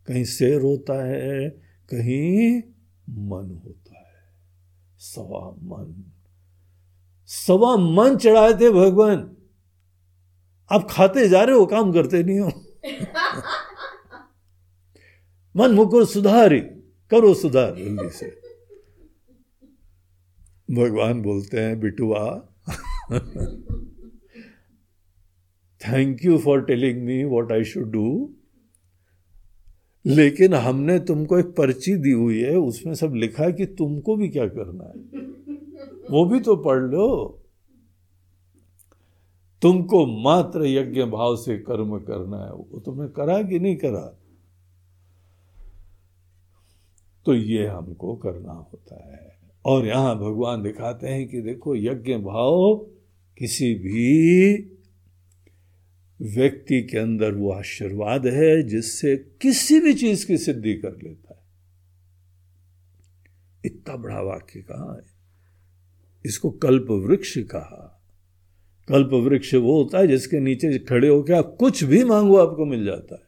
कहीं 0.09 0.25
शेर 0.25 0.61
होता 0.61 1.05
है, 1.05 1.51
कहीं 1.89 2.63
मन 3.09 3.63
होता 3.65 3.99
है। 3.99 4.23
सवा 4.99 5.51
मन। 5.51 6.13
सवा 7.27 7.77
मन 7.77 8.17
चढ़ाए 8.17 8.53
थे 8.53 8.71
भगवान। 8.71 9.37
आप 10.73 10.89
खाते 10.91 11.29
जा 11.29 11.43
रहे 11.43 11.57
हो, 11.57 11.67
काम 11.67 11.93
करते 11.93 12.23
नहीं 12.23 12.41
हो। 12.41 12.53
मन 15.57 15.71
मुकुर 15.71 16.07
सुधारी, 16.07 16.61
करो 17.11 17.35
सुधार 17.35 17.77
जल्दी 17.77 18.11
से। 18.11 18.41
भगवान 20.71 21.23
बोलते 21.23 21.61
हैं, 21.61 21.81
बिटुआ 21.81 22.53
thank 25.89 26.25
you 26.25 26.39
for 26.39 26.65
telling 26.65 27.03
me 27.03 27.25
what 27.25 27.53
I 27.53 27.65
should 27.65 27.93
do 27.93 28.36
लेकिन 30.07 30.55
हमने 30.55 30.99
तुमको 30.99 31.39
एक 31.39 31.47
पर्ची 31.47 31.97
दी 31.97 32.11
हुई 32.11 32.41
है, 32.41 32.57
उसमें 32.57 32.95
सब 32.95 33.13
लिखा 33.15 33.45
है 33.45 33.53
कि 33.53 33.67
तुमको 33.67 34.17
भी 34.17 34.29
क्या 34.29 34.49
करना 34.49 34.85
है। 34.85 35.27
वो 36.11 36.25
भी 36.25 36.41
तो 36.41 36.57
पढ़ 36.57 36.83
लो। 36.83 37.43
तुमको 39.63 40.07
मात्र 40.07 40.65
यज्ञ 40.65 41.03
भाव 41.03 41.37
से 41.37 41.59
कर्म 41.59 41.99
करना 41.99 42.45
है। 42.45 42.53
वो 42.53 42.83
तुमने 42.87 43.09
करा 43.09 43.43
कि 43.43 43.59
नहीं 43.59 43.77
करा? 43.77 44.19
तो 47.27 47.35
ये 47.35 47.67
हमको 47.67 48.17
करना 48.17 48.53
होता 48.53 49.13
है। 49.13 49.39
और 49.65 49.87
यहाँ 49.87 50.17
भगवान 50.17 50.63
दिखाते 50.63 51.09
हैं 51.09 51.29
कि 51.29 51.41
देखो 51.41 51.77
यज्ञ 51.77 52.15
भाव 52.15 52.87
किसी 53.39 53.75
भी 53.75 54.76
व्यक्ति 56.23 56.83
के 56.83 56.99
अंदर 56.99 57.35
वो 57.35 57.53
आशीर्वाद 57.53 58.27
है 58.27 58.63
जिससे 58.63 59.17
किसी 59.17 59.81
भी 59.81 59.95
चीज़ 59.95 60.27
की 60.27 60.39
सिद्धि 60.39 60.75
कर 60.75 61.03
लेता 61.03 61.35
है। 61.35 61.47
इतना 63.65 63.97
बड़ा 63.97 64.21
वाक्य 64.21 64.61
कहा 64.61 64.97
है? 64.97 65.17
इसको 66.27 66.51
कल्प 66.51 66.87
वृक्ष 66.91 67.39
कहा। 67.39 68.03
कल्प 68.89 69.11
वृक्ष 69.13 69.55
वो 69.55 69.83
होता 69.83 69.99
है 69.99 70.07
जिसके 70.07 70.41
नीचे 70.41 70.79
खड़े 70.79 71.09
होकर 71.09 71.33
आप 71.33 71.57
कुछ 71.61 71.85
भी 71.85 72.05
मांगो, 72.05 72.37
आपको 72.37 72.65
मिल 72.65 72.85
जाता 72.85 73.15
है। 73.15 73.27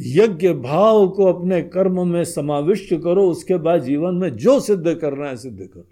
यज्ञ 0.00 0.52
भाव 0.52 1.08
को 1.08 1.24
अपने 1.24 1.62
कर्म 1.62 2.08
में 2.08 2.24
समाविष्ट 2.24 2.94
करो, 2.94 3.30
उसके 3.30 3.56
बाद 3.56 3.82
जीवन 3.82 4.14
में 4.14 4.30
जो 4.30 4.60
सिद्ध 4.60 4.94
करना 4.94 5.28
है 5.28 5.36
सिद्ध 5.36 5.66
करो। 5.66 5.88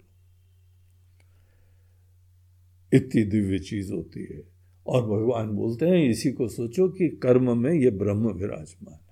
इतनी 2.93 3.23
दिव्य 3.23 3.59
चीज़ 3.59 3.93
होती 3.93 4.19
है। 4.19 4.54
और 4.87 5.01
भगवान 5.01 5.49
बोलते 5.49 5.85
हैं, 5.85 6.09
इसी 6.09 6.31
को 6.31 6.47
सोचो 6.47 6.89
कि 6.89 7.19
कर्म 7.23 7.57
में 7.57 7.73
ये 7.73 7.89
ब्रह्म 7.89 8.27
विराजमान 8.27 8.93
है। 8.93 9.05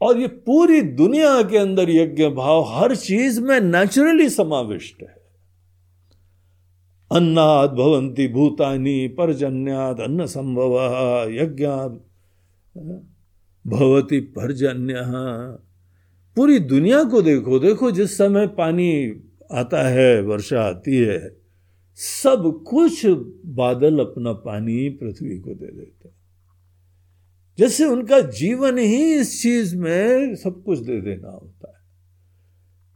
और 0.00 0.18
ये 0.18 0.26
पूरी 0.26 0.80
दुनिया 0.80 1.42
के 1.42 1.58
अंदर 1.58 1.90
यज्ञ 1.90 2.28
भाव 2.28 2.64
हर 2.68 2.96
चीज़ 2.96 3.40
में 3.40 3.60
नेचुरली 3.60 4.28
समाविष्ट 4.28 5.02
है। 5.02 5.18
अन्नाद 7.12 7.70
भवंती 7.70 8.28
भूतानी 8.28 9.08
परजन्याद 9.08 10.00
अन्न 10.00 10.26
संभव 10.26 10.78
यज्ञाद, 11.30 12.00
भवती 13.66 14.20
परजन्य। 14.20 14.94
पूरी 16.36 16.58
दुनिया 16.58 17.04
को 17.04 17.22
देखो 17.22 17.58
देखो 17.58 17.90
जिस 17.90 18.18
समय 18.18 18.46
पानी 18.46 19.12
आता 19.52 19.88
है, 19.88 20.22
वर्षा 20.22 20.62
आती 20.62 20.96
है 20.96 21.47
सब 22.00 22.64
कुछ 22.66 23.06
बादल 23.46 23.98
अपना 23.98 24.32
पानी 24.32 24.88
पृथ्वी 24.88 25.38
को 25.38 25.54
दे 25.54 25.66
देते 25.66 26.08
जैसे 27.58 27.84
उनका 27.84 28.20
जीवन 28.20 28.78
ही 28.78 29.14
इस 29.14 29.42
चीज़ 29.42 29.76
में 29.76 30.34
सब 30.34 30.62
कुछ 30.64 30.78
दे 30.78 31.00
देना 31.00 31.28
होता 31.28 31.68
है। 31.68 31.84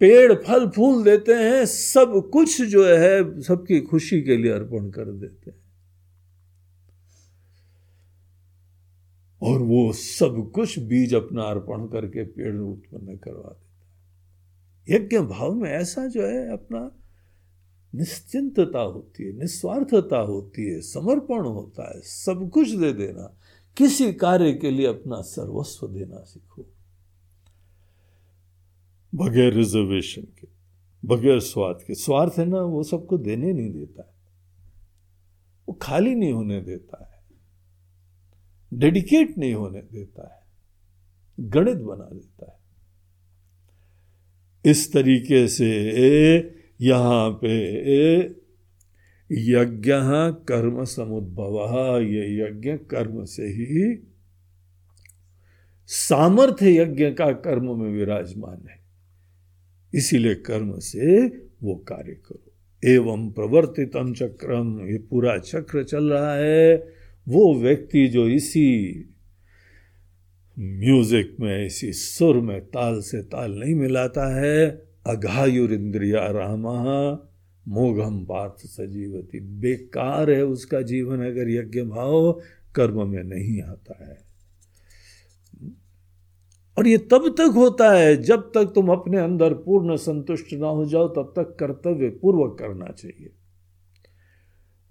पेड़, 0.00 0.34
फल, 0.34 0.68
फूल 0.68 1.04
देते 1.04 1.32
हैं, 1.32 1.66
सब 1.66 2.30
कुछ 2.32 2.62
जो 2.62 2.86
है, 2.86 3.40
सबकी 3.40 3.80
खुशी 3.80 4.22
के 4.22 4.36
लिए 4.36 4.52
अर्पण 4.52 4.90
कर 4.90 5.04
देते 5.04 5.50
हैं। 5.50 5.58
और 9.42 9.60
वो 9.60 9.92
सब 9.92 10.52
कुछ 10.54 10.78
बीज 10.78 11.14
अपना 11.14 11.42
अर्पण 11.42 11.86
करके 11.86 12.24
पेड़ 12.24 12.56
उत्पन्न 12.56 13.16
करवा 13.16 13.50
देता 13.50 13.86
है। 13.86 15.00
यज्ञ 15.00 15.18
भाव 15.18 15.54
में 15.54 15.70
ऐसा 15.70 16.06
जो 16.06 16.22
है, 16.22 16.52
अपना 16.52 17.01
निश्चिंतता 17.94 18.80
होती 18.80 19.24
है, 19.24 19.32
निस्वार्थता 19.32 20.18
होती 20.18 20.66
है, 20.66 20.80
समर्पण 20.80 21.40
होता 21.40 21.94
है, 21.94 22.00
सब 22.00 22.50
कुछ 22.50 22.70
दे 22.70 22.92
देना, 22.92 23.38
किसी 23.76 24.12
कार्य 24.12 24.52
के 24.52 24.70
लिए 24.70 24.86
अपना 24.86 25.20
सर्वस्व 25.20 25.88
देना 25.88 26.22
सीखो। 26.22 26.66
बगैर 29.14 29.52
रिजर्वेशन 29.52 30.22
के, 30.22 30.48
बगैर 31.04 31.40
स्वार्थ 31.40 31.86
के, 31.86 31.94
स्वार्थ 31.94 32.32
है 32.38 32.46
ना, 32.46 32.62
वो 32.62 32.82
सबको 32.82 33.18
देने 33.18 33.52
नहीं 33.52 33.72
देता 33.72 34.02
है। 34.02 34.14
वो 35.68 35.78
खाली 35.82 36.14
नहीं 36.14 36.32
होने 36.32 36.60
देता 36.60 37.12
है। 37.12 37.22
डेडिकेट 38.74 39.38
नहीं 39.38 39.54
होने 39.54 39.82
देता 39.82 40.34
है। 40.34 40.42
गणित 41.40 41.76
बना 41.76 42.04
देता 42.04 42.50
है। 42.50 42.58
इस 44.70 44.92
तरीके 44.92 45.48
से 45.48 45.90
यहाँ 46.82 47.30
पे 47.30 47.52
यज्ञ 49.30 49.92
कर्म 50.48 50.84
समुद्भव। 50.84 51.58
ये 52.00 52.24
यज्ञ 52.38 52.72
कर्म 52.90 53.24
से 53.24 53.46
ही 53.48 53.96
सामर्थ्य 55.88 56.76
यज्ञ 56.76 57.10
का 57.10 57.30
कर्म 57.32 57.64
में 57.78 57.90
विराजमान 57.90 58.66
है। 58.68 58.80
इसीलिए 59.94 60.34
कर्म 60.34 60.78
से 60.78 61.26
वो 61.62 61.74
कार्य 61.88 62.12
करो। 62.26 62.52
एवं 62.82 63.30
प्रवर्तितम 63.30 64.12
चक्रम 64.14 64.88
ये 64.88 64.98
पूरा 64.98 65.38
चक्र 65.38 65.82
चल 65.84 66.12
रहा 66.12 66.34
है। 66.34 66.74
वो 67.26 67.54
व्यक्ति 67.54 68.06
जो 68.08 68.28
इसी 68.28 68.68
म्यूज़िक 70.56 71.36
में, 71.40 71.66
इसी 71.66 71.92
सुर 71.92 72.40
में 72.40 72.60
ताल 72.60 73.00
से 73.00 73.22
ताल 73.22 73.52
नहीं 73.54 73.74
मिलाता 73.74 74.26
है 74.36 74.91
अघायुर 75.06 75.72
इंद्रिया 75.72 76.26
रामा 76.26 77.12
मोघम 77.68 78.24
पार्थ 78.24 78.66
सजीवती। 78.66 79.40
बेकार 79.40 80.30
है 80.30 80.44
उसका 80.44 80.82
जीवन 80.82 81.26
अगर 81.26 81.50
यज्ञ 81.50 81.82
भाव 81.82 82.40
कर्म 82.74 83.08
में 83.08 83.22
नहीं 83.22 83.62
आता 83.62 84.04
है। 84.04 84.32
और 86.78 86.86
ये 86.86 86.98
तब 86.98 87.34
तक 87.38 87.52
होता 87.54 87.90
है 87.90 88.22
जब 88.22 88.40
तक 88.40 88.72
तुम 88.74 88.88
अपने 88.88 89.18
अंदर 89.18 89.54
पूर्ण 89.54 89.96
संतुष्ट 89.96 90.52
ना 90.52 90.66
हो 90.66 90.84
जाओ, 90.84 91.08
तब 91.08 91.32
तक 91.36 91.56
कर्तव्य 91.60 92.08
पूर्वक 92.08 92.56
करना 92.58 92.86
चाहिए। 92.86 93.30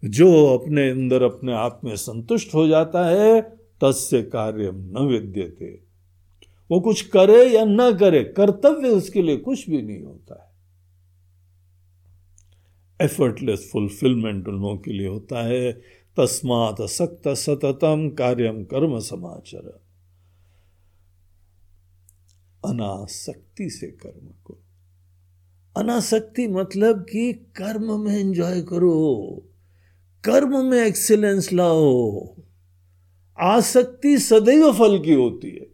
जो 0.06 0.46
अपने 0.46 0.90
अंदर 0.90 1.24
अपने 1.24 1.54
आप 1.54 1.82
में 1.84 1.96
संतुष्ट 1.96 2.54
हो 2.54 2.68
जाता 2.68 3.06
है, 3.06 3.42
तस्य 3.84 4.22
कार्य 4.24 4.72
न 4.72 5.08
विद्यते। 5.12 5.91
वो 6.72 6.80
कुछ 6.80 7.02
करे 7.02 7.50
या 7.50 7.66
ना 7.66 7.92
करे, 7.92 8.24
कर्तव्य 8.24 8.90
उसके 8.90 9.22
लिए 9.22 9.38
कुछ 9.38 9.70
भी 9.70 9.82
नहीं 9.82 10.04
होता 10.04 10.44
है। 10.44 10.52
एफर्टलेस 13.06 13.70
फुलफिलमेंट 13.74 14.48
उन 14.48 14.78
के 14.78 14.94
लिए 14.94 15.08
होता 15.08 15.48
है। 15.48 15.72
तस्मात 16.18 16.82
असक्त 16.82 17.28
सततम 17.28 18.10
कार्यम 18.10 18.64
कर्म 18.64 19.00
समाचार। 19.00 19.82
अनासक्ति 22.66 23.70
से 23.70 23.88
कर्म 23.88 24.28
करो 24.28 24.62
अनासक्ति 25.78 26.48
मतलब 26.48 27.06
कि 27.12 27.34
कर्म 27.34 28.00
में 28.00 28.20
एंजॉय 28.20 28.62
करो। 28.62 29.44
कर्म 30.24 30.66
में 30.66 30.86
एक्सीलेंस 30.86 31.54
लाओ। 31.54 32.36
आसक्ति 33.40 34.20
सदैव 34.20 34.74
फल 34.74 35.04
की 35.04 35.14
होती 35.14 35.50
है। 35.50 35.71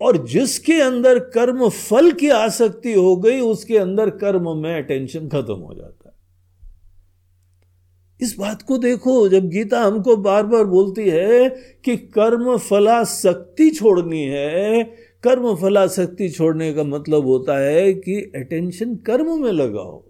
और 0.00 0.26
जिसके 0.26 0.80
अंदर 0.80 1.18
कर्म 1.18 1.68
फल 1.68 2.10
की 2.12 2.28
आसक्ति 2.28 2.92
हो 2.94 3.16
गई, 3.16 3.40
उसके 3.40 3.78
अंदर 3.78 4.10
कर्म 4.10 4.56
में 4.56 4.82
अटेंशन 4.82 5.28
खत्म 5.28 5.54
हो 5.54 5.74
जाता 5.74 6.08
है। 6.08 6.14
इस 8.20 8.36
बात 8.38 8.62
को 8.62 8.78
देखो, 8.78 9.28
जब 9.28 9.48
गीता 9.48 9.80
हमको 9.80 10.16
बार 10.16 10.42
बार 10.42 10.64
बोलती 10.64 11.08
है 11.08 11.48
कि 11.84 11.96
कर्म 11.96 12.56
फलाशक्ति 12.56 13.70
छोड़नी 13.70 14.22
है, 14.22 14.84
कर्म 15.22 15.54
फलाशक्ति 15.54 16.28
छोड़ने 16.28 16.72
का 16.72 16.84
मतलब 16.84 17.26
होता 17.26 17.58
है 17.58 17.92
कि 17.94 18.32
अटेंशन 18.36 18.94
कर्म 18.96 19.42
में 19.42 19.52
लगाओ। 19.52 20.04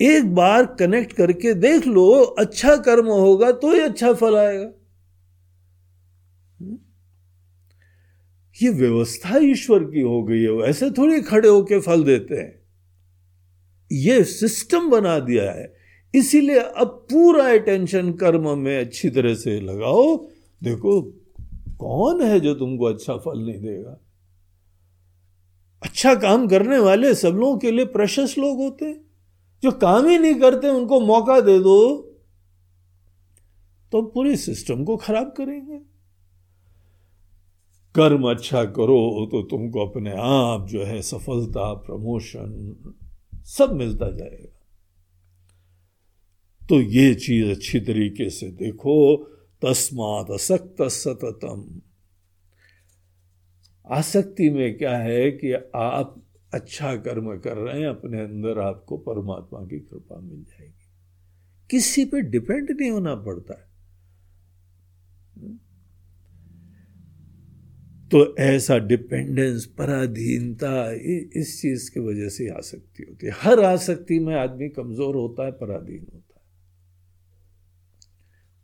एक 0.00 0.34
बार 0.34 0.64
कनेक्ट 0.78 1.12
करके 1.12 1.54
देख 1.54 1.86
लो 1.86 2.10
अच्छा 2.38 2.76
कर्म 2.76 3.06
होगा 3.06 3.50
तो 3.52 3.72
ही 3.72 3.80
अच्छा 3.80 4.12
फल 4.12 4.36
आएगा। 4.36 4.70
ये 8.56 8.70
व्यवस्था 8.70 9.38
ईश्वर 9.42 9.84
की 9.84 10.00
हो 10.00 10.22
गई 10.22 10.40
है 10.40 10.58
ऐसे 10.60 10.90
थोड़ी 10.90 11.20
खड़े 11.22 11.48
होके 11.48 11.80
फल 11.80 12.04
देते 12.04 12.34
हैं। 12.34 12.52
ये 13.90 14.22
सिस्टम 14.24 14.88
बना 14.90 15.18
दिया 15.20 15.50
है, 15.50 15.72
इसीलिए 16.14 16.58
अब 16.58 16.88
पूरा 17.10 17.44
अटेंशन 17.52 18.12
कर्म 18.12 18.48
में 18.58 18.78
अच्छी 18.78 19.10
तरह 19.10 19.34
से 19.34 19.58
लगाओ। 19.60 20.16
देखो, 20.62 21.00
कौन 21.78 22.22
है 22.22 22.40
जो 22.40 22.54
तुमको 22.54 22.84
अच्छा 22.84 23.16
फल 23.16 23.38
नहीं 23.38 23.60
देगा? 23.60 23.98
अच्छा 25.82 26.14
काम 26.14 26.46
करने 26.48 26.78
वाले 26.78 27.14
सब 27.14 27.28
लोगों 27.30 27.58
के 27.58 27.70
लिए 27.70 27.84
प्रशस्त 27.86 28.38
लोग 28.38 28.58
होते 28.58 28.92
जो 29.62 29.70
काम 29.72 30.06
ही 30.06 30.18
नहीं 30.18 30.34
करते, 30.34 30.68
उनको 30.68 31.00
मौका 31.00 31.40
दे 31.40 31.58
दो 31.58 31.96
तो 33.92 34.02
पूरे 34.04 34.36
सिस्टम 34.36 34.84
को 34.84 34.96
खराब 34.96 35.32
करेंगे। 35.36 35.78
कर्म 37.94 38.30
अच्छा 38.30 38.64
करो 38.64 39.28
तो 39.32 39.42
तुमको 39.42 39.86
अपने 39.86 40.12
आप 40.16 40.66
जो 40.68 40.84
है 40.84 41.02
सफलता, 41.02 41.74
प्रमोशन 41.74 42.76
सब 43.44 43.72
मिलता 43.72 44.10
जाएगा। 44.10 44.50
तो 46.68 46.80
ये 46.80 47.14
चीज़ 47.14 47.50
अच्छी 47.50 47.80
तरीके 47.80 48.30
से 48.30 48.48
देखो, 48.48 49.16
तस्मात 49.62 50.30
असक्त 50.30 50.82
सततम। 50.82 51.80
आसक्ति 53.90 54.50
में 54.50 54.78
क्या 54.78 54.96
है 54.98 55.30
कि 55.30 55.52
आप 55.74 56.22
अच्छा 56.54 56.96
कर्म 56.96 57.36
कर 57.38 57.56
रहे 57.56 57.80
हैं, 57.80 57.88
अपने 57.88 58.20
अंदर 58.20 58.58
आपको 58.58 58.96
परमात्मा 58.96 59.60
की 59.60 59.80
कृपा 59.80 60.20
मिल 60.20 60.42
जाएगी। 60.42 60.88
किसी 61.70 62.04
पे 62.04 62.20
डिपेंड 62.20 62.70
नहीं 62.70 62.90
होना 62.90 63.14
पड़ता 63.14 63.54
है। 63.54 63.73
तो 68.14 68.36
ऐसा 68.36 68.78
डिपेंडेंस 68.78 69.64
पराधीनता 69.78 70.92
इस 71.36 71.60
चीज़ 71.62 71.90
की 71.90 72.00
वजह 72.00 72.28
से 72.28 72.48
आसक्ति 72.48 73.02
होती 73.02 73.26
है। 73.26 73.32
हर 73.36 73.60
आसक्ति 73.60 74.18
में 74.18 74.34
आदमी 74.34 74.68
कमज़ोर 74.68 75.14
होता 75.14 75.44
है, 75.44 75.50
पराधीन 75.52 76.06
होता 76.14 76.34
है। 76.36 76.42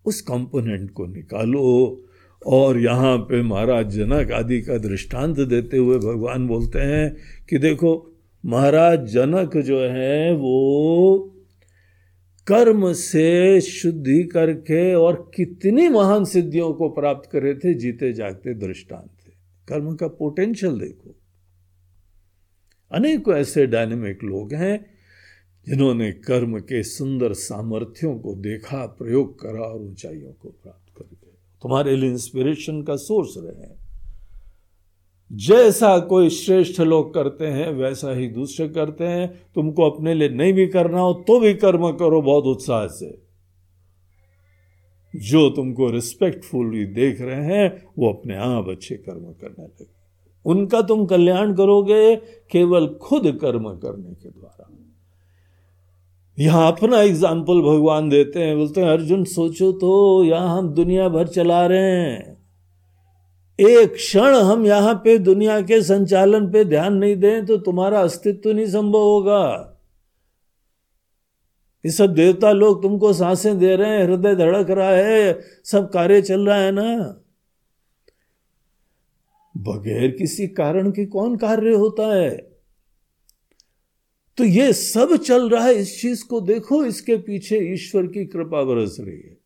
उस 0.04 0.20
कंपोनेंट 0.20 0.90
को 0.90 1.06
निकालो 1.06 2.04
और 2.46 2.78
यहाँ 2.78 3.16
पे 3.18 3.42
महाराज 3.42 3.90
जनक 3.90 4.32
आदि 4.32 4.60
का 4.60 4.78
दृष्टांत 4.78 5.40
देते 5.40 5.76
हुए 5.76 5.98
भगवान 5.98 6.46
बोलते 6.46 6.78
हैं 6.78 7.16
कि 7.50 7.58
देखो, 7.58 7.92
महाराज 8.44 9.06
जनक 9.06 9.56
जो 9.56 9.80
है, 9.80 10.32
वो 10.32 11.36
कर्म 12.46 12.92
से 12.92 13.60
शुद्धि 13.60 14.22
करके 14.24 14.94
और 14.94 15.30
कितनी 15.34 15.88
महान 15.88 16.24
सिद्धियों 16.24 16.72
को 16.72 16.88
प्राप्त 16.88 17.30
करे 17.30 17.54
थे 17.54 17.74
जीते 17.74 18.12
जागते 18.12 18.54
दृष्टांत। 18.54 19.10
कर्म 19.70 19.94
का 19.94 20.08
पोटेंशियल 20.08 20.78
देखो। 20.80 21.14
अनेकों 22.92 23.34
ऐसे 23.34 23.66
डायनेमिक 23.66 24.24
लोग 24.24 24.52
हैं, 24.52 24.86
जिन्होंने 25.68 26.12
कर्म 26.12 26.58
के 26.58 26.82
सुंदर 26.82 27.32
सामर्थ्यों 27.32 28.18
को 28.18 28.34
देखा, 28.34 28.86
प्रयोग 28.86 29.40
करा 29.40 29.60
और 29.60 29.80
ऊंचाइयों 29.80 30.32
को 30.32 30.48
प्राप्त 30.48 30.98
करके 30.98 31.30
तुम्हारे 31.62 31.96
लिए 31.96 32.10
इंस्पिरेशन 32.10 32.82
का 32.82 32.96
सोर्स 32.96 33.34
रहे 33.36 33.66
जैसा 35.32 35.98
कोई 35.98 36.30
श्रेष्ठ 36.30 36.80
लोग 36.80 37.14
करते 37.14 37.46
हैं, 37.46 37.68
वैसा 37.68 38.12
ही 38.12 38.28
दूसरे 38.28 38.68
करते 38.68 39.04
हैं। 39.04 39.28
तुमको 39.54 39.90
अपने 39.90 40.14
लिए 40.14 40.28
नहीं 40.28 40.52
भी 40.52 40.66
करना 40.66 41.00
हो 41.00 41.12
तो 41.12 41.40
भी 41.40 41.54
कर्म 41.54 41.90
करो 41.92 42.22
बहुत 42.22 42.44
उत्साह 42.44 42.86
से। 42.86 43.29
जो 45.14 45.48
तुमको 45.50 45.90
रिस्पेक्टफुली 45.90 46.84
देख 46.86 47.20
रहे 47.20 47.44
हैं, 47.44 47.82
वो 47.98 48.08
अपने 48.08 48.36
आप 48.36 48.68
अच्छे 48.68 48.94
कर्म 48.96 49.32
करने 49.32 49.64
लगे। 49.64 49.86
उनका 50.44 50.80
तुम 50.82 51.04
कल्याण 51.06 51.54
करोगे 51.54 52.16
केवल 52.52 52.86
खुद 53.02 53.26
कर्म 53.40 53.68
करने 53.76 54.14
के 54.14 54.28
द्वारा। 54.28 54.68
यहाँ 56.38 56.70
अपना 56.72 57.00
एग्ज़ाम्पल 57.02 57.60
भगवान 57.62 58.08
देते 58.08 58.40
हैं, 58.40 58.56
बोलते 58.56 58.80
हैं, 58.80 58.88
अर्जुन, 58.88 59.24
सोचो 59.24 59.72
तो 59.72 60.24
यहाँ 60.24 60.58
हम 60.58 60.68
दुनिया 60.74 61.08
भर 61.08 61.26
चला 61.26 61.64
रहे 61.66 61.90
हैं। 61.92 62.38
एक 63.58 63.92
क्षण 63.94 64.34
हम 64.34 64.64
यहाँ 64.66 64.94
पे 64.94 65.18
दुनिया 65.18 65.60
के 65.60 65.80
संचालन 65.82 66.50
पे 66.50 66.64
ध्यान 66.64 66.94
नहीं 66.94 67.16
दें 67.16 67.46
तो 67.46 67.56
तुम्हारा 67.58 68.00
अस्तित्व 68.00 68.52
नहीं 68.52 68.66
संभव 68.66 68.98
होगा। 68.98 69.69
ये 71.84 71.90
सब 71.90 72.14
देवता 72.14 72.52
लोग 72.52 72.82
तुमको 72.82 73.12
साँसें 73.12 73.58
दे 73.58 73.76
रहे 73.76 73.90
हैं, 73.90 74.04
हृदय 74.04 74.34
धड़क 74.34 74.70
रहा 74.70 74.90
है, 74.90 75.40
सब 75.64 75.92
कार्य 75.92 76.22
चल 76.22 76.46
रहा 76.46 76.56
है 76.56 76.72
ना? 76.72 77.22
बगैर 79.56 80.10
किसी 80.10 80.48
कारण 80.48 80.90
के 80.90 81.06
कौन 81.06 81.36
कार्य 81.36 81.72
होता 81.72 82.16
है? 82.16 82.50
तो 84.36 84.44
ये 84.44 84.72
सब 84.72 85.16
चल 85.16 85.50
रहा 85.50 85.64
है, 85.64 85.74
इस 85.74 86.00
चीज़ 86.00 86.24
को 86.24 86.40
देखो, 86.40 86.84
इसके 86.84 87.16
पीछे 87.16 87.58
ईश्वर 87.58 88.06
की 88.06 88.26
कृपा 88.26 88.62
बरस 88.62 88.96
रही 89.00 89.16
है। 89.16 89.38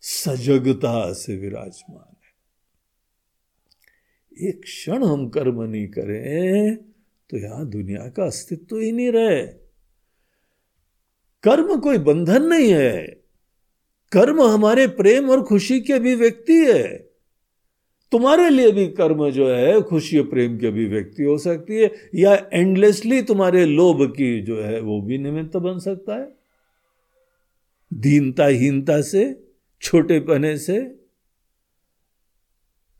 सजगता 0.00 1.12
से 1.12 1.36
विराजमान 1.36 1.98
है। 1.98 2.12
एक 4.48 4.62
क्षण 4.62 5.04
हम 5.04 5.28
कर्म 5.28 5.62
नहीं 5.62 5.88
करें 5.88 6.76
तो 7.30 7.36
यहाँ 7.36 7.70
दुनिया 7.70 8.08
का 8.08 8.24
अस्तित्व 8.24 8.78
ही 8.78 8.92
नहीं 8.92 9.12
रहे। 9.12 9.61
कर्म 11.42 11.80
कोई 11.80 11.98
बंधन 11.98 12.42
नहीं 12.42 12.72
है। 12.72 13.06
कर्म 14.12 14.42
हमारे 14.42 14.86
प्रेम 14.86 15.30
और 15.30 15.42
खुशी 15.42 15.80
की 15.80 15.92
अभिव्यक्ति 15.92 16.66
है। 16.66 17.12
तुम्हारे 18.12 18.50
लिए 18.50 18.70
भी 18.70 18.86
कर्म 18.86 19.30
जो 19.30 19.48
है, 19.48 19.80
खुशी 19.80 20.18
और 20.18 20.26
प्रेम 20.26 20.58
की 20.58 20.66
अभिव्यक्ति 20.66 21.22
हो 21.22 21.38
सकती 21.38 21.76
है, 21.76 21.90
या 22.14 22.46
एंडलेसली 22.52 23.22
तुम्हारे 23.22 23.66
लोभ 23.66 24.10
की 24.10 24.42
जो 24.42 24.62
है, 24.62 24.80
वो 24.80 25.00
भी 25.00 25.18
निमित्त 25.18 25.56
बन 25.56 25.78
सकता 25.78 26.16
है। 26.16 26.32
दीनता 27.94 28.46
हीनता 28.46 29.00
से 29.00 29.44
छोटे 29.82 30.20
पने 30.20 30.58
से, 30.58 30.80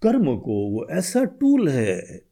कर्म 0.02 0.36
को 0.36 0.70
वो 0.70 0.86
ऐसा 0.90 1.24
टूल 1.24 1.68
है। 1.68 2.31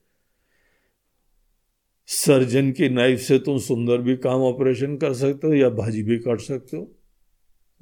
सर्जन 2.13 2.73
की 2.73 2.89
नाइफ 2.89 3.21
से 3.21 3.39
तुम 3.39 3.59
सुंदर 3.59 3.99
भी 3.99 4.17
काम 4.17 4.41
ऑपरेशन 4.41 4.97
कर 4.97 5.15
सकते 5.15 5.47
हो 5.47 5.55
या 5.55 5.71
भाजी 5.71 6.03
भी 6.03 6.19
काट 6.19 6.41
सकते 6.41 6.77
हो। 6.77 6.93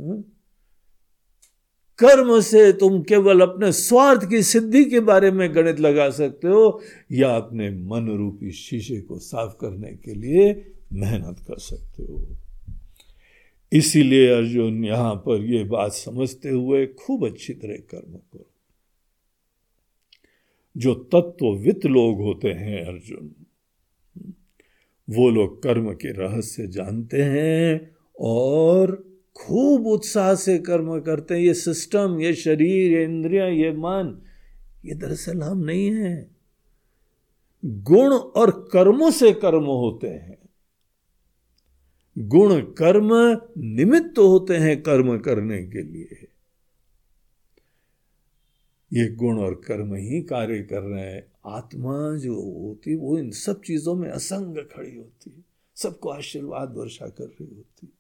हुँ? 0.01 0.23
कर्म 1.99 2.41
से 2.41 2.73
तुम 2.73 3.03
केवल 3.03 3.41
अपने 3.41 3.73
स्वार्थ 3.73 4.29
की 4.29 4.43
सिद्धि 4.43 4.85
के 4.85 5.01
बारे 5.01 5.31
में 5.31 5.55
गणित 5.55 5.81
लगा 5.81 6.11
सकते 6.11 6.49
हो 6.49 6.83
या 7.13 7.37
अपने 7.37 7.71
मन 7.71 8.09
रूपी 8.09 8.51
शीशे 8.51 9.01
को 9.01 9.19
साफ़ 9.19 9.55
करने 9.61 9.93
के 9.93 10.15
लिए 10.15 10.73
मेहनत 10.93 11.37
कर 11.39 11.59
सकते 11.59 12.03
हो। 12.03 12.29
इसीलिए 13.73 14.31
अर्जुन, 14.31 14.85
यहाँ 14.85 15.15
पर 15.15 15.45
यह 15.45 15.65
बात 15.65 15.93
समझते 15.93 16.49
हुए 16.49 16.87
खूब 16.87 17.27
अच्छी 17.27 17.53
तरह 17.53 17.77
कर्म 17.77 18.13
करो। 18.13 18.51
जो 20.77 20.95
तत्ववित 20.95 21.87
लोग 21.87 22.21
होते 22.21 22.49
हैं 22.49 22.85
अर्जुन 22.85 23.45
वो 25.11 25.31
लोग 25.31 25.63
कर्म 25.63 25.93
के 25.93 26.13
रहस्य 26.13 26.67
जानते 26.67 27.23
हैं 27.23 27.97
और 28.21 29.09
खूब 29.37 29.87
उत्साह 29.87 30.35
से 30.35 30.59
कर्म 30.59 31.01
करते 31.01 31.35
हैं। 31.35 31.41
ये 31.41 31.55
सिस्टम 31.55 32.21
ये 32.21 32.35
शरीर, 32.35 32.93
ये 32.93 33.05
इंद्रिया, 33.05 33.47
ये 33.47 33.71
मन, 33.71 34.23
ये 34.85 34.95
दरअसल 34.95 35.43
हम 35.43 35.59
नहीं 35.59 35.93
हैं। 35.93 36.37
गुण 37.65 38.13
और 38.13 38.51
कर्मों 38.73 39.11
से 39.11 39.33
कर्म 39.33 39.65
होते 39.65 40.09
हैं। 40.09 40.39
गुण 42.19 42.61
कर्म 42.61 43.41
निमित्त 43.59 44.19
होते 44.19 44.57
हैं 44.57 44.83
कर्म 44.83 45.19
करने 45.19 45.63
के 45.63 45.83
लिए। 45.83 46.29
ये 48.93 49.09
गुण 49.09 49.39
और 49.39 49.55
कर्म 49.55 49.95
ही 49.95 50.23
कार्य 50.23 50.63
कर 50.63 50.81
रहे 50.81 51.05
हैं। 51.05 51.27
आत्मा 51.49 52.17
जो 52.17 52.35
होती 52.35 52.97
वो 52.97 53.19
इन 53.19 53.31
सब 53.31 53.63
चीज़ों 53.63 53.95
में 53.95 54.11
असंग 54.11 54.57
खड़ी 54.57 54.97
होती 54.97 55.31
है। 55.31 55.45
सबको 55.77 56.09
आशीर्वाद 56.09 56.75
वर्षा 56.77 57.07
कर 57.07 57.25
रही 57.25 57.55
होती 57.57 57.93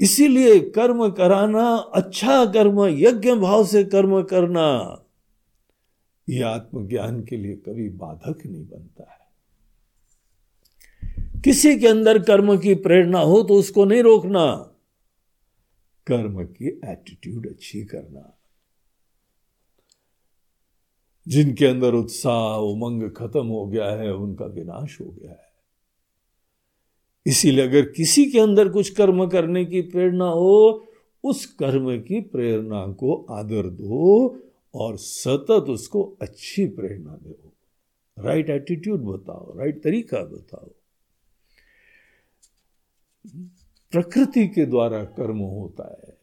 इसीलिए 0.00 0.60
कर्म 0.60 1.10
कराना 1.10 1.76
अच्छा 1.76 2.46
कर्म, 2.46 2.86
यज्ञ 2.86 3.32
भाव 3.32 3.66
से 3.66 3.84
कर्म 3.84 4.22
करना 4.22 5.04
यह 6.28 6.48
आत्मज्ञान 6.48 7.24
के 7.24 7.36
लिए 7.36 7.56
कभी 7.56 7.88
बाधक 7.88 8.46
नहीं 8.46 8.68
बनता 8.68 9.10
है। 9.10 9.18
किसी 11.40 11.78
के 11.80 11.88
अंदर 11.88 12.22
कर्म 12.22 12.58
की 12.58 12.74
प्रेरणा 12.74 13.20
हो 13.20 13.42
तो 13.42 13.54
उसको 13.54 13.84
नहीं 13.84 14.02
रोकना। 14.02 14.56
कर्म 16.06 16.44
की 16.44 16.68
एटीट्यूड 16.84 17.50
अच्छी 17.50 17.84
करना। 17.84 18.37
जिनके 21.28 21.66
अंदर 21.66 21.94
उत्साह 21.94 22.56
उमंग 22.56 23.10
खत्म 23.10 23.46
हो 23.46 23.66
गया 23.66 23.90
है, 23.90 24.14
उनका 24.14 24.44
विनाश 24.44 25.00
हो 25.00 25.06
गया 25.06 25.30
है। 25.30 25.48
इसीलिए 27.26 27.64
अगर 27.64 27.82
किसी 27.82 28.24
के 28.30 28.40
अंदर 28.40 28.68
कुछ 28.68 28.90
कर्म 28.90 29.26
करने 29.26 29.64
की 29.64 29.82
प्रेरणा 29.82 30.28
हो, 30.28 30.86
उस 31.24 31.46
कर्म 31.46 32.00
की 32.00 32.20
प्रेरणा 32.20 32.86
को 32.92 33.26
आदर 33.30 33.68
दो 33.70 34.38
और 34.74 34.96
सतत 34.96 35.66
उसको 35.68 36.16
अच्छी 36.22 36.66
प्रेरणा 36.66 37.18
दो। 37.22 37.52
राइट 38.18 38.50
एटीट्यूड 38.50 39.00
बताओ 39.00 39.58
राइट 39.58 39.82
तरीका 39.82 40.22
बताओ। 40.24 40.70
प्रकृति 43.92 44.48
के 44.48 44.66
द्वारा 44.66 45.04
कर्म 45.04 45.38
होता 45.38 45.98
है, 46.02 46.16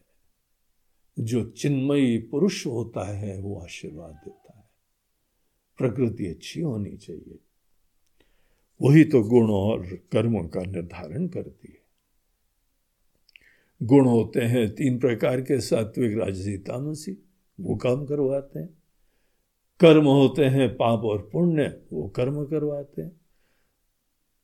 जो 1.18 1.44
चिन्मयी 1.44 2.18
पुरुष 2.18 2.66
होता 2.66 3.04
है, 3.16 3.40
वो 3.40 3.60
आशीर्वाद 3.60 4.10
देता 4.10 4.40
है 4.40 4.45
प्रकृति 5.78 6.26
अच्छी 6.26 6.60
होनी 6.60 6.96
चाहिए। 6.96 7.38
वही 8.82 9.04
तो 9.04 9.22
गुण 9.22 9.50
और 9.50 9.86
कर्मों 10.12 10.44
का 10.44 10.60
निर्धारण 10.60 11.26
करती 11.26 11.68
है। 11.68 11.86
गुण 13.82 14.06
होते 14.06 14.40
हैं 14.40 14.74
तीन 14.74 14.98
प्रकार 14.98 15.40
के 15.40 15.60
सात्विक 15.60 16.18
राजसी 16.18 16.56
तामसी 16.56 17.18
वो 17.60 17.76
काम 17.76 18.06
करवाते 18.06 18.58
हैं। 18.58 18.68
कर्म 19.80 20.04
होते 20.04 20.44
हैं 20.44 20.76
पाप 20.76 21.04
और 21.04 21.30
पुण्य, 21.32 21.80
वो 21.92 22.08
कर्म 22.08 22.44
करवाते 22.44 23.02
हैं। 23.02 23.20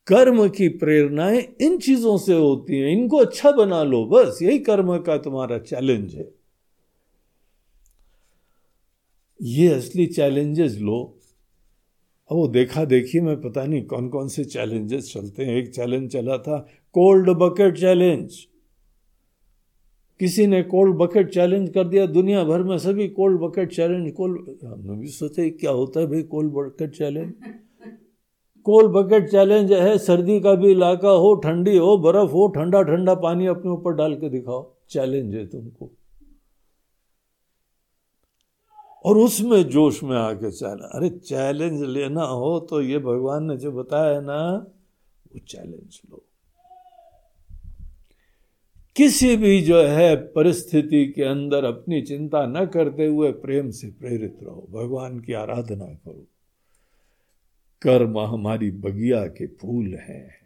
कर्म 0.07 0.49
की 0.49 0.69
प्रेरणाएँ 0.69 1.41
इन 1.61 1.79
चीज़ों 1.79 2.19
से 2.19 2.35
होती 2.35 2.79
हैं, 2.79 2.89
इनको 2.89 3.17
अच्छा 3.17 3.51
बना 3.53 3.83
लो, 3.83 4.05
बस 4.05 4.39
यही 4.43 4.59
कर्म 4.59 4.99
का 4.99 5.19
तुम्हारा 5.19 5.59
चैलेंज 5.59 6.15
है। 6.15 6.35
ये 9.43 9.75
असली 9.75 10.07
चैलेंजेस 10.07 10.79
लो। 10.79 11.19
अब 12.31 12.37
वो 12.37 12.47
देखा 12.49 12.85
देखी 12.85 13.21
में 13.21 13.41
पता 13.41 13.65
नहीं 13.67 13.83
कौन 13.83 14.09
कौन 14.09 14.29
से 14.29 14.45
चैलेंजेस 14.45 15.13
चलते 15.13 15.45
हैं। 15.45 15.57
एक 15.57 15.75
चैलेंज 15.75 16.11
चला 16.13 16.39
था 16.39 16.59
कोल्ड 16.95 17.31
बकेट 17.31 17.79
चैलेंज 17.79 18.35
किसी 20.21 20.47
ने 20.47 20.63
कोल्ड 20.63 20.97
बकेट 20.97 21.31
चैलेंज 21.31 21.69
कर 21.71 21.89
दिया 21.89 22.07
दुनिया 22.07 22.45
भर 22.45 22.63
में 22.63 22.79
सभी 22.79 23.09
कोल्ड 23.09 23.41
बकेट 23.41 23.73
चैलेंज 23.73 24.13
कोल्ड 24.13 24.65
हमने 24.65 24.97
भी 24.97 25.09
सोचा 25.09 25.49
क्या 25.49 25.71
होता 25.71 26.01
है 26.01 26.07
भाई 26.07 26.23
cold 26.23 26.53
bucket 26.53 26.91
challenge 26.91 27.33
cold 28.67 28.93
bucket 28.93 29.31
challenge 29.31 29.73
है 29.73 29.99
सर्दी 29.99 30.41
का 30.41 30.55
भी 30.55 30.71
इलाका 30.71 31.11
हो 31.11 31.35
ठंडी 31.35 31.77
हो 31.77 31.97
बर्फ़ 31.99 32.31
हो 32.31 32.47
ठंडा 32.49 32.83
ठंडा 32.83 33.15
पानी 33.15 33.47
अपने 33.47 33.71
ऊपर 33.71 33.95
डाल 33.95 34.15
के 34.15 34.29
दिखाओ। 34.29 34.63
चैलेंज 34.91 35.35
है 35.35 35.47
तुमको। 35.47 35.91
और 39.05 39.19
उसमें 39.19 39.63
जोश 39.63 40.03
में 40.03 40.17
आके 40.17 40.51
चैलेंज 40.51 40.91
अरे 40.95 41.09
चैलेंज 41.09 41.83
लेना 41.83 42.23
हो 42.23 42.61
तो 42.61 42.81
ये 42.81 42.99
भगवान 42.99 43.45
ने 43.45 43.57
जो 43.57 43.73
बताया 43.73 44.21
ना, 44.21 44.67
वो 45.33 45.39
चैलेंज 45.39 46.01
लो। 46.11 46.25
किसी 48.97 49.37
भी 49.37 49.63
जो 49.63 49.83
है 49.83 50.17
परिस्थिति 50.17 51.07
के 51.07 51.23
अंदर 51.23 51.65
अपनी 51.65 52.03
चिंता 52.03 52.47
न 52.47 52.67
करते 52.67 53.07
हुए 53.07 53.33
प्रेम 53.33 53.71
से 53.71 53.89
प्रेरित 53.89 54.39
रहो, 54.43 54.69
भगवान 54.71 55.21
की 55.21 55.33
आराधना 55.33 55.85
करो। 55.85 56.27
कर्म 57.83 58.19
हमारी 58.19 58.71
बगिया 58.71 59.27
के 59.27 59.47
फूल 59.47 59.87
हैं। 59.87 60.43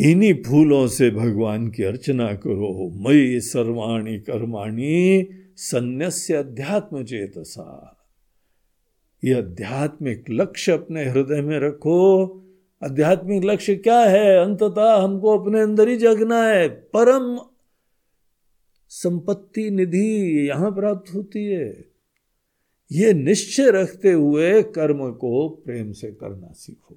इन्हीं 0.00 0.34
फूलों 0.34 0.88
से 0.88 1.10
भगवान 1.10 1.70
की 1.70 1.82
अर्चना 1.82 2.32
करो। 2.34 2.90
मई 3.08 3.40
सर्वाणी 3.40 4.18
कर्माणी 4.18 5.22
संन्यास्य 5.56 6.34
अध्यात्म 6.34 7.04
चेतसा 7.04 7.96
ये 9.24 9.34
आध्यात्मिक 9.34 10.24
लक्ष्य 10.30 10.72
अपने 10.72 11.04
हृदय 11.04 11.40
में 11.40 11.58
रखो। 11.58 12.26
आध्यात्मिक 12.84 13.44
लक्ष्य 13.44 13.74
क्या 13.76 14.00
है? 14.00 14.44
अंततः 14.44 14.96
हमको 14.96 15.38
अपने 15.38 15.60
अंदर 15.60 15.88
ही 15.88 15.96
जगना 15.96 16.42
है। 16.42 16.68
परम 16.68 17.38
संपत्ति 18.88 19.70
निधि 19.70 20.48
यहाँ 20.48 20.74
प्राप्त 20.74 21.14
होती 21.14 21.44
है। 21.44 21.84
ये 22.92 23.12
निश्चय 23.12 23.70
रखते 23.70 24.12
हुए 24.12 24.62
कर्म 24.62 25.12
को 25.12 25.48
प्रेम 25.48 25.92
से 25.92 26.08
करना 26.10 26.52
सीखो। 26.52 26.96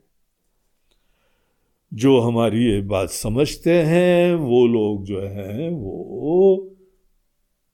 जो 1.94 2.20
हमारी 2.20 2.66
ये 2.66 2.82
बात 2.82 3.10
समझते 3.10 3.82
हैं, 3.82 4.36
वो 4.36 4.68
लोग 4.68 5.04
जो 5.04 5.22
हैं, 5.22 5.70
वो 5.70 6.76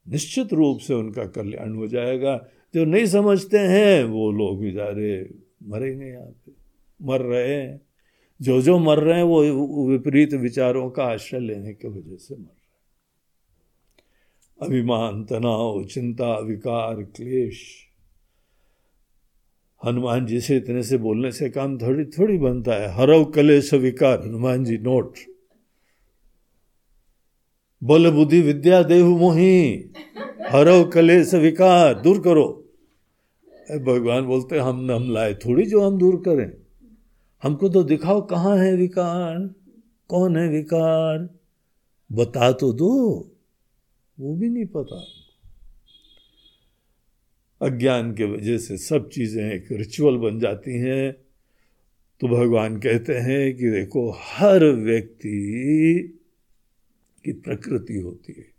निश्चित 0.10 0.54
रूप 0.54 0.80
से 0.80 0.94
उनका 0.94 1.26
कल्याण 1.26 1.76
हो 1.76 1.88
जाएगा। 1.88 2.48
जो 2.76 2.86
नहीं 2.86 3.06
समझते 3.06 3.58
हैं, 3.58 4.04
वो 4.04 4.32
लोग 4.32 4.62
बेचारे 4.62 5.34
मरेंगे 5.64 6.06
यहाँ 6.06 6.26
पे। 6.26 6.52
मर 7.02 7.22
रहे 7.22 7.54
हैं। 7.54 7.82
जो 8.42 8.62
जो 8.62 8.80
मर 8.80 9.00
रहे 9.00 9.16
हैं, 9.16 9.24
वो 9.24 9.90
विपरीत 9.90 10.34
विचारों 10.34 10.90
का 10.90 11.04
आश्रय 11.04 11.40
लेने 11.40 11.74
की 11.74 11.88
वजह 11.88 12.16
से 12.16 12.36
मर 12.36 12.42
रहे 12.42 12.48
हैं। 12.48 12.66
अभिमान, 14.62 15.24
तनाव, 15.24 15.86
चिंता, 15.86 16.40
विकार, 16.40 16.96
क्लेश। 16.96 17.86
हनुमान 19.86 20.26
जी 20.26 20.42
से 20.42 20.58
इतने 20.58 20.84
से 20.84 20.98
बोलने 20.98 21.32
से 21.32 21.50
काम 21.50 21.78
थोड़ी 21.78 22.06
थोड़ी 22.06 22.38
बनता 22.38 22.72
है। 22.74 22.88
हरव 22.94 23.26
कलेश 23.26 23.74
विकार। 23.74 24.24
हनुमान 24.24 24.64
जी, 24.64 24.78
नोट। 24.78 25.14
बल 27.86 28.12
बुद्धि 28.12 28.42
विद्या 28.42 28.84
देव 28.84 29.08
मोही। 29.08 29.86
हरव 30.50 30.84
कलेश 30.84 31.34
विकार, 31.34 32.02
दूर 32.02 32.20
करो। 32.20 32.74
भगवान 33.72 34.26
बोलते, 34.26 34.58
हम 34.58 34.92
हम 34.92 35.12
लाए 35.12 35.34
थोड़ी 35.34 35.66
जो 35.66 35.82
हम 35.82 35.98
दूर 35.98 36.16
करें। 36.16 36.52
हमको 37.44 37.70
तो 37.70 37.84
दिखाओ 37.84 38.22
कहाँ 38.22 38.58
है 38.58 38.76
विकार, 38.76 39.50
कौन 40.08 40.38
है 40.38 40.50
विकार। 40.50 41.30
बता 42.12 42.52
तो 42.52 42.74
दो, 42.74 42.92
वो 44.20 44.36
भी 44.36 44.50
नहीं 44.50 44.66
पता। 44.66 45.06
अज्ञान 47.62 48.12
के 48.12 48.24
वजह 48.24 48.58
से 48.58 48.78
सब 48.78 49.10
चीज़ें 49.10 49.54
एक 49.54 49.68
रिचुअल 49.72 50.18
बन 50.18 50.40
जाती 50.40 50.78
हैं। 50.78 51.14
तो 52.20 52.28
भगवान 52.28 52.78
कहते 52.78 53.14
हैं 53.14 53.58
कि 53.58 53.70
देखो, 53.70 54.12
हर 54.12 54.66
व्यक्ति 54.66 56.20
की 57.26 57.34
प्रकृति 57.34 58.00
होती 58.00 58.34
है 58.38 58.56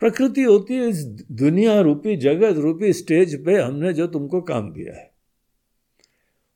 प्रकृति 0.00 0.42
होती 0.42 0.74
है 0.74 0.88
इस 0.88 1.04
दुनिया 1.32 1.80
रूपी 1.80 2.16
जगत 2.16 2.56
रूपी 2.56 2.92
स्टेज 2.92 3.44
पे 3.44 3.56
हमने 3.56 3.92
जो 3.92 4.06
तुमको 4.06 4.40
काम 4.40 4.72
दिया 4.72 4.94
है। 4.94 5.14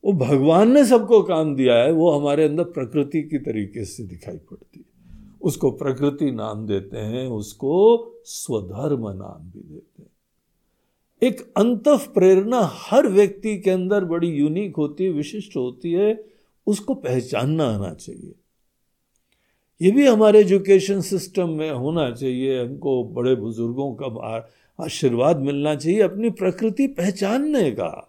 वो 0.05 0.12
भगवान 0.12 0.72
ने 0.72 0.85
सबको 0.85 1.22
काम 1.22 1.55
दिया 1.57 1.74
है, 1.74 1.93
वो 1.93 2.11
हमारे 2.11 2.45
अंदर 2.45 2.64
प्रकृति 2.64 3.22
की 3.22 3.39
तरीके 3.39 3.85
से 3.85 4.03
दिखाई 4.03 4.37
पड़ती 4.37 4.78
है। 4.78 4.91
उसको 5.43 5.70
प्रकृति 5.70 6.31
नाम 6.31 6.66
देते 6.66 6.99
हैं, 6.99 7.26
उसको 7.26 7.72
स्वधर्म 8.24 9.09
नाम 9.09 9.51
भी 9.51 9.61
देते 9.61 10.03
हैं। 10.03 10.11
एक 11.22 11.53
अंत 11.57 11.89
प्रेरणा 11.89 12.61
हर 12.72 13.09
व्यक्ति 13.09 13.59
के 13.59 13.70
अंदर 13.70 14.05
बड़ी 14.05 14.28
यूनिक 14.28 14.76
होती 14.76 15.05
है, 15.05 15.11
विशिष्ट 15.11 15.57
होती 15.57 15.93
है, 15.93 16.24
उसको 16.66 16.95
पहचानना 16.95 17.64
आना 17.64 17.95
चाहिए। 17.95 18.35
ये 19.81 19.91
भी 19.91 20.07
हमारे 20.07 20.41
एजुकेशन 20.41 21.01
सिस्टम 21.01 21.49
में 21.49 21.70
होना 21.70 22.11
चाहिए, 22.11 22.61
हमको 22.64 23.05
बड़े 23.05 23.35
बुज़ुर्गों 23.35 23.93
का 23.95 24.51
आशीर्वाद 24.78 25.37
मिलना 25.37 25.74
चाहिए, 25.74 26.01
अपनी 26.01 26.31
प्रकृति 26.31 26.87
पहचानने 26.87 27.70
का। 27.70 28.07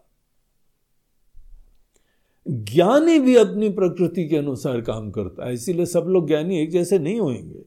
ज्ञानी 2.47 3.19
भी 3.19 3.35
अपनी 3.35 3.69
प्रकृति 3.69 4.27
के 4.29 4.37
अनुसार 4.37 4.81
काम 4.81 5.11
करता 5.11 5.47
है, 5.47 5.53
इसीलिए 5.53 5.85
सब 5.85 6.05
लोग 6.07 6.27
ज्ञानी 6.27 6.59
एक 6.59 6.71
जैसे 6.71 6.99
नहीं 6.99 7.19
होंगे 7.19 7.63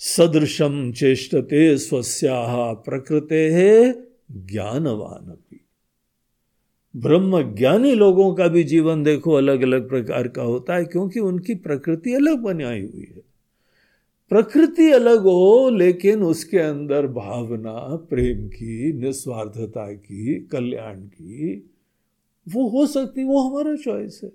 सदृशम 0.00 0.92
चेष्टते 0.92 1.76
स्वस्या 1.78 2.72
प्रकृते 2.72 3.48
ज्ञानवान 4.32 5.36
ब्रह्म 6.96 7.54
ज्ञानी 7.54 7.94
लोगों 7.94 8.34
का 8.34 8.48
भी 8.48 8.64
जीवन 8.64 9.02
देखो 9.02 9.32
अलग 9.32 9.62
अलग 9.62 9.88
प्रकार 9.88 10.28
का 10.28 10.42
होता 10.42 10.74
है, 10.74 10.84
क्योंकि 10.84 11.20
उनकी 11.20 11.54
प्रकृति 11.54 12.14
अलग 12.14 12.38
बनाई 12.38 12.80
हुई 12.80 13.06
है। 13.16 13.22
प्रकृति 14.28 14.90
अलग 14.90 15.20
हो, 15.20 15.70
लेकिन 15.70 16.22
उसके 16.22 16.58
अंदर 16.58 17.06
भावना, 17.06 17.96
प्रेम 17.96 18.48
की, 18.48 18.92
निस्वार्थता 18.92 19.92
की, 19.92 20.48
कल्याण 20.52 20.94
की, 20.94 21.70
वो 22.48 22.68
हो 22.68 22.86
सकती, 22.86 23.24
वो 23.24 23.40
हमारा 23.40 23.76
चॉइस 23.76 24.20
है। 24.24 24.32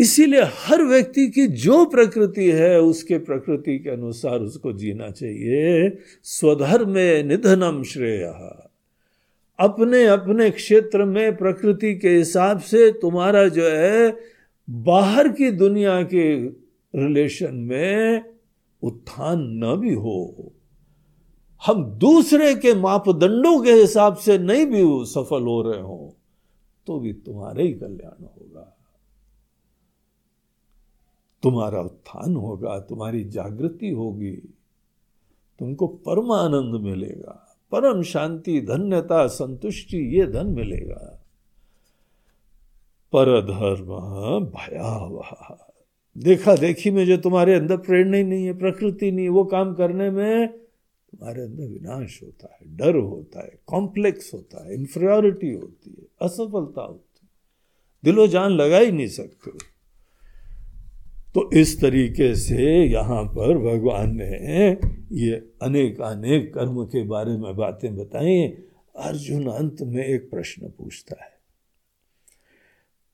इसीलिए 0.00 0.40
हर 0.40 0.82
व्यक्ति 0.82 1.28
की 1.28 1.46
जो 1.46 1.84
प्रकृति 1.84 2.50
है, 2.50 2.80
उसके 2.80 3.18
प्रकृति 3.18 3.78
के 3.78 3.90
अनुसार 3.90 4.40
उसको 4.40 4.72
जीना 4.72 5.10
चाहिए। 5.10 5.96
स्वधर्म 6.22 6.94
निधनम 7.28 7.82
श्रेय। 7.82 8.34
अपने 9.58 10.04
अपने 10.06 10.50
क्षेत्र 10.50 11.04
में 11.04 11.36
प्रकृति 11.36 11.94
के 11.94 12.08
हिसाब 12.08 12.60
से 12.60 12.90
तुम्हारा 12.92 13.48
जो 13.48 13.64
है, 13.64 14.16
बाहर 14.70 15.28
की 15.28 15.50
दुनिया 15.50 16.02
के 16.02 16.34
रिलेशन 16.94 17.54
में 17.54 18.24
उत्थान 18.82 19.40
न 19.64 19.76
भी 19.76 19.94
हो। 19.94 20.52
हम 21.66 21.84
दूसरे 21.84 22.54
के 22.54 22.74
मापदंडों 22.74 23.58
के 23.62 23.72
हिसाब 23.72 24.16
से 24.16 24.38
नहीं 24.38 24.66
भी 24.66 24.82
सफल 25.06 25.42
हो 25.42 25.62
रहे 25.62 25.80
हो 25.80 26.14
तो 26.86 26.98
भी 26.98 27.12
तुम्हारे 27.12 27.62
ही 27.62 27.72
कल्याण 27.72 28.24
होगा। 28.24 28.74
तुम्हारा 31.42 31.80
उत्थान 31.80 32.36
होगा, 32.36 32.78
तुम्हारी 32.78 33.24
जागृति 33.24 33.90
होगी, 33.90 34.32
तुमको 35.60 35.86
परम 35.86 36.32
आनंद 36.32 36.80
मिलेगा। 36.80 37.47
परम 37.72 38.02
शांति, 38.02 38.60
धन्यता, 38.60 39.26
संतुष्टि, 39.26 39.96
ये 39.96 40.26
धन 40.26 40.46
मिलेगा। 40.46 41.14
पर 43.12 43.42
धर्म 43.42 43.86
भयावह। 44.44 45.58
देखा, 46.18 46.56
देखी 46.56 46.90
में 46.90 47.06
जो 47.06 47.16
तुम्हारे 47.16 47.54
अंदर 47.54 47.76
प्रेरणा 47.76 48.16
ही 48.16 48.24
नहीं 48.24 48.44
है, 48.44 48.58
प्रकृति 48.58 49.10
नहीं 49.10 49.28
वो 49.28 49.44
काम 49.44 49.74
करने 49.74 50.10
में 50.10 50.48
तुम्हारे 51.10 51.42
अंदर 51.42 51.64
विनाश 51.64 52.22
होता 52.22 52.48
है, 52.52 52.76
डर 52.76 52.94
होता 52.96 53.44
है 53.44 53.58
कॉम्प्लेक्स 53.66 54.34
होता 54.34 54.66
है 54.66 54.74
इंफरियोरिटी 54.74 55.52
होती 55.52 55.90
है, 55.90 56.06
असफलता 56.22 56.82
होती 56.82 57.20
है। 57.22 57.28
दिलो 58.04 58.26
जान 58.26 58.50
लगा 58.50 58.78
ही 58.78 58.92
नहीं 58.92 59.08
सकते। 59.08 59.77
तो 61.38 61.50
इस 61.52 61.80
तरीके 61.80 62.34
से 62.34 62.64
यहाँ 62.84 63.24
पर 63.24 63.58
भगवान 63.58 64.16
ने 64.16 64.70
ये 65.12 65.36
अनेक 65.62 66.00
अनेक 66.00 66.54
कर्म 66.54 66.84
के 66.84 67.02
बारे 67.02 67.36
में 67.36 67.56
बातें 67.56 67.96
बताई। 67.96 68.46
अर्जुन 68.96 69.46
अंत 69.46 69.82
में 69.82 70.04
एक 70.04 70.30
प्रश्न 70.30 70.68
पूछता 70.68 71.24
है। 71.24 71.30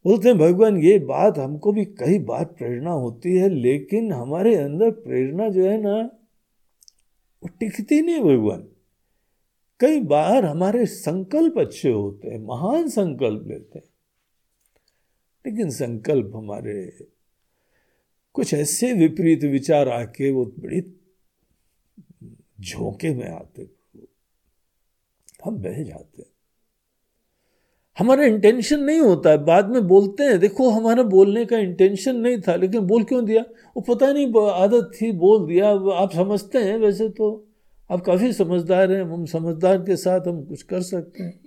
बोलते 0.04 0.28
हैं, 0.28 0.38
भगवान, 0.38 0.76
ये 0.76 0.98
बात 0.98 1.38
हमको 1.38 1.72
भी 1.72 1.84
कई 1.84 2.18
बार 2.18 2.44
प्रेरणा 2.44 2.90
होती 2.90 3.36
है, 3.36 3.48
लेकिन 3.48 4.12
हमारे 4.12 4.54
अंदर 4.54 4.90
प्रेरणा 4.90 5.48
जो 5.48 5.64
है 5.64 5.82
ना, 5.82 5.96
वो 7.42 7.48
टिकती 7.60 8.00
नहीं 8.02 8.20
भगवान। 8.20 8.66
कई 9.80 10.00
बार 10.00 10.44
हमारे 10.44 10.86
संकल्प 10.86 11.58
अच्छे 11.58 11.90
होते 11.90 12.28
हैं, 12.28 12.38
महान 12.38 12.88
संकल्प 12.88 13.48
लेते 13.48 13.78
हैं, 13.78 13.88
लेकिन 15.46 15.70
संकल्प 15.70 16.32
हमारे 16.34 16.96
कुछ 18.34 18.54
ऐसे 18.54 18.92
विपरीत 18.92 19.44
विचार 19.44 19.88
आके 19.88 20.30
वो 20.30 20.44
बड़ी 20.44 20.80
झोंके 22.60 23.14
में 23.14 23.28
आते 23.28 23.70
हम 25.44 25.56
बह 25.56 25.82
जाते 25.82 26.22
हैं। 26.22 26.30
हमारा 27.98 28.24
इंटेंशन 28.24 28.80
नहीं 28.80 29.00
होता 29.00 29.30
है। 29.30 29.44
बाद 29.44 29.70
में 29.70 29.88
बोलते 29.88 30.22
हैं, 30.22 30.38
देखो, 30.38 30.70
हमारा 30.70 31.02
बोलने 31.02 31.44
का 31.44 31.58
इंटेंशन 31.58 32.16
नहीं 32.16 32.40
था, 32.40 32.56
लेकिन 32.56 32.80
बोल 32.80 33.04
क्यों 33.04 33.24
दिया? 33.24 33.42
वो 33.76 33.80
पता 33.80 34.12
नहीं 34.12 34.50
आदत 34.50 34.90
थी, 35.02 35.12
बोल 35.12 35.46
दिया। 35.46 35.70
आप 35.70 36.12
समझते 36.12 36.58
हैं 36.58 36.76
वैसे 36.78 37.08
तो। 37.08 37.48
आप 37.90 38.00
काफ़ी 38.00 38.32
समझदार 38.32 38.92
हैं। 38.92 39.02
हम 39.02 39.26
समझदार 39.26 39.78
के 39.78 39.96
साथ 39.96 40.20
हम 40.20 40.44
कुछ 40.44 40.62
कर 40.62 40.80
सकते 40.80 41.22
हैं। 41.22 41.40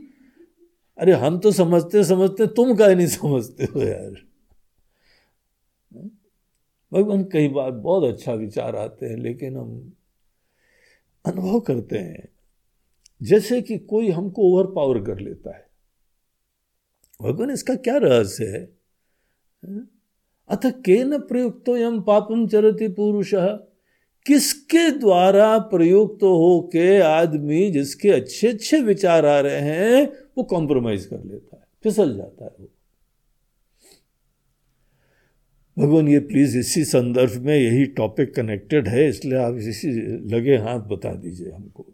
अरे, 0.97 1.11
हम 1.11 1.39
तो 1.39 1.51
समझते 1.51 2.03
समझते 2.03 2.47
तुम 2.47 2.75
का 2.75 2.87
नहीं 2.87 3.07
समझते 3.07 3.63
हो 3.63 3.81
यार। 3.81 4.26
भगवान 6.91 7.23
कई 7.23 7.47
बार 7.47 7.71
बहुत 7.71 8.03
अच्छा 8.03 8.33
विचार 8.33 8.75
आते 8.75 9.05
हैं, 9.05 9.17
लेकिन 9.17 9.57
हम 9.57 9.93
अनुभव 11.25 11.59
करते 11.59 11.97
हैं, 11.97 12.27
जैसे 13.21 13.61
कि 13.61 13.77
कोई 13.77 14.09
हमको 14.09 14.41
ओवर 14.43 14.71
पावर 14.71 15.01
कर 15.03 15.19
लेता 15.19 15.55
है। 15.55 15.65
भगवान, 17.19 17.51
इसका 17.51 17.75
क्या 17.75 17.97
रहस्य 17.97 18.45
है? 18.45 18.63
अथ 20.49 20.65
के 20.81 21.03
न 21.03 21.17
प्रयुक्त 21.19 21.69
यम 21.69 22.01
पापम 22.01 22.47
चरती 22.47 22.87
पुरुष। 22.89 23.33
किसके 24.25 24.89
द्वारा 24.91 25.57
प्रयुक्त 25.59 26.17
तो 26.21 26.35
हो 26.35 26.59
के 26.73 26.99
आदमी 26.99 27.69
जिसके 27.71 28.09
अच्छे 28.09 28.47
अच्छे 28.47 28.79
विचार 28.81 29.25
आ 29.25 29.39
रहे 29.39 29.59
हैं, 29.61 30.07
वो 30.37 30.43
कॉम्प्रोमाइज 30.43 31.05
कर 31.05 31.23
लेता 31.23 31.55
है, 31.55 31.63
फिसल 31.83 32.15
जाता 32.17 32.45
है 32.45 32.51
वो। 32.59 32.69
भगवान, 35.77 36.07
ये 36.07 36.19
प्लीज़ 36.19 36.57
इसी 36.57 36.83
संदर्भ 36.85 37.35
में 37.41 37.55
यही 37.55 37.85
टॉपिक 37.85 38.33
कनेक्टेड 38.35 38.87
है, 38.87 39.07
इसलिए 39.09 39.37
आप 39.37 39.57
इसी 39.57 39.91
लगे 40.29 40.57
हाथ 40.57 40.79
बता 40.79 41.13
दीजिए 41.13 41.51
हमको। 41.51 41.85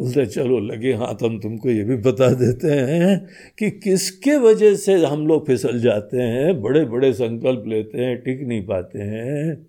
बोलते 0.00 0.26
चलो, 0.26 0.58
लगे 0.60 0.92
हाथ, 0.92 1.22
हम 1.22 1.38
तुमको 1.40 1.70
ये 1.70 1.84
भी 1.84 1.96
बता 1.96 2.28
देते 2.34 2.70
हैं 2.70 3.28
कि 3.58 3.70
किसके 3.70 4.36
वजह 4.38 4.74
से 4.74 4.94
हम 5.04 5.26
लोग 5.26 5.46
फिसल 5.46 5.80
जाते 5.80 6.16
हैं 6.16 6.60
बड़े 6.62 6.84
बड़े 6.84 7.12
संकल्प 7.12 7.64
लेते 7.66 7.98
हैं, 7.98 8.16
टिक 8.22 8.40
नहीं 8.42 8.64
पाते 8.66 8.98
हैं। 8.98 9.66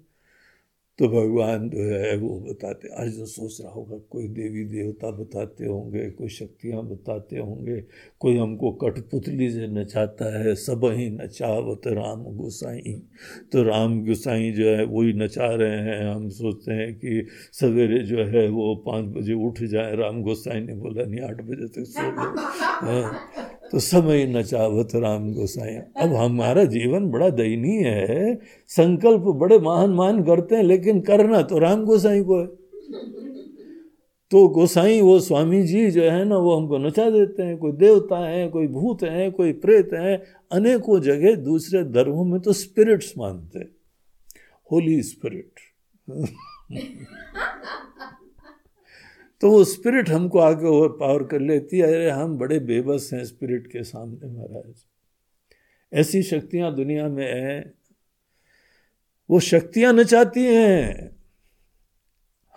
तो 0.99 1.07
भगवान 1.07 1.69
जो 1.69 1.83
है, 1.83 2.17
वो 2.17 2.39
बताते 2.39 2.87
आज 2.87 3.07
अर्जुन 3.07 3.25
सोच 3.25 3.61
रहा 3.61 3.71
होगा, 3.71 3.97
कोई 4.09 4.27
देवी 4.27 4.63
देवता 4.65 5.11
बताते 5.11 5.65
होंगे, 5.65 6.09
कोई 6.09 6.27
शक्तियाँ 6.27 6.83
बताते 6.83 7.37
होंगे, 7.37 7.83
कोई 8.19 8.37
हमको 8.37 8.71
कठपुतली 8.71 9.51
से 9.51 9.67
नचाता 9.67 10.39
है, 10.39 10.55
सब 10.55 10.85
ही 10.85 11.09
नचावत 11.09 11.81
राम 11.87 12.23
गोसाई। 12.23 13.01
तो 13.51 13.63
राम 13.63 14.05
गोसाई 14.05 14.51
जो 14.51 14.67
है, 14.69 14.85
वही 14.85 15.13
नचा 15.13 15.47
रहे 15.47 15.77
हैं, 15.77 16.15
हम 16.15 16.29
सोचते 16.29 16.73
हैं 16.73 16.95
कि 16.95 17.27
सवेरे 17.53 17.99
जो 17.99 18.17
है, 18.17 18.49
वो 18.49 18.75
पाँच 18.75 19.05
बजे 19.05 19.33
उठ 19.33 19.63
जाए, 19.63 19.95
राम 19.95 20.23
गोसाई 20.23 20.59
ने 20.59 20.73
बोला, 20.73 21.03
नहीं, 21.03 21.21
आठ 21.21 21.41
बजे 21.41 21.67
तक 21.67 21.83
सो 21.87 23.66
तो 23.71 23.79
समय 23.79 24.25
नचावत 24.25 24.89
राम 24.95 25.33
गोसाई। 25.33 25.75
अब 25.75 26.13
हमारा 26.13 26.63
जीवन 26.63 27.09
बड़ा 27.09 27.29
दयनीय 27.29 27.87
है। 27.87 28.39
संकल्प 28.67 29.21
बड़े 29.21 29.59
महान 29.59 29.89
मान 29.89 30.23
करते 30.23 30.55
हैं, 30.55 30.63
लेकिन 30.63 31.01
करना 31.01 31.41
तो 31.41 31.59
राम 31.59 31.85
गोसाई 31.85 32.23
को 32.23 32.39
है। 32.39 32.47
तो 34.31 34.47
गोसाई, 34.47 35.01
वो 35.01 35.19
स्वामी 35.19 35.63
जी 35.63 35.91
जो 35.91 36.03
है 36.03 36.25
ना, 36.25 36.37
वो 36.37 36.55
हमको 36.55 36.77
नचा 36.77 37.09
देते 37.09 37.43
हैं। 37.43 37.57
कोई 37.57 37.71
देवता 37.71 38.29
है, 38.29 38.47
कोई 38.47 38.67
भूत 38.67 39.03
है, 39.03 39.31
कोई 39.31 39.53
प्रेत 39.53 39.89
है। 39.93 40.23
अनेकों 40.51 41.01
जगह 41.01 41.35
दूसरे 41.35 41.83
धर्मों 41.83 42.25
में 42.25 42.41
तो 42.41 42.53
स्पिरिट्स 42.53 43.13
मानते 43.17 43.59
होली 44.71 45.03
स्पिरिट 45.03 45.51
तो 49.41 49.51
वो 49.51 49.63
स्पिरिट 49.63 50.09
हमको 50.09 50.39
आगे 50.39 50.65
ओवर 50.65 50.87
पावर 50.87 51.23
कर 51.23 51.39
लेती 51.39 51.77
है। 51.77 51.87
अरे, 51.87 52.09
हम 52.09 52.37
बड़े 52.37 52.59
बेबस 52.59 53.09
हैं 53.13 53.25
स्पिरिट 53.25 53.67
के 53.67 53.83
सामने 53.83 54.27
महाराज। 54.27 54.75
ऐसी 55.93 56.23
शक्तियाँ 56.23 56.75
दुनिया 56.75 57.07
में 57.07 57.33
हैं, 57.33 57.73
वो 59.29 59.39
शक्तियाँ 59.39 59.93
नचाती 59.93 60.43
हैं। 60.43 61.17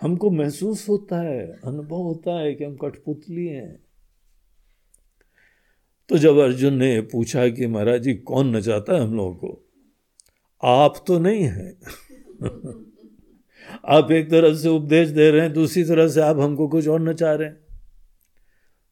हमको 0.01 0.31
महसूस 0.31 0.89
होता 0.89 1.21
है, 1.21 1.59
अनुभव 1.65 1.95
होता 1.95 2.39
है 2.39 2.55
कि 2.55 2.63
हम 2.63 2.75
कठपुतली 2.75 3.47
हैं। 3.47 3.83
तो 6.09 6.17
जब 6.17 6.37
अर्जुन 6.37 6.73
ने 6.73 7.01
पूछा 7.01 7.49
कि 7.49 7.67
महाराज 7.67 8.01
जी, 8.01 8.13
कौन 8.13 8.55
नचाता 8.55 8.93
है 8.93 9.01
हम 9.01 9.15
लोगों 9.15 9.35
को? 9.35 9.65
आप 10.63 11.03
तो 11.07 11.19
नहीं 11.19 11.43
है। 11.43 11.79
आप 13.85 14.11
एक 14.11 14.29
तरफ़ 14.31 14.57
से 14.57 14.69
उपदेश 14.69 15.09
दे 15.09 15.31
रहे 15.31 15.41
हैं 15.41 15.53
दूसरी 15.53 15.83
तरफ़ 15.83 16.11
से 16.11 16.21
आप 16.21 16.39
हमको 16.39 16.67
कुछ 16.67 16.87
और 16.87 17.01
न 17.01 17.13
चाह 17.13 17.33
रहे 17.33 17.47
हैं। 17.47 17.57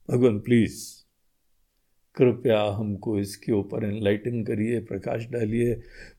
भगवान 0.09 0.39
प्लीज़ 0.39 1.03
कृपया 2.15 2.61
हमको 2.63 3.19
इसके 3.19 3.51
ऊपर 3.51 3.83
एनलाइटन 3.85 4.43
करिए 4.43 4.79
प्रकाश 4.79 5.25
डालिए। 5.25 5.75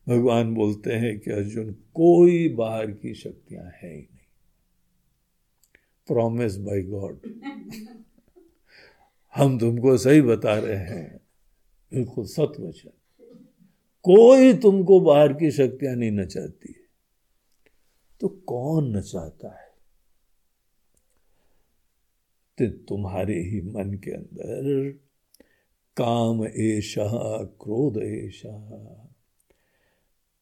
भगवान 0.09 0.53
बोलते 0.53 0.93
हैं 0.93 1.19
कि 1.19 1.31
अर्जुन 1.31 1.71
कोई 1.93 2.49
बाहर 2.49 2.91
की 2.91 3.13
शक्तियाँ 3.13 3.63
है 3.63 3.89
ही 3.89 3.97
नहीं। 3.97 4.27
प्रॉमिस 6.07 6.57
बाय 6.57 6.81
गॉड 6.81 7.19
हम 9.35 9.59
तुमको 9.59 9.97
सही 9.97 10.21
बता 10.21 10.53
रहे 10.53 10.75
हैं। 10.75 11.19
बिल्कुल 11.93 12.25
सत 12.25 12.53
वचन 12.59 12.89
कोई 14.05 14.53
तुमको 14.53 14.99
बाहर 14.99 15.33
की 15.33 15.51
शक्तियाँ 15.51 15.95
नहीं 15.95 16.11
नचाती। 16.11 16.75
तो 18.21 18.27
कौन 18.27 18.97
नचाता 18.97 19.47
है? 19.47 19.71
तो 22.57 22.77
तुम्हारे 22.77 23.39
ही 23.41 23.61
मन 23.61 23.93
के 23.93 24.11
अंदर 24.11 24.89
काम 25.97 26.45
ऐशा, 26.45 27.43
क्रोध 27.43 27.97
ऐशा। 27.97 28.57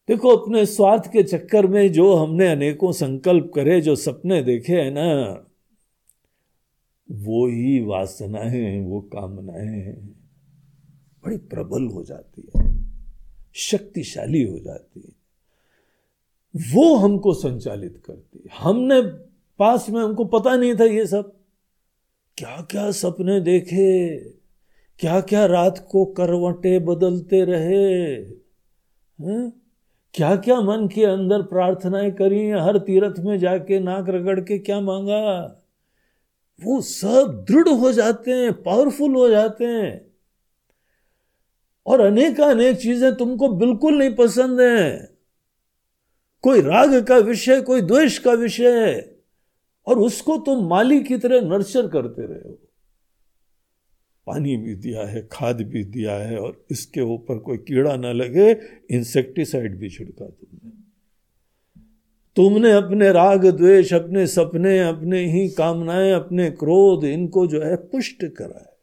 देखो, 0.08 0.30
अपने 0.30 0.66
स्वार्थ 0.66 1.12
के 1.12 1.24
चक्कर 1.24 1.68
में 1.68 1.92
जो 1.92 2.16
हमने 2.16 2.48
अनेकों 2.48 2.92
संकल्प 2.92 3.52
करे, 3.56 3.82
जो 3.82 3.96
सपने 3.96 4.42
देखे 4.44 4.74
हैं 4.74 4.92
ना, 4.92 5.34
वो 7.12 7.48
ही 7.48 7.80
वासनाएँ 7.82 8.82
वो 8.82 9.02
कामनाएँ 9.02 9.94
बड़ी 11.24 11.38
प्रबल 11.38 11.88
हो 11.88 12.04
जाती 12.04 12.50
है, 12.56 12.86
शक्तिशाली 13.54 14.44
हो 14.44 14.60
जाती 14.60 15.00
है। 15.00 15.19
वो 16.56 16.96
हमको 16.96 17.34
संचालित 17.34 18.02
करती 18.06 18.50
हमने 18.58 19.02
पास 19.60 19.90
में 19.90 20.02
हमको 20.02 20.26
पता 20.26 20.56
नहीं 20.56 20.76
था 20.76 20.84
ये 20.84 21.08
सब। 21.08 21.32
क्या 22.38 22.68
क्या 22.72 22.92
सपने 22.92 23.40
देखे 23.40 24.20
क्या 25.00 25.22
क्या 25.22 25.46
रात 25.46 25.88
को 25.92 26.06
करवटे 26.06 26.80
बदलते 26.80 27.46
रहे, 27.46 28.14
हैं? 29.20 29.54
क्या 30.14 30.36
क्या 30.36 30.62
मन 30.62 30.88
के 30.88 31.06
अंदर 31.06 31.42
प्रार्थनाएँ 31.42 32.12
करी, 32.12 32.50
हर 32.50 32.78
तीर्थ 32.78 33.20
में 33.20 33.40
जाके 33.40 33.80
नाक 33.80 34.10
रगड़ 34.10 34.40
के 34.40 34.60
क्या 34.60 34.82
मांगा? 34.82 35.42
वो 36.64 36.82
सब 36.82 37.46
दृढ़ 37.50 37.70
हो 37.70 37.92
जाते 37.92 38.32
हैं 38.32 38.64
पावरफुल 38.64 39.16
हो 39.16 39.30
जाते 39.30 39.66
हैं। 39.66 40.12
और 41.86 42.00
अनेक 42.00 42.42
अनेक 42.42 42.78
चीज़ें 42.78 43.16
तुमको 43.16 43.50
बिल्कुल 43.50 43.98
नहीं 43.98 44.16
पसंद 44.16 44.62
है। 44.62 45.19
कोई 46.44 46.62
राग 46.62 47.04
का 47.04 47.18
विषय, 47.18 47.62
कोई 47.62 47.82
द्वेष 47.82 48.18
का 48.18 48.32
विषय 48.32 48.88
है, 48.88 49.20
और 49.88 50.00
उसको 50.00 50.38
तुम 50.38 50.68
माली 50.68 51.04
की 51.04 51.18
तरह 51.18 51.42
नर्चर 51.42 51.88
करते 51.88 52.22
रहे 52.22 52.50
हो। 52.50 52.58
पानी 54.28 54.58
भी 54.58 54.76
दिया 54.76 55.08
है, 55.08 55.30
खाद 55.32 55.62
भी 55.62 55.84
दिया 55.84 56.16
है, 56.16 56.38
और 56.38 56.66
इसके 56.72 57.02
ऊपर 57.02 57.38
कोई 57.38 57.58
कीड़ा 57.58 57.96
ना 57.96 58.12
लगे, 58.12 58.52
इंसेक्टिसाइड 58.92 59.80
भी 59.80 59.90
छिड़का 59.90 60.26
तुमने। 60.26 60.72
तुमने 62.36 62.72
अपने 62.72 63.12
राग, 63.12 63.46
द्वेष, 63.46 63.94
अपने 63.94 64.28
सपने, 64.28 64.80
अपने 64.80 65.32
ही 65.32 65.50
कामनाएँ, 65.50 66.12
अपने 66.12 66.52
क्रोध, 66.52 67.04
इनको 67.04 67.48
जो 67.48 67.62
है 67.62 67.76
पुष्ट 67.76 68.26
करा 68.26 68.60
है 68.60 68.80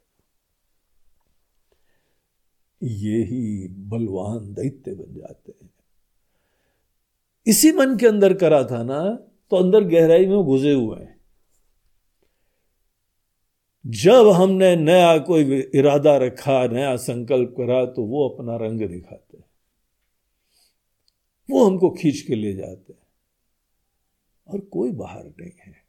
ये 2.82 3.22
ही 3.22 3.68
बलवान 3.68 4.54
दैत्य 4.54 4.94
बन 4.94 5.20
जाते 5.20 5.52
हैं। 5.62 5.65
इसी 7.46 7.72
मन 7.72 7.96
के 7.96 8.06
अंदर 8.06 8.34
करा 8.34 8.64
था 8.64 8.82
ना 8.82 9.14
तो 9.50 9.56
अंदर 9.56 9.84
गहराई 9.84 10.26
में 10.26 10.42
घुसे 10.42 10.72
हुए 10.72 11.00
हैं। 11.00 11.20
जब 13.86 14.28
हमने 14.28 14.76
नया 14.76 15.18
कोई 15.18 15.60
इरादा 15.60 16.16
रखा, 16.16 16.66
नया 16.66 16.96
संकल्प 16.96 17.54
करा 17.56 17.84
तो 17.86 18.04
वो 18.04 18.28
अपना 18.28 18.56
रंग 18.56 18.78
दिखाते 18.78 19.36
हैं। 19.36 19.44
वो 21.50 21.64
हमको 21.64 21.90
खींच 21.90 22.20
के 22.20 22.34
ले 22.34 22.52
जाते 22.52 22.92
हैं। 22.92 23.06
और 24.48 24.60
कोई 24.60 24.90
बाहर 24.90 25.24
नहीं 25.24 25.52
है। 25.66 25.85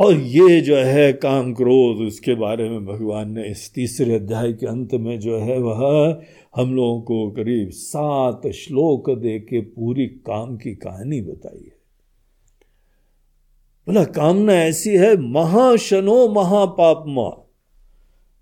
और 0.00 0.14
ये 0.14 0.60
जो 0.60 0.76
है 0.76 1.12
काम 1.12 1.52
क्रोध, 1.54 2.06
उसके 2.06 2.34
बारे 2.34 2.68
में 2.70 2.86
भगवान 2.86 3.32
ने 3.32 3.50
इस 3.50 3.74
तीसरे 3.74 4.14
अध्याय 4.14 4.52
के 4.52 4.66
अंत 4.66 4.94
में 4.94 5.20
जो 5.20 5.38
है 5.38 5.58
वह 5.58 6.22
हम 6.56 6.74
लोगों 6.74 7.00
को 7.00 7.30
करीब 7.30 7.70
सात 7.70 8.46
श्लोक 8.46 9.10
दे 9.10 9.38
के 9.38 9.60
पूरी 9.60 10.06
काम 10.06 10.56
की 10.56 10.74
कहानी 10.74 11.20
बताई 11.20 11.58
है। 11.58 11.80
बोला, 13.86 14.04
कामना 14.04 14.52
ऐसी 14.52 14.90
है, 14.90 15.16
महाशनो 15.16 16.28
महापापमा 16.28 17.28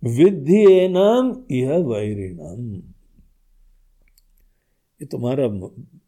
विधि 0.04 0.62
एनम 0.72 1.54
यह 1.54 1.76
वैरिणम 1.76 2.74
ये 5.00 5.06
तुम्हारा 5.06 5.48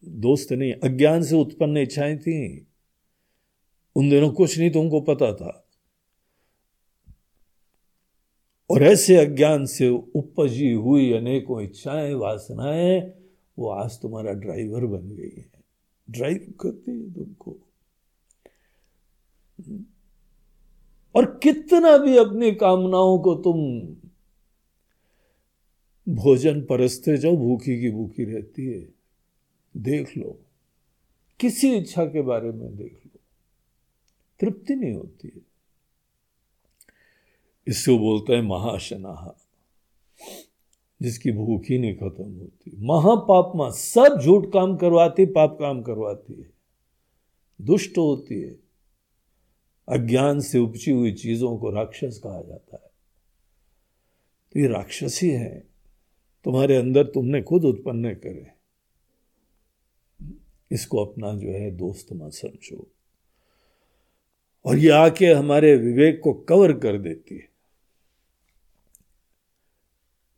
दोस्त 0.04 0.52
नहीं, 0.52 0.72
अज्ञान 0.72 1.22
से 1.22 1.36
उत्पन्न 1.36 1.76
इच्छाएँ 1.76 2.18
थी। 2.18 2.66
उन 3.96 4.10
दिनों 4.10 4.32
कुछ 4.32 4.58
नहीं 4.58 4.70
तुमको 4.70 5.00
पता 5.00 5.34
था। 5.34 5.66
और 8.70 8.82
ऐसे 8.82 9.16
अज्ञान 9.16 9.66
से 9.66 9.88
उपजी 9.88 10.72
हुई 10.72 11.12
अनेकों 11.12 11.62
इच्छाएँ, 11.62 12.14
वासनाएँ, 12.14 13.12
वो 13.58 13.68
आज 13.68 14.00
तुम्हारा 14.00 14.32
ड्राइवर 14.32 14.86
बन 14.86 15.08
गई 15.08 15.36
है। 15.36 15.50
ड्राइव 16.10 16.54
करती 16.60 16.90
है 16.90 17.14
तुमको। 17.14 17.56
और 21.14 21.40
कितना 21.42 21.98
भी 21.98 22.16
अपनी 22.16 22.52
कामनाओं 22.52 23.18
को 23.18 23.34
तुम 23.34 23.80
भोजन 26.14 26.62
परसते 26.62 27.16
जाओ, 27.16 27.36
भूखी 27.36 27.80
की 27.80 27.90
भूखी 27.90 28.24
रहती 28.24 28.66
है। 28.66 28.88
देख 29.76 30.16
लो। 30.16 30.38
किसी 31.40 31.74
इच्छा 31.76 32.04
के 32.04 32.22
बारे 32.22 32.52
में 32.52 32.76
देख 32.76 33.00
लो। 33.06 33.09
तृप्ति 34.40 34.74
नहीं 34.74 34.94
होती 34.94 35.32
है। 35.36 35.42
इसको 37.66 37.98
बोलते 37.98 38.34
हैं 38.34 38.42
महाशनाहा 38.42 39.34
जिसकी 41.02 41.32
भूख 41.32 41.62
ही 41.64 41.78
नहीं 41.78 41.96
खत्म 41.96 42.24
होती। 42.24 42.76
महापापमा, 42.78 43.70
सब 43.70 44.20
झूठ 44.24 44.52
काम 44.52 44.76
करवाती, 44.76 45.26
पाप 45.26 45.56
काम 45.60 45.82
करवाती 45.82 46.34
है। 46.34 46.50
दुष्ट 47.60 47.98
होती 47.98 48.42
है। 48.42 48.56
अज्ञान 49.88 50.40
से 50.40 50.58
उपची 50.58 50.90
हुई 50.90 51.12
चीज़ों 51.12 51.58
को 51.58 51.70
राक्षस 51.70 52.20
कहा 52.24 52.42
जाता 52.42 52.80
है। 52.84 52.90
तो 54.52 54.60
ये 54.60 54.66
राक्षस 54.66 55.20
ही 55.22 55.30
है। 55.30 55.68
तुम्हारे 56.44 56.76
अंदर 56.76 57.04
तुमने 57.04 57.42
खुद 57.42 57.64
उत्पन्न 57.64 58.14
करे। 58.14 58.50
इसको 60.72 61.04
अपना 61.04 61.34
जो 61.34 61.48
है 61.48 61.70
दोस्त 61.70 62.06
मत 62.12 62.32
समझो। 62.32 62.88
और 64.64 64.78
ये 64.78 64.90
आके 64.90 65.26
हमारे 65.26 65.76
विवेक 65.76 66.20
को 66.24 66.32
कवर 66.32 66.72
कर 66.72 66.98
देती 66.98 67.34
है। 67.34 67.50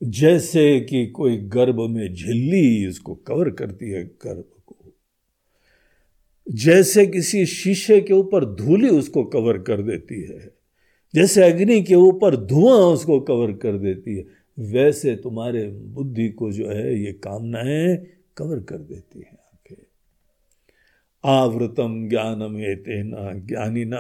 जैसे 0.03 0.81
कि 0.81 1.07
कोई 1.07 1.37
गर्भ 1.37 1.81
में 1.81 2.15
झिल्ली 2.15 2.89
इसको 2.89 3.15
कवर 3.15 3.51
करती 3.51 3.91
है, 3.91 4.05
गर्भ 4.05 4.45
को। 4.67 4.77
जैसे 6.51 7.07
किसी 7.07 7.47
शीशे 7.47 8.01
के 8.01 8.15
ऊपर 8.15 8.45
धूली 8.45 8.89
उसको 8.89 9.25
कवर 9.25 9.59
कर 9.59 9.83
देती 9.83 10.23
है, 10.23 10.51
जैसे 11.15 11.45
अग्नि 11.45 11.83
के 11.83 11.95
ऊपर 11.95 12.37
धुआँ 12.37 12.79
उसको 12.79 13.21
कवर 13.21 13.53
कर 13.53 13.79
देती 13.79 14.17
है, 14.17 14.25
वैसे 14.59 15.17
तुम्हारे 15.17 15.69
बुद्धि 15.69 16.29
को 16.29 16.53
जो 16.53 16.69
है 16.69 16.99
ये 17.01 17.13
कामनाएँ 17.13 18.07
कवर 18.37 18.61
कर 18.61 18.79
देती 18.79 19.19
है। 19.19 19.42
आवृतम 21.25 22.09
ज्ञानम 22.09 22.57
तेना 22.75 23.33
ज्ञानी 23.35 23.85
न 23.87 23.93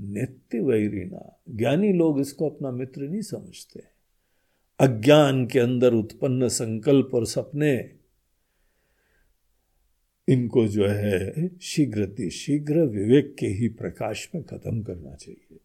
नित्य 0.00 0.60
वैरिना 0.60 1.42
ज्ञानी 1.50 1.92
लोग 1.92 2.20
इसको 2.20 2.50
अपना 2.50 2.70
मित्र 2.70 3.02
नहीं 3.02 3.20
समझते। 3.20 3.80
अज्ञान 4.80 5.46
के 5.46 5.58
अंदर 5.58 5.94
उत्पन्न 5.94 6.48
संकल्प 6.48 7.10
और 7.14 7.26
सपने, 7.26 7.90
इनको 10.28 10.66
जो 10.66 10.86
है 10.86 11.50
शीघ्र 11.58 12.30
शीघ्र 12.30 12.78
विवेक 12.80 13.36
के 13.38 13.46
ही 13.46 13.68
प्रकाश 13.68 14.30
में 14.34 14.44
खत्म 14.44 14.82
करना 14.82 15.14
चाहिए। 15.14 15.56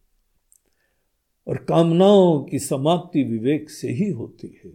और 1.48 1.58
कामनाओं 1.58 2.44
की 2.44 2.60
समाप्ति 2.60 3.24
विवेक 3.24 3.70
से 3.70 3.90
ही 3.90 4.10
होती 4.10 4.62
है। 4.66 4.72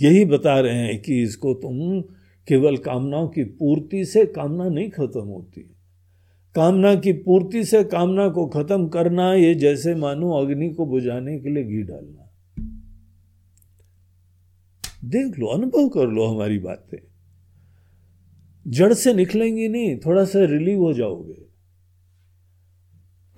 यही 0.00 0.24
बता 0.24 0.60
रहे 0.60 0.74
हैं 0.74 1.02
कि 1.02 1.22
इसको 1.22 1.54
तुम 1.54 2.04
केवल 2.48 2.76
कामनाओं 2.76 3.28
की 3.28 3.44
पूर्ति 3.44 4.04
से 4.04 4.26
कामना 4.26 4.68
नहीं 4.68 4.90
खत्म 4.90 5.20
होती। 5.20 5.60
कामना 6.54 6.94
की 6.94 7.12
पूर्ति 7.12 7.64
से 7.64 7.84
कामना 7.84 8.28
को 8.28 8.46
खत्म 8.46 8.88
करना, 8.88 9.34
ये 9.34 9.54
जैसे 9.54 9.94
मानो 9.94 10.30
अग्नि 10.30 10.68
को 10.68 10.86
बुझाने 10.86 11.38
के 11.38 11.48
लिए 11.48 11.64
घी 11.64 11.82
डालना। 11.82 12.24
देख 15.04 15.38
लो, 15.38 15.46
अनुभव 15.46 15.88
कर 15.88 16.08
लो 16.08 16.24
हमारी 16.24 16.58
बातें। 16.58 16.98
जड़ 18.66 18.92
से 18.92 19.14
निकलेंगी 19.14 19.68
नहीं, 19.68 19.98
थोड़ा 19.98 20.24
सा 20.24 20.44
रिलीव 20.44 20.78
हो 20.78 20.92
जाओगे। 20.92 21.48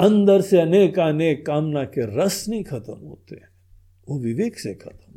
अंदर 0.00 0.40
से 0.40 0.60
अनेक 0.60 0.98
अनेक 0.98 1.46
कामना 1.46 1.84
के 1.84 2.24
रस 2.24 2.46
नहीं 2.48 2.64
खत्म 2.64 2.94
होते, 2.94 3.36
वो 4.08 4.18
विवेक 4.18 4.58
से 4.58 4.74
खत्म। 4.74 5.09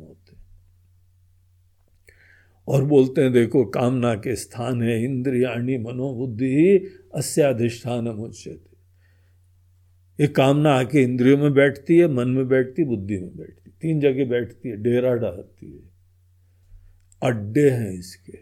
और 2.68 2.84
बोलते 2.84 3.22
हैं, 3.22 3.32
देखो, 3.32 3.64
कामना 3.64 4.14
के 4.14 4.36
स्थान 4.36 4.82
है, 4.82 5.04
इंद्रियाणी 5.04 5.78
मनोबुद्धि 5.78 6.76
अस्याधिष्ठान 7.14 8.08
उच्यते 8.08 8.74
ये 10.20 10.28
कामना 10.28 10.72
आके 10.72 11.02
इंद्रियों 11.02 11.38
में 11.38 11.52
बैठती 11.54 11.98
है, 11.98 12.08
मन 12.08 12.28
में 12.28 12.48
बैठती 12.48 12.84
बुद्धि 12.84 13.18
में 13.18 13.36
बैठती 13.36 13.70
तीन 13.70 14.00
जगह 14.00 14.24
बैठती 14.24 14.68
है, 14.68 14.76
डेरा 14.76 15.14
डालती 15.14 15.72
है। 15.72 15.94
अड्डे 17.22 17.70
हैं 17.70 17.90
इसके। 17.90 18.38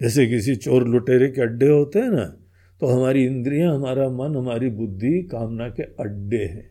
जैसे 0.00 0.26
किसी 0.26 0.56
चोर 0.56 0.88
लुटेरे 0.88 1.28
के 1.28 1.40
अड्डे 1.40 1.68
होते 1.68 1.98
हैं 1.98 2.10
ना 2.10 2.24
तो 2.80 2.86
हमारी 2.86 3.24
इंद्रियाँ, 3.24 3.74
हमारा 3.74 4.08
मन, 4.08 4.36
हमारी 4.36 4.70
बुद्धि 4.70 5.22
कामना 5.22 5.68
के 5.68 5.82
अड्डे 5.82 6.44
हैं। 6.44 6.70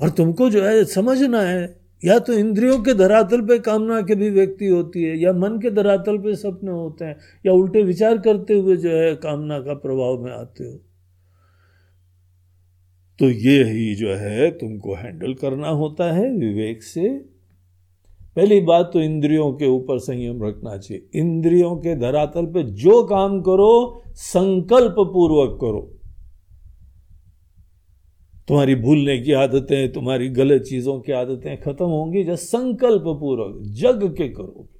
और 0.00 0.10
तुमको 0.10 0.50
जो 0.50 0.64
है, 0.64 0.84
समझना 0.84 1.40
है 1.42 1.79
या 2.04 2.18
तो 2.18 2.32
इंद्रियों 2.32 2.78
के 2.82 2.94
धरातल 2.94 3.40
पे 3.40 3.58
कामना 3.58 4.00
के 4.00 4.14
भी 4.14 4.30
व्यक्ति 4.30 4.66
होती 4.66 5.02
है, 5.02 5.18
या 5.18 5.32
मन 5.32 5.58
के 5.62 5.70
धरातल 5.70 6.18
पे 6.18 6.36
सपने 6.36 6.70
होते 6.70 7.04
हैं, 7.04 7.16
या 7.46 7.52
उल्टे 7.52 7.82
विचार 7.82 8.18
करते 8.18 8.54
हुए 8.54 8.76
जो 8.76 8.90
है 8.90 9.14
कामना 9.14 9.60
का 9.60 9.74
प्रभाव 9.74 10.22
में 10.22 10.32
आते 10.32 10.64
हो। 10.64 10.80
तो 13.18 13.30
ये 13.30 13.64
ही 13.64 13.94
जो 13.94 14.08
है 14.08 14.50
तुमको 14.50 14.94
हैंडल 14.94 15.34
करना 15.34 15.68
होता 15.68 16.12
है 16.12 16.30
विवेक 16.30 16.82
से। 16.82 17.08
पहली 18.36 18.60
बात 18.60 18.90
तो 18.92 19.00
इंद्रियों 19.00 19.52
के 19.52 19.66
ऊपर 19.66 19.98
संयम 19.98 20.42
रखना 20.44 20.76
चाहिए। 20.76 21.20
इंद्रियों 21.20 21.76
के 21.76 21.96
धरातल 21.96 22.46
पे 22.46 22.62
जो 22.62 23.04
काम 23.04 23.40
करो, 23.40 24.02
संकल्प 24.14 24.94
पूर्वक 24.98 25.58
करो। 25.60 25.99
तुम्हारी 28.50 28.74
भूलने 28.74 29.18
की 29.18 29.32
आदतें, 29.32 29.92
तुम्हारी 29.92 30.28
गलत 30.28 30.62
चीज़ों 30.62 31.00
की 31.00 31.12
आदतें 31.12 31.60
खत्म 31.60 31.84
होंगी, 31.84 32.24
जब 32.24 32.34
संकल्प 32.34 33.04
पूर्वक 33.20 33.60
जग 33.62 34.02
के 34.16 34.28
करोगे। 34.28 34.78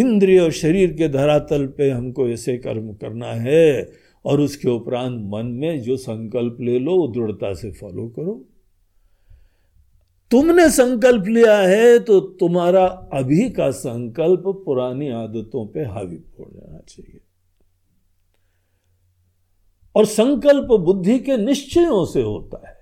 इंद्रिय 0.00 0.40
और 0.40 0.50
शरीर 0.50 0.92
के 0.92 1.08
धरातल 1.08 1.66
पे 1.66 1.90
हमको 1.90 2.28
ऐसे 2.28 2.56
कर्म 2.58 2.92
करना 2.92 3.26
है 3.26 3.90
और 4.24 4.40
उसके 4.40 4.68
उपरांत 4.68 5.16
मन 5.24 5.46
में 5.46 5.80
जो 5.80 5.96
संकल्प 5.96 6.56
ले 6.60 6.78
लो 6.78 7.08
दृढ़ता 7.08 7.54
से 7.54 7.72
फॉलो 7.72 8.08
करो। 8.08 8.44
तुमने 10.30 10.70
संकल्प 10.70 11.26
लिया 11.26 11.58
है 11.58 11.98
तो 11.98 12.20
तुम्हारा 12.20 12.86
अभी 13.12 13.50
का 13.50 13.70
संकल्प 13.70 14.42
पुरानी 14.64 15.08
आदतों 15.08 15.66
पे 15.66 15.80
हावी 15.80 16.16
पड़ 16.16 16.48
जाना 16.48 16.78
चाहिए। 16.78 17.20
और 19.96 20.06
संकल्प 20.06 20.68
बुद्धि 20.80 21.18
के 21.18 21.36
निश्चयों 21.36 22.06
से 22.06 22.22
होता 22.22 22.68
है। 22.68 22.76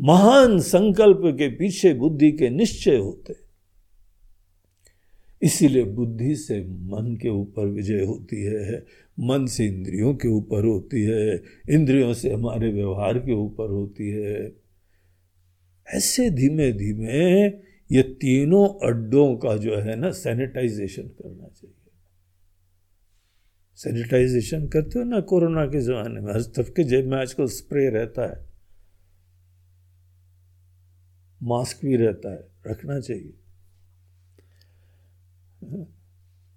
महान 0.00 0.60
संकल्प 0.60 1.20
के 1.24 1.48
पीछे 1.48 1.94
बुद्धि 1.94 2.32
के 2.32 2.50
निश्चय 2.50 2.96
होते 2.96 3.42
इसीलिए 5.42 5.84
बुद्धि 5.84 6.36
से 6.36 6.60
मन 6.60 7.18
के 7.22 7.28
ऊपर 7.28 7.66
विजय 7.66 8.04
होती 8.04 8.42
है, 8.42 8.86
मन 9.20 9.46
से 9.46 9.66
इंद्रियों 9.66 10.14
के 10.14 10.28
ऊपर 10.28 10.64
होती 10.64 11.02
है, 11.02 11.42
इंद्रियों 11.70 12.14
से 12.14 12.32
हमारे 12.32 12.72
व्यवहार 12.72 13.18
के 13.18 13.32
ऊपर 13.32 13.70
होती 13.70 14.08
है। 14.08 14.52
ऐसे 15.94 16.30
धीमे 16.30 16.72
धीमे 16.72 17.44
ये 17.96 18.02
तीनों 18.02 18.88
अड्डों 18.88 19.36
का 19.36 19.56
जो 19.56 19.76
है 19.76 19.96
ना 19.96 20.10
सैनिटाइजेशन 20.10 21.08
चाहिए 21.08 21.31
सैनिटाइजेशन 23.82 24.68
करते 24.68 24.98
हो 24.98 25.04
ना 25.04 25.20
कोरोना 25.20 25.66
के 25.66 25.80
ज़माने 25.80 26.20
में? 26.20 26.32
हर 26.32 26.42
तरफ़ 26.42 26.70
के 26.70 26.84
जेब 26.84 27.06
में 27.06 27.18
आजकल 27.18 27.46
स्प्रे 27.46 27.90
रहता 27.90 28.22
है। 28.22 28.46
मास्क 31.42 31.86
भी 31.86 31.96
रहता 31.96 32.32
है, 32.32 32.44
रखना 32.66 33.00
चाहिए। 33.00 33.32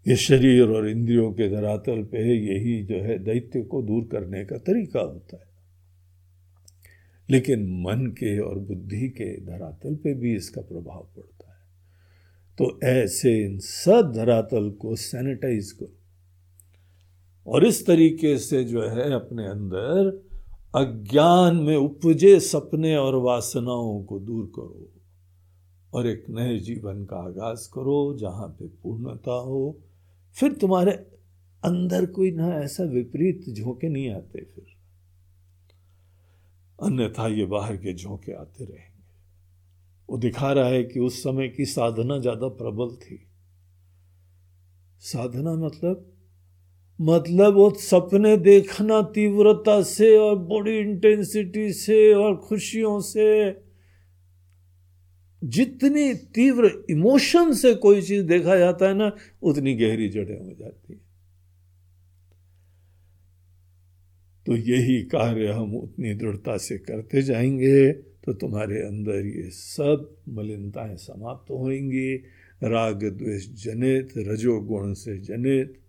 ये 0.07 0.15
शरीर 0.15 0.63
और 0.63 0.89
इंद्रियों 0.89 1.31
के 1.31 1.49
धरातल 1.49 2.03
पे 2.03 2.17
यही 2.35 2.83
जो 2.83 2.95
है 2.95 3.19
दैत्य 3.19 3.61
को 3.61 3.81
दूर 3.81 4.09
करने 4.11 4.45
का 4.45 4.57
तरीका 4.57 4.99
होता 4.99 5.37
है। 5.37 5.47
लेकिन 7.29 7.59
मन 7.61 8.05
के 8.05 8.39
और 8.39 8.59
बुद्धि 8.59 9.09
के 9.09 9.41
धरातल 9.41 9.95
पे 9.95 10.13
भी 10.13 10.35
इसका 10.35 10.61
प्रभाव 10.61 11.07
पड़ता 11.15 11.51
है। 11.51 11.59
तो 12.57 12.79
ऐसे 12.83 13.45
इन 13.45 13.59
सब 13.59 14.13
धरातल 14.15 14.71
को 14.71 14.95
सैनिटाइज 14.95 15.71
करो। 15.71 15.94
और 17.47 17.65
इस 17.65 17.85
तरीके 17.87 18.37
से 18.37 18.63
जो 18.63 18.81
है 18.81 19.11
अपने 19.13 19.45
अंदर 19.47 20.07
अज्ञान 20.75 21.55
में 21.55 21.75
उपजे 21.75 22.39
सपने 22.39 22.95
और 22.95 23.15
वासनाओं 23.15 24.03
को 24.03 24.19
दूर 24.19 24.45
करो 24.55 24.91
और 25.93 26.07
एक 26.07 26.25
नए 26.29 26.57
जीवन 26.59 27.03
का 27.05 27.17
आगाज़ 27.17 27.67
करो 27.69 28.17
जहाँ 28.17 28.47
पे 28.47 28.67
पूर्णता 28.67 29.31
हो। 29.31 29.77
फिर 30.35 30.53
तुम्हारे 30.53 30.91
अंदर 31.63 32.05
कोई 32.05 32.31
ना 32.31 32.47
ऐसा 32.55 32.83
विपरीत 32.83 33.45
झोंके 33.49 33.89
नहीं 33.89 34.09
आते 34.09 34.41
फिर। 34.45 34.65
अन्यथा 36.79 37.27
ये 37.27 37.45
बाहर 37.45 37.77
के 37.77 37.93
झोंके 37.93 38.33
आते 38.33 38.65
रहेंगे। 38.65 39.03
वो 40.09 40.17
दिखा 40.17 40.51
रहा 40.51 40.67
है 40.67 40.83
कि 40.83 40.99
उस 40.99 41.23
समय 41.23 41.47
की 41.47 41.65
साधना 41.65 42.19
ज़्यादा 42.19 42.47
प्रबल 42.47 42.95
थी। 42.95 43.17
साधना 45.01 45.53
मतलब 45.55 46.14
मतलब 47.01 47.53
वो 47.53 47.69
सपने 47.69 48.37
देखना 48.37 49.01
तीव्रता 49.01 49.81
से 49.83 50.17
और 50.17 50.37
बड़ी 50.37 50.77
इंटेंसिटी 50.77 51.73
से 51.73 52.13
और 52.13 52.35
खुशियों 52.35 52.99
से। 52.99 53.55
जितनी 55.43 56.13
तीव्र 56.13 56.85
इमोशन 56.89 57.53
से 57.53 57.73
कोई 57.73 58.01
चीज़ 58.01 58.23
देखा 58.23 58.57
जाता 58.57 58.87
है 58.87 58.93
ना, 58.93 59.15
उतनी 59.43 59.75
गहरी 59.75 60.09
जड़ें 60.09 60.39
हो 60.39 60.55
जाती 60.59 60.93
है। 60.93 60.99
तो 64.45 64.55
यही 64.55 65.03
कार्य 65.03 65.47
हम 65.47 65.75
उतनी 65.75 66.13
दृढ़ता 66.13 66.57
से 66.57 66.77
करते 66.77 67.21
जाएँगे 67.21 67.91
तो 67.91 68.33
तुम्हारे 68.33 68.77
अंदर 68.77 69.25
ये 69.25 69.49
सब 69.49 70.17
मलिनताएँ 70.29 70.95
समाप्त 70.95 71.51
होंगी। 71.51 72.15
राग, 72.63 73.03
द्वेष 73.03 73.49
जनित, 73.49 74.09
रजोगुण 74.17 74.93
से 74.93 75.17
जनित 75.17 75.81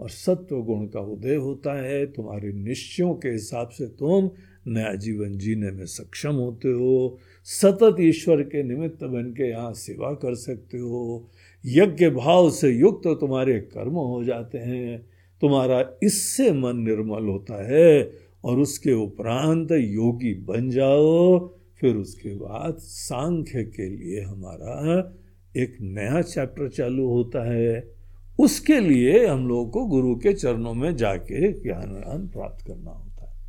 और 0.00 0.10
सत्व 0.10 0.56
गुण 0.56 0.86
का 0.86 1.00
उदय 1.00 1.34
होता 1.34 1.82
है। 1.82 2.06
तुम्हारे 2.06 2.52
निश्चयों 2.52 3.14
के 3.14 3.28
हिसाब 3.28 3.68
से 3.68 3.86
तुम 3.86 4.30
नया 4.68 4.94
जीवन 4.94 5.38
जीने 5.38 5.70
में 5.70 5.86
सक्षम 5.86 6.34
होते 6.34 6.68
हो। 6.68 7.18
सतत 7.44 7.96
ईश्वर 8.00 8.42
के 8.42 8.62
निमित्त 8.62 9.04
बन 9.04 9.30
के 9.30 9.50
यहाँ 9.50 9.72
सेवा 9.72 10.12
कर 10.12 10.34
सकते 10.34 10.78
हो। 10.78 11.30
यज्ञ 11.66 12.10
भाव 12.10 12.50
से 12.50 12.70
युक्त 12.70 13.00
तो 13.04 13.14
तुम्हारे 13.14 13.60
कर्म 13.60 13.94
हो 13.94 14.24
जाते 14.24 14.58
हैं। 14.58 15.06
तुम्हारा 15.42 15.98
इससे 16.02 16.52
मन 16.52 16.76
निर्मल 16.76 17.24
होता 17.24 17.64
है 17.66 18.10
और 18.44 18.58
उसके 18.58 18.92
उपरांत 18.92 19.72
योगी 19.72 20.34
बन 20.34 20.70
जाओ। 20.70 21.38
फिर 21.80 21.96
उसके 21.96 22.34
बाद 22.34 22.74
सांख्य 22.74 23.64
के 23.64 23.88
लिए 23.88 24.20
हमारा 24.20 25.16
एक 25.56 25.76
नया 25.80 26.22
चैप्टर 26.22 26.68
चालू 26.68 27.06
होता 27.06 27.52
है। 27.52 27.93
उसके 28.38 28.80
लिए 28.80 29.26
हम 29.26 29.48
लोगों 29.48 29.70
को 29.70 29.86
गुरु 29.86 30.16
के 30.16 30.32
चरणों 30.32 30.74
में 30.74 30.96
जाके 30.96 31.52
ज्ञान 31.52 32.28
प्राप्त 32.28 32.66
करना 32.66 32.90
होता 32.90 33.30
है। 33.30 33.44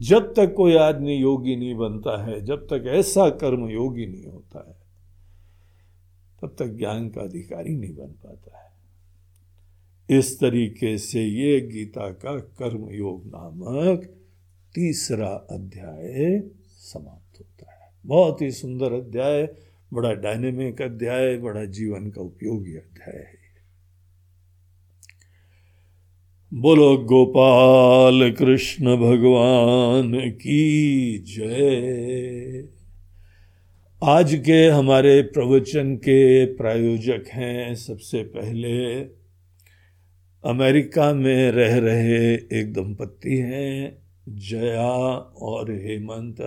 जब 0.00 0.34
तक 0.36 0.54
कोई 0.56 0.76
आदमी 0.76 1.16
योगी 1.16 1.56
नहीं 1.56 1.74
बनता 1.74 2.24
है, 2.24 2.44
जब 2.44 2.66
तक 2.66 2.84
ऐसा 2.86 3.30
कर्म 3.30 3.68
योगी 3.68 4.06
नहीं 4.06 4.26
होता 4.26 4.66
है, 4.68 4.84
तब 6.42 6.56
तक 6.58 6.68
ज्ञान 6.68 7.08
का 7.08 7.20
अधिकारी 7.20 7.76
नहीं 7.76 7.96
बन 7.96 8.06
पाता 8.06 8.58
है। 8.58 8.74
इस 10.18 10.40
तरीके 10.40 10.98
से 10.98 11.24
ये 11.24 11.60
गीता 11.60 12.10
का 12.10 12.38
कर्म 12.38 12.90
योग 12.90 13.26
नामक 13.26 14.04
तीसरा 14.74 15.46
अध्याय 15.50 16.42
समाप्त 16.66 17.40
होता 17.40 17.72
है। 17.72 17.92
बहुत 18.06 18.42
ही 18.42 18.50
सुंदर 18.50 18.92
अध्याय। 18.92 19.54
बड़ा 19.94 20.12
डायनेमिक 20.12 20.82
अध्याय, 20.82 21.36
बड़ा 21.36 21.64
जीवन 21.64 22.10
का 22.10 22.20
उपयोगी 22.20 22.76
अध्याय 22.76 23.16
है। 23.16 23.44
बोलो, 26.54 26.96
गोपाल 26.96 28.32
कृष्ण 28.32 28.96
भगवान 28.96 30.30
की 30.30 31.18
जय। 31.18 32.64
आज 34.04 34.42
के 34.46 34.66
हमारे 34.66 35.22
प्रवचन 35.22 35.96
के 35.96 36.46
प्रायोजक 36.46 37.24
हैं 37.28 37.74
सबसे 37.74 38.22
पहले, 38.22 38.94
अमेरिका 40.44 41.14
में 41.14 41.50
रह 41.50 41.78
रहे 41.78 42.34
एक 42.34 42.72
दंपत्ति 42.72 43.36
हैं, 43.36 43.98
जया 44.28 44.92
और 45.38 45.72
हेमंत 45.72 46.40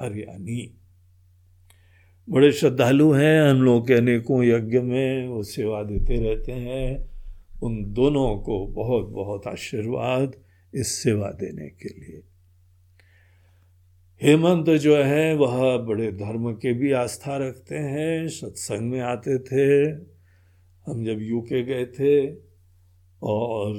हरियाणी। 0.00 0.75
बड़े 2.30 2.52
श्रद्धालु 2.52 3.12
हैं, 3.12 3.42
हम 3.42 3.62
लोग 3.62 3.86
के 3.86 3.94
अनेकों 3.94 4.44
यज्ञ 4.44 4.78
में 4.78 5.28
वो 5.28 5.42
सेवा 5.42 5.82
देते 5.82 6.16
रहते 6.16 6.52
हैं। 6.52 7.10
उन 7.62 7.92
दोनों 7.92 8.36
को 8.36 8.66
बहुत 8.66 9.06
बहुत 9.06 9.46
आशीर्वाद 9.46 10.36
इस 10.74 10.88
सेवा 11.02 11.30
देने 11.30 11.68
के 11.68 11.88
लिए। 11.88 12.22
हेमंत 14.22 14.70
जो 14.70 14.96
है, 14.96 15.36
वह 15.36 15.78
बड़े 15.78 16.12
धर्म 16.12 16.52
के 16.52 16.72
भी 16.72 16.92
आस्था 16.92 17.36
रखते 17.36 17.74
हैं, 17.74 18.28
सत्संग 18.28 18.90
में 18.90 19.00
आते 19.00 19.38
थे। 19.38 19.90
हम 20.86 21.04
जब 21.04 21.18
यूके 21.20 21.62
गए 21.62 21.86
थे 21.86 22.36
और 23.22 23.74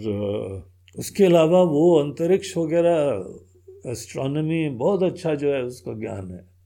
उसके 1.00 1.26
अलावा 1.26 1.62
वो 1.62 2.00
अंतरिक्ष 2.00 2.58
वगैरह 2.58 3.26
एस्ट्रोनॉमी 3.92 4.70
बहुत 4.70 5.04
अच्छा 5.04 5.36
जो 5.36 5.54
है 5.54 5.64
उसका 5.64 5.94
ज्ञान 5.94 6.32
है। 6.32 6.57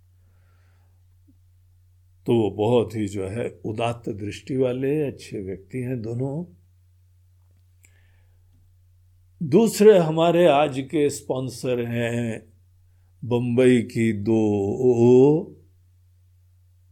तो 2.26 2.36
वो 2.36 2.50
बहुत 2.52 2.96
ही 2.96 3.08
जो 3.08 3.28
है 3.28 3.60
उदात्त 3.66 4.10
दृष्टि 4.10 4.56
वाले, 4.58 5.02
अच्छे 5.02 5.40
व्यक्ति 5.40 5.78
हैं 5.78 6.02
दोनों। 6.02 6.46
दूसरे 9.48 9.98
हमारे 9.98 10.46
आज 10.46 10.80
के 10.80 11.10
स्पॉन्सर 11.10 11.86
हैं 11.86 12.42
बंबई 13.26 13.82
की 13.82 14.14
दो 14.14 15.42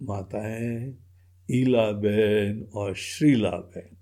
माताएँ, 0.02 0.94
ईला 1.52 1.92
बहन 1.92 2.70
और 2.74 2.96
श्रीला 2.96 3.50
बहन। 3.50 3.98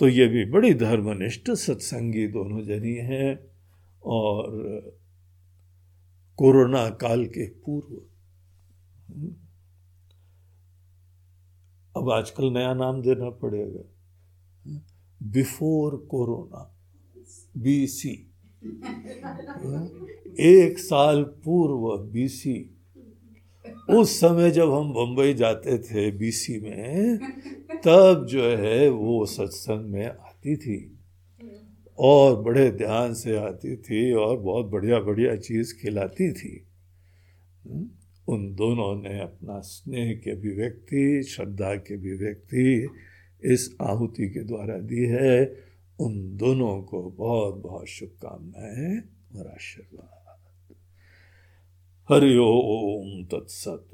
तो 0.00 0.08
ये 0.08 0.26
भी 0.26 0.44
बड़ी 0.44 0.74
धर्मनिष्ठ 0.74 1.50
सत्संगी 1.50 2.26
दोनों 2.28 2.62
जनी 2.62 2.94
हैं 2.94 3.38
और 4.02 4.50
कोरोना 6.36 6.88
काल 6.90 7.26
के 7.26 7.48
पूर्व 7.48 8.07
अब 11.96 12.10
आजकल 12.10 12.50
नया 12.50 12.74
नाम 12.74 13.02
देना 13.02 13.30
पड़ेगा। 13.30 13.80
Before 15.22 15.96
corona, 15.96 16.76
BC. 17.56 18.30
एक 20.40 20.74
साल 20.78 21.22
पूर्व 21.22 22.04
बीसी। 22.04 22.74
उस 23.90 24.20
समय 24.20 24.50
जब 24.50 24.72
हम 24.72 24.94
बम्बई 24.94 25.34
जाते 25.34 25.78
थे 25.78 26.10
बीसी 26.10 26.60
में, 26.60 27.18
तब 27.84 28.26
जो 28.30 28.42
है 28.42 28.88
वो 28.88 29.26
सत्संग 29.26 29.90
में 29.90 30.06
आती 30.06 30.56
थी। 30.56 30.98
और 31.98 32.42
बड़े 32.42 32.70
ध्यान 32.70 33.14
से 33.14 33.36
आती 33.36 33.76
थी 33.76 34.12
और 34.12 34.38
बहुत 34.38 34.66
बढ़िया 34.66 35.00
बढ़िया 35.00 35.36
चीज़ 35.36 35.74
खिलाती 35.82 36.32
थी। 36.32 36.64
उन 38.28 38.54
दोनों 38.54 39.02
ने 39.02 39.20
अपना 39.20 39.60
स्नेह 39.60 40.14
की 40.24 40.30
अभिव्यक्ति, 40.30 41.22
श्रद्धा 41.22 41.76
की 41.76 41.94
अभिव्यक्ति 41.94 42.90
इस 43.44 43.76
आहुति 43.82 44.28
के 44.28 44.44
द्वारा 44.44 44.78
दी 44.78 45.06
है। 45.06 45.64
उन 46.00 46.36
दोनों 46.36 46.82
को 46.82 47.10
बहुत 47.10 47.54
बहुत 47.54 47.86
शुभकामनाएँ 47.86 49.00
और 49.36 49.46
आशीर्वाद। 49.46 50.18
हरिओम 52.12 53.24
तत्सत। 53.24 53.88